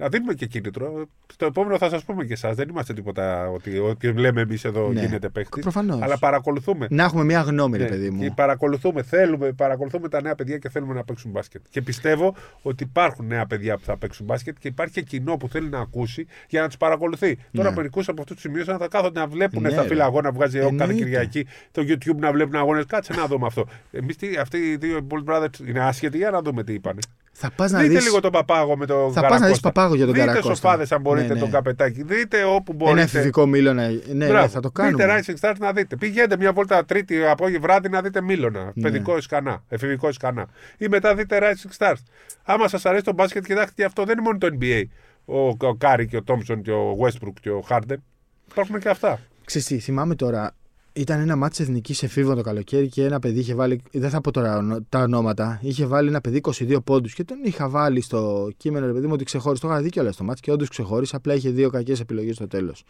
Να 0.00 0.08
δίνουμε 0.08 0.34
και 0.34 0.46
κίνητρο. 0.46 1.06
Στο 1.32 1.46
επόμενο 1.46 1.78
θα 1.78 1.88
σας 1.88 2.04
πούμε 2.04 2.24
και 2.24 2.32
εσάς. 2.32 2.56
Δεν 2.56 2.68
είμαστε 2.68 2.92
τίποτα 2.94 3.48
ότι, 3.48 3.78
ότι 3.78 4.12
λέμε 4.12 4.40
εμείς 4.40 4.64
εδώ 4.64 4.88
Ναι. 4.92 5.00
γίνεται 5.00 5.28
παίχτη. 5.28 5.60
Προφανώς. 5.60 6.02
Αλλά 6.02 6.18
παρακολουθούμε. 6.18 6.86
Να 6.90 7.04
έχουμε 7.04 7.24
μια 7.24 7.40
γνώμη, 7.40 7.76
ρε 7.76 7.82
Ναι, 7.84 7.88
παιδί 7.90 8.08
Και 8.08 8.14
μου. 8.14 8.34
παρακολουθούμε, 8.34 9.02
θέλουμε, 9.02 9.52
παρακολουθούμε 9.52 10.08
τα 10.08 10.22
νέα 10.22 10.34
παιδιά 10.34 10.58
και 10.58 10.68
θέλουμε 10.68 10.94
να 10.94 11.04
παίξουν 11.04 11.30
μπάσκετ. 11.30 11.60
Και 11.70 11.82
πιστεύω 11.82 12.34
ότι 12.62 12.82
υπάρχουν 12.82 13.26
νέα 13.26 13.46
παιδιά 13.46 13.76
που 13.76 13.84
θα 13.84 13.96
παίξουν 13.96 14.26
μπάσκετ 14.26 14.56
και 14.58 14.68
υπάρχει 14.68 14.92
και 14.94 15.02
κοινό 15.02 15.36
που 15.36 15.48
θέλει 15.48 15.68
να 15.68 15.78
ακούσει 15.80 16.26
για 16.48 16.60
να 16.60 16.66
τους 16.66 16.76
παρακολουθεί. 16.76 17.38
Τώρα, 17.52 17.72
μερικούς 17.72 18.08
από 18.08 18.20
αυτούς 18.20 18.36
τους 18.36 18.44
σημείωσαν 18.44 18.78
θα 18.78 18.88
κάθονται 18.88 19.20
να 19.20 19.26
βλέπουν 19.26 19.62
Ναι, 19.62 19.70
στα 19.70 19.82
ρε. 19.82 19.88
φύλλα 19.88 20.04
αγώνα, 20.04 20.32
βγάζει 20.32 20.58
ο 20.58 20.60
κάθε 20.60 20.72
Εννοείται. 20.72 20.94
Κυριακή 20.94 21.46
το 21.72 21.82
YouTube 21.88 22.16
να 22.16 22.32
βλέπουν 22.32 22.54
αγώνες. 22.54 22.84
Κάτσε 22.86 23.12
να 23.12 23.26
δούμε 23.26 23.46
αυτό. 23.46 23.66
Εμείς 23.90 24.16
αυτοί 24.40 24.58
οι 24.58 24.76
δύο 24.76 25.06
Bull 25.10 25.24
Brothers 25.32 25.58
είναι 25.68 25.80
άσχετοι, 25.80 26.16
για 26.16 26.30
να 26.30 26.42
δούμε 26.42 26.64
τι 26.64 26.72
είπανε. 26.72 27.00
Θα 27.32 27.50
πας 27.50 27.70
να 27.70 27.78
Δείτε 27.80 27.98
δει. 27.98 28.04
λίγο 28.04 28.20
τον 28.20 28.30
Παπάγο 28.32 28.76
με 28.76 28.86
τον 28.86 29.12
Θα 29.12 29.20
πας 29.20 29.22
να 29.22 29.28
δεις 29.28 29.38
Καρακώστα. 29.40 29.72
Παπάγο 29.72 29.94
για 29.94 30.04
τον 30.04 30.14
Δείτε 30.14 30.26
Καρακώστα. 30.26 30.54
σοφάδες 30.54 30.92
αν 30.92 31.00
μπορείτε 31.00 31.26
Ναι, 31.26 31.34
ναι. 31.34 31.40
τον 31.40 31.50
καπετάκι. 31.50 32.02
Δείτε 32.02 32.44
όπου 32.44 32.72
μπορείτε. 32.72 32.90
Ένα 33.00 33.00
εφηβικό 33.00 33.46
μήλο 33.46 33.72
να. 33.72 33.88
Ναι, 33.88 33.98
ναι, 34.12 34.26
Μπράβο. 34.26 34.48
θα 34.48 34.60
το 34.60 34.70
Δείτε 34.76 35.02
κάνουμε. 35.04 35.22
Rising 35.26 35.34
Stars 35.48 35.54
να 35.58 35.72
δείτε. 35.72 35.96
Πηγαίνετε 35.96 36.36
μια 36.36 36.52
βόλτα 36.52 36.84
τρίτη 36.84 37.24
απόγευμα 37.24 37.66
βράδυ 37.66 37.88
να 37.88 38.02
δείτε 38.02 38.20
Μίλωνα. 38.20 38.72
Ναι. 38.74 38.82
Παιδικό 38.82 39.16
ισκανά. 39.16 39.62
Εφηβικό 39.68 40.08
ισκανά. 40.08 40.46
Ή 40.78 40.88
μετά 40.88 41.14
δείτε 41.14 41.38
Rising 41.42 41.76
Stars. 41.86 42.02
Άμα 42.44 42.68
σας 42.68 42.84
αρέσει 42.86 43.04
το 43.04 43.12
μπάσκετ, 43.12 43.44
κοιτάξτε 43.44 43.84
αυτό 43.84 44.04
δεν 44.04 44.18
είναι 44.18 44.22
μόνο 44.26 44.38
το 44.38 44.48
NBA. 44.60 44.82
Ο, 45.24 45.66
ο 45.68 45.74
Κάρι 45.78 46.06
και 46.06 46.16
ο 46.16 46.22
Τόμψον 46.22 46.62
και 46.62 46.70
ο 46.72 46.96
Westbrook 47.00 47.32
και 47.40 47.50
ο 47.50 47.60
Χάρντεν. 47.60 48.02
Υπάρχουν 48.50 48.78
και 48.80 48.88
αυτά. 48.88 49.18
Ξέρεις 49.44 49.66
τι, 49.66 49.78
θυμάμαι 49.78 50.14
τώρα. 50.14 50.54
Ήταν 51.00 51.20
ένα 51.20 51.36
ματς 51.36 51.62
εθνικής 51.62 52.02
εφήβων 52.02 52.36
το 52.36 52.42
καλοκαίρι 52.42 52.88
και 52.88 53.04
ένα 53.04 53.18
παιδί 53.18 53.38
είχε 53.38 53.54
βάλει. 53.54 53.80
Δεν 53.92 54.10
θα 54.10 54.20
πω 54.20 54.30
τώρα 54.30 54.56
ονο- 54.56 54.78
τα 54.88 54.98
ονόματα. 55.02 55.58
Είχε 55.62 55.86
βάλει 55.86 56.08
ένα 56.08 56.20
παιδί 56.20 56.36
22 56.36 56.80
πόντους 56.84 57.14
και 57.14 57.24
τον 57.24 57.36
είχα 57.44 57.68
βάλει 57.68 58.00
στο 58.00 58.50
κείμενο, 58.56 58.86
ρε 58.86 58.92
παιδί 58.92 59.06
μου, 59.06 59.12
ότι 59.12 59.24
ξεχώρισε. 59.24 59.62
Το 59.62 59.68
είχα 59.72 59.82
δει 59.82 59.88
κιόλας 59.90 60.14
στο 60.14 60.24
ματς 60.24 60.40
και 60.40 60.52
όντως 60.52 60.68
ξεχώρισε. 60.68 61.16
Απλά 61.16 61.34
είχε 61.34 61.50
δύο 61.50 61.70
κακές 61.70 62.00
επιλογές 62.00 62.34
στο 62.34 62.46
τέλος. 62.46 62.84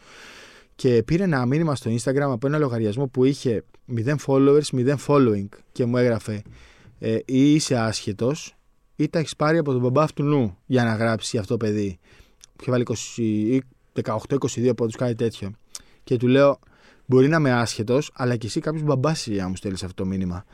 Και 0.75 1.03
πήρα 1.03 1.23
ένα 1.23 1.47
μήνυμα 1.47 1.75
στο 1.75 1.91
Instagram 1.91 2.21
από 2.21 2.47
ένα 2.47 2.59
λογαριασμό 2.59 3.07
που 3.07 3.25
είχε 3.25 3.65
0 3.87 4.15
followers, 4.27 4.63
0 4.73 4.95
following 5.07 5.49
και 5.73 5.85
μου 5.85 5.97
έγραφε 5.97 6.43
ε, 6.99 7.19
ή 7.25 7.55
είσαι 7.55 7.77
άσχετος 7.77 8.57
ή 8.97 9.09
τα 9.09 9.19
έχεις 9.19 9.37
πάρει 9.37 9.59
από 9.59 9.73
τον 9.73 9.81
μπαμπά 9.81 10.03
αυτού 10.03 10.23
νου 10.23 10.57
για 10.67 10.85
να 10.85 10.95
γράψει 10.95 11.39
αυτό 11.39 11.57
το 11.57 11.67
παιδί. 11.67 11.99
Που 12.57 12.61
είχε 12.61 12.71
βάλει 12.71 12.85
18-22 14.03 14.73
πόντους, 14.77 14.97
κάτι 14.97 15.15
τέτοιο. 15.15 15.51
Και 16.05 16.17
του 16.17 16.27
λέω, 16.27 16.59
Μπορεί 17.11 17.29
να 17.29 17.37
είμαι 17.37 17.53
άσχετος, 17.53 18.11
αλλά 18.15 18.37
και 18.37 18.47
εσύ 18.47 18.61
κάποιος 18.61 18.83
μπαμπάς 18.83 19.27
να 19.27 19.49
μου 19.49 19.57
στέλνεις 19.57 19.83
αυτό 19.83 20.03
το 20.03 20.09
μήνυμα. 20.09 20.45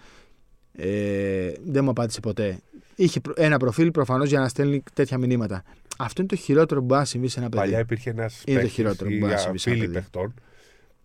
Ε, 0.73 1.53
δεν 1.65 1.85
μου 1.85 1.91
απάντησε 1.91 2.21
ποτέ. 2.21 2.59
Είχε 2.97 3.21
προ- 3.21 3.39
ένα 3.39 3.57
προφίλ 3.57 3.91
προφανώς 3.91 4.29
για 4.29 4.41
να 4.41 4.49
στέλνει 4.49 4.83
τέτοια 4.93 5.19
μηνύματα. 5.19 5.63
Αυτό 5.99 6.21
είναι 6.21 6.31
το 6.31 6.37
χειρότερο 6.37 6.81
που 6.81 6.87
μπορεί 6.87 7.01
να 7.01 7.07
συμβεί 7.07 7.29
σε 7.29 7.41
ένα 7.41 7.49
παιδί. 7.49 7.63
Παλιά 7.63 7.79
υπήρχε 7.79 8.11
ένας 8.11 8.43
Είναι 8.47 8.61
το 8.61 8.67
χειρότερο 8.69 9.11
που 9.11 9.17
μπορεί 9.17 9.33
να 9.33 9.39
συμβεί 9.39 9.59
σε 9.59 9.69
ένα 9.71 9.79
φίλοι 9.79 9.89
παιδί. 9.91 9.99
παιχτών 10.01 10.35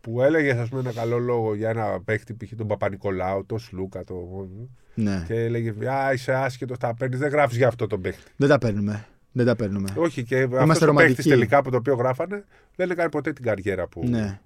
που 0.01 0.21
έλεγε 0.21 0.51
ας 0.51 0.69
πούμε, 0.69 0.81
ένα 0.81 0.91
καλό 0.93 1.17
λόγο 1.19 1.55
για 1.55 1.69
ένα 1.69 2.01
παίχτη, 2.05 2.33
π.χ. 2.33 2.51
τον 2.57 2.67
Παπα-Νικολάου, 2.67 3.45
τον 3.45 3.59
Σλούκα, 3.59 4.03
το... 4.03 4.47
Ναι. 4.93 5.23
και 5.27 5.33
έλεγε 5.33 5.89
Α, 5.89 6.13
είσαι 6.13 6.33
άσχετος, 6.33 6.77
τα 6.77 6.93
παίρνεις. 6.95 7.19
Δεν 7.19 7.29
γράφεις 7.29 7.57
για 7.57 7.67
αυτό 7.67 7.87
τον 7.87 8.01
παίχτη. 8.01 8.31
Δεν 8.35 8.49
τα 8.49 8.57
παίρνουμε. 8.57 9.05
Δεν 9.31 9.45
τα 9.45 9.55
παίρνουμε. 9.55 9.89
Όχι, 9.95 10.23
και 10.23 10.47
αυτός 10.53 10.81
ο 10.81 10.85
ρομαντικοί. 10.85 11.15
παίχτη 11.15 11.29
τελικά 11.29 11.61
που 11.61 11.69
το 11.69 11.77
οποίο 11.77 11.93
γράφανε 11.95 12.43
δεν 12.75 12.91
έκανε 12.91 13.09
ποτέ 13.09 13.33
την 13.33 13.43
καριέρα 13.43 13.87
που, 13.87 14.07
Ναι. 14.07 14.39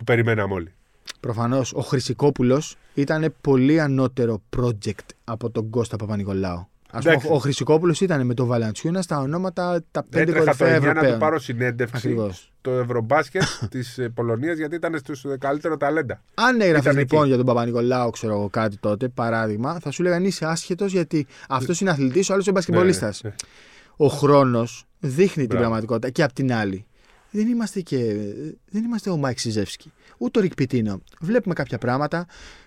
Που 0.00 0.06
περιμέναμε 0.06 0.54
όλοι. 0.54 0.72
Προφανώς 1.20 1.72
ο 1.74 1.80
Χρυσικόπουλος 1.80 2.76
ήταν 2.94 3.34
πολύ 3.40 3.80
ανώτερο 3.80 4.42
project 4.56 5.06
από 5.24 5.50
τον 5.50 5.70
Κώστα 5.70 5.96
Παπα-Νικολάου. 5.96 6.68
Ας 6.92 7.02
πούμε, 7.02 7.14
Εντάξει. 7.14 7.32
ο 7.32 7.38
Χρυσικόπουλος 7.38 8.00
ήταν 8.00 8.26
με 8.26 8.34
τον 8.34 8.46
Βαλαντσιούνα 8.46 9.02
στα 9.02 9.18
ονόματα 9.20 9.82
τα 9.90 10.02
πέντε 10.02 10.22
Έτρεχα 10.30 10.38
το 10.38 10.44
κορυφαία 10.64 10.76
9 10.76 10.80
να 10.80 10.80
του 10.80 10.88
Ευρωπαίων. 10.96 11.18
πάρω 11.18 11.38
συνέντευξη 11.38 11.96
Ακριβώς. 11.96 12.52
το 12.60 12.70
Ευρωμπάσκετ 12.70 13.42
της 13.70 13.98
Πολωνίας 14.14 14.56
γιατί 14.58 14.74
ήταν 14.74 14.98
στους 14.98 15.24
καλύτερο 15.38 15.76
ταλέντα. 15.76 16.22
Αν 16.34 16.60
έγραφες 16.60 16.84
Ήταν 16.84 16.96
λοιπόν 16.96 17.18
εκεί. 17.20 17.28
για 17.28 17.36
τον 17.36 17.46
Παπα-Νικολάου, 17.46 18.10
ξέρω 18.10 18.32
εγώ 18.32 18.48
κάτι 18.50 18.76
τότε, 18.76 19.08
παράδειγμα, 19.08 19.78
θα 19.80 19.90
σου 19.90 20.02
λέγανε 20.02 20.26
είσαι 20.26 20.44
άσχετος 20.46 20.92
γιατί 20.92 21.26
αυτός 21.48 21.80
είναι 21.80 21.90
αθλητής, 21.90 22.30
ο 22.30 22.32
άλλος 22.32 22.44
είναι 22.46 22.54
μπασκετμπολίστας. 22.54 23.22
Ναι, 23.22 23.30
ναι. 23.30 23.36
Ο 23.96 24.06
χρόνος 24.06 24.84
δείχνει 24.98 25.26
την 25.34 25.46
Μπράβο. 25.46 25.60
πραγματικότητα. 25.62 26.10
Και 26.10 26.22
απ' 26.22 26.32
την 26.32 26.52
άλλη, 26.52 26.84
δεν 27.30 27.46
είμαστε, 27.48 27.80
και, 27.80 27.96
δεν 28.70 28.84
είμαστε 28.84 29.10
ο 29.10 29.16
Μάικ 29.16 29.38
Σιζεύσκι, 29.38 29.92
ούτε 30.18 30.38
ο 30.38 30.42
Ρικ 30.42 30.54
Πιτίνο. 30.54 31.00
Βλέπουμε 31.20 31.54
κάποια 31.54 31.78
πράγματα, 31.78 32.26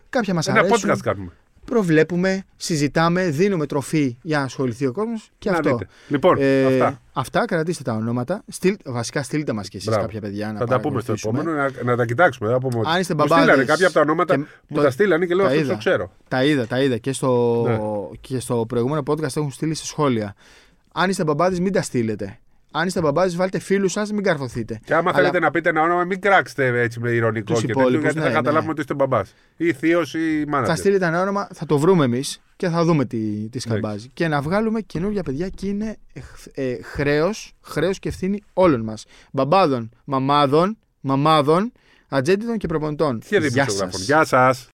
κάποια 0.10 0.34
μας 0.34 0.48
Ένα 0.48 0.60
αρέσουν. 0.60 0.90
podcast 0.92 0.98
κάνουμε. 1.04 1.32
Προβλέπουμε, 1.66 2.44
συζητάμε, 2.56 3.30
δίνουμε 3.30 3.66
τροφή 3.66 4.18
για 4.22 4.38
να 4.38 4.44
ασχοληθεί 4.44 4.86
ο 4.86 4.92
κόσμος 4.92 5.32
και 5.38 5.50
Να 5.50 5.56
αυτό. 5.58 5.70
δείτε. 5.78 5.88
Λοιπόν, 6.08 6.38
Ε, 6.40 6.98
αυτά. 7.14 7.46
κρατήστε 7.46 7.84
τα 7.84 7.94
ονόματα. 7.94 8.44
Στείλ, 8.48 8.76
βασικά, 8.86 9.24
στείλτε 9.24 9.54
μας 9.54 9.68
και 9.70 9.78
εσείς 9.78 9.90
Μπράβο. 9.90 10.06
κάποια 10.06 10.22
παιδιά 10.22 10.52
να 10.52 10.60
Θα 10.60 10.66
τα 10.66 10.80
πούμε 10.80 11.02
στο 11.02 11.14
παρακολουθήσουμε. 11.14 11.40
επόμενο 11.40 11.82
να, 11.84 11.92
να 11.92 11.96
τα 11.98 12.06
κοιτάξουμε. 12.06 12.50
Θα 12.50 12.58
πούμε 12.58 12.80
ότι 12.80 12.90
Αν 12.90 13.00
είστε 13.00 13.14
μου 13.14 13.20
μπαμπάδες 13.20 13.44
στείλανε 13.46 13.66
κάποια 13.68 13.86
από 13.86 13.96
τα 13.96 14.02
ονόματα 14.02 14.34
και 14.36 14.40
μου 14.68 14.76
το- 14.78 14.82
τα 14.82 14.90
στείλανε 14.92 15.26
και 15.26 15.36
λέω 15.36 15.46
τα 15.46 15.50
αυτό 15.52 15.64
είδα. 15.64 15.72
το 15.74 15.78
ξέρω. 15.78 16.12
Τα 16.28 16.44
είδα, 16.44 16.68
τα 16.68 16.82
είδα 16.82 16.98
και 16.98 17.14
στο, 17.14 17.64
Ναι. 17.68 17.78
και 18.22 18.40
στο 18.40 18.66
προηγούμενο 18.68 19.04
podcast 19.08 19.38
έχουν 19.38 19.52
στείλει 19.52 19.74
σε 19.74 19.86
σχόλια. 19.86 20.36
Αν 20.94 21.10
είστε 21.10 21.24
μπαμπάδες 21.24 21.60
μην 21.60 21.72
τα 21.72 21.82
στείλετε. 21.82 22.40
Αν 22.76 22.88
είστε 22.88 23.02
μπαμπάδε, 23.02 23.36
βάλτε 23.36 23.60
φίλους 23.60 23.92
σας, 23.92 24.12
μην 24.12 24.24
καρφωθείτε. 24.24 24.80
Και 24.86 24.94
άμα 24.94 25.10
Αλλά- 25.10 25.18
θέλετε 25.20 25.40
να 25.40 25.52
πείτε 25.52 25.70
ένα 25.70 25.82
όνομα, 25.82 26.04
μην 26.04 26.22
κράξετε 26.22 26.82
έτσι 26.82 27.00
με 27.00 27.12
ηρωνικό 27.12 27.52
Τους 27.54 27.62
και 27.62 27.68
τέτοιο, 27.68 27.82
υπόλοιπους, 27.82 28.04
γιατί 28.04 28.18
ναι, 28.18 28.24
θα 28.24 28.30
ναι. 28.30 28.36
καταλάβουμε 28.36 28.72
ότι 28.72 28.82
είστε 28.82 28.94
μπαμπάς. 28.94 29.34
Ή 29.58 29.74
θείος 29.74 30.14
ή 30.14 30.40
Θα 30.44 30.50
μάνα. 30.50 30.76
στείλετε 30.76 31.06
ένα 31.06 31.22
όνομα, 31.22 31.48
θα 31.54 31.66
το 31.66 31.78
βρούμε 31.78 32.06
εμείς 32.06 32.42
και 32.56 32.70
θα 32.70 32.84
δούμε 32.84 33.06
τι, 33.06 33.50
τι 33.50 33.60
σκαμπάζει. 33.60 34.10
Και 34.14 34.28
να 34.28 34.42
βγάλουμε 34.42 34.82
καινούργια 34.82 35.24
παιδιά 35.24 35.50
και 35.50 35.68
είναι 35.68 35.98
ε, 36.54 36.76
χρέος 36.82 37.54
χρέος 37.62 38.00
και 38.00 38.10
ευθύνη 38.10 38.42
όλων 38.54 38.82
μας. 38.82 39.06
Μπαμπάδων, 39.32 39.90
μαμάδων, 40.04 40.78
μαμάδων, 41.00 41.72
ατζέντιδων 42.10 42.58
και 42.58 42.68
προπονητών. 42.68 43.20
Και 43.20 43.26
Γεια 43.30 43.40
δημοσιογράφων. 43.40 43.92
σας. 43.92 44.02
Γεια 44.06 44.26
σας. 44.26 44.70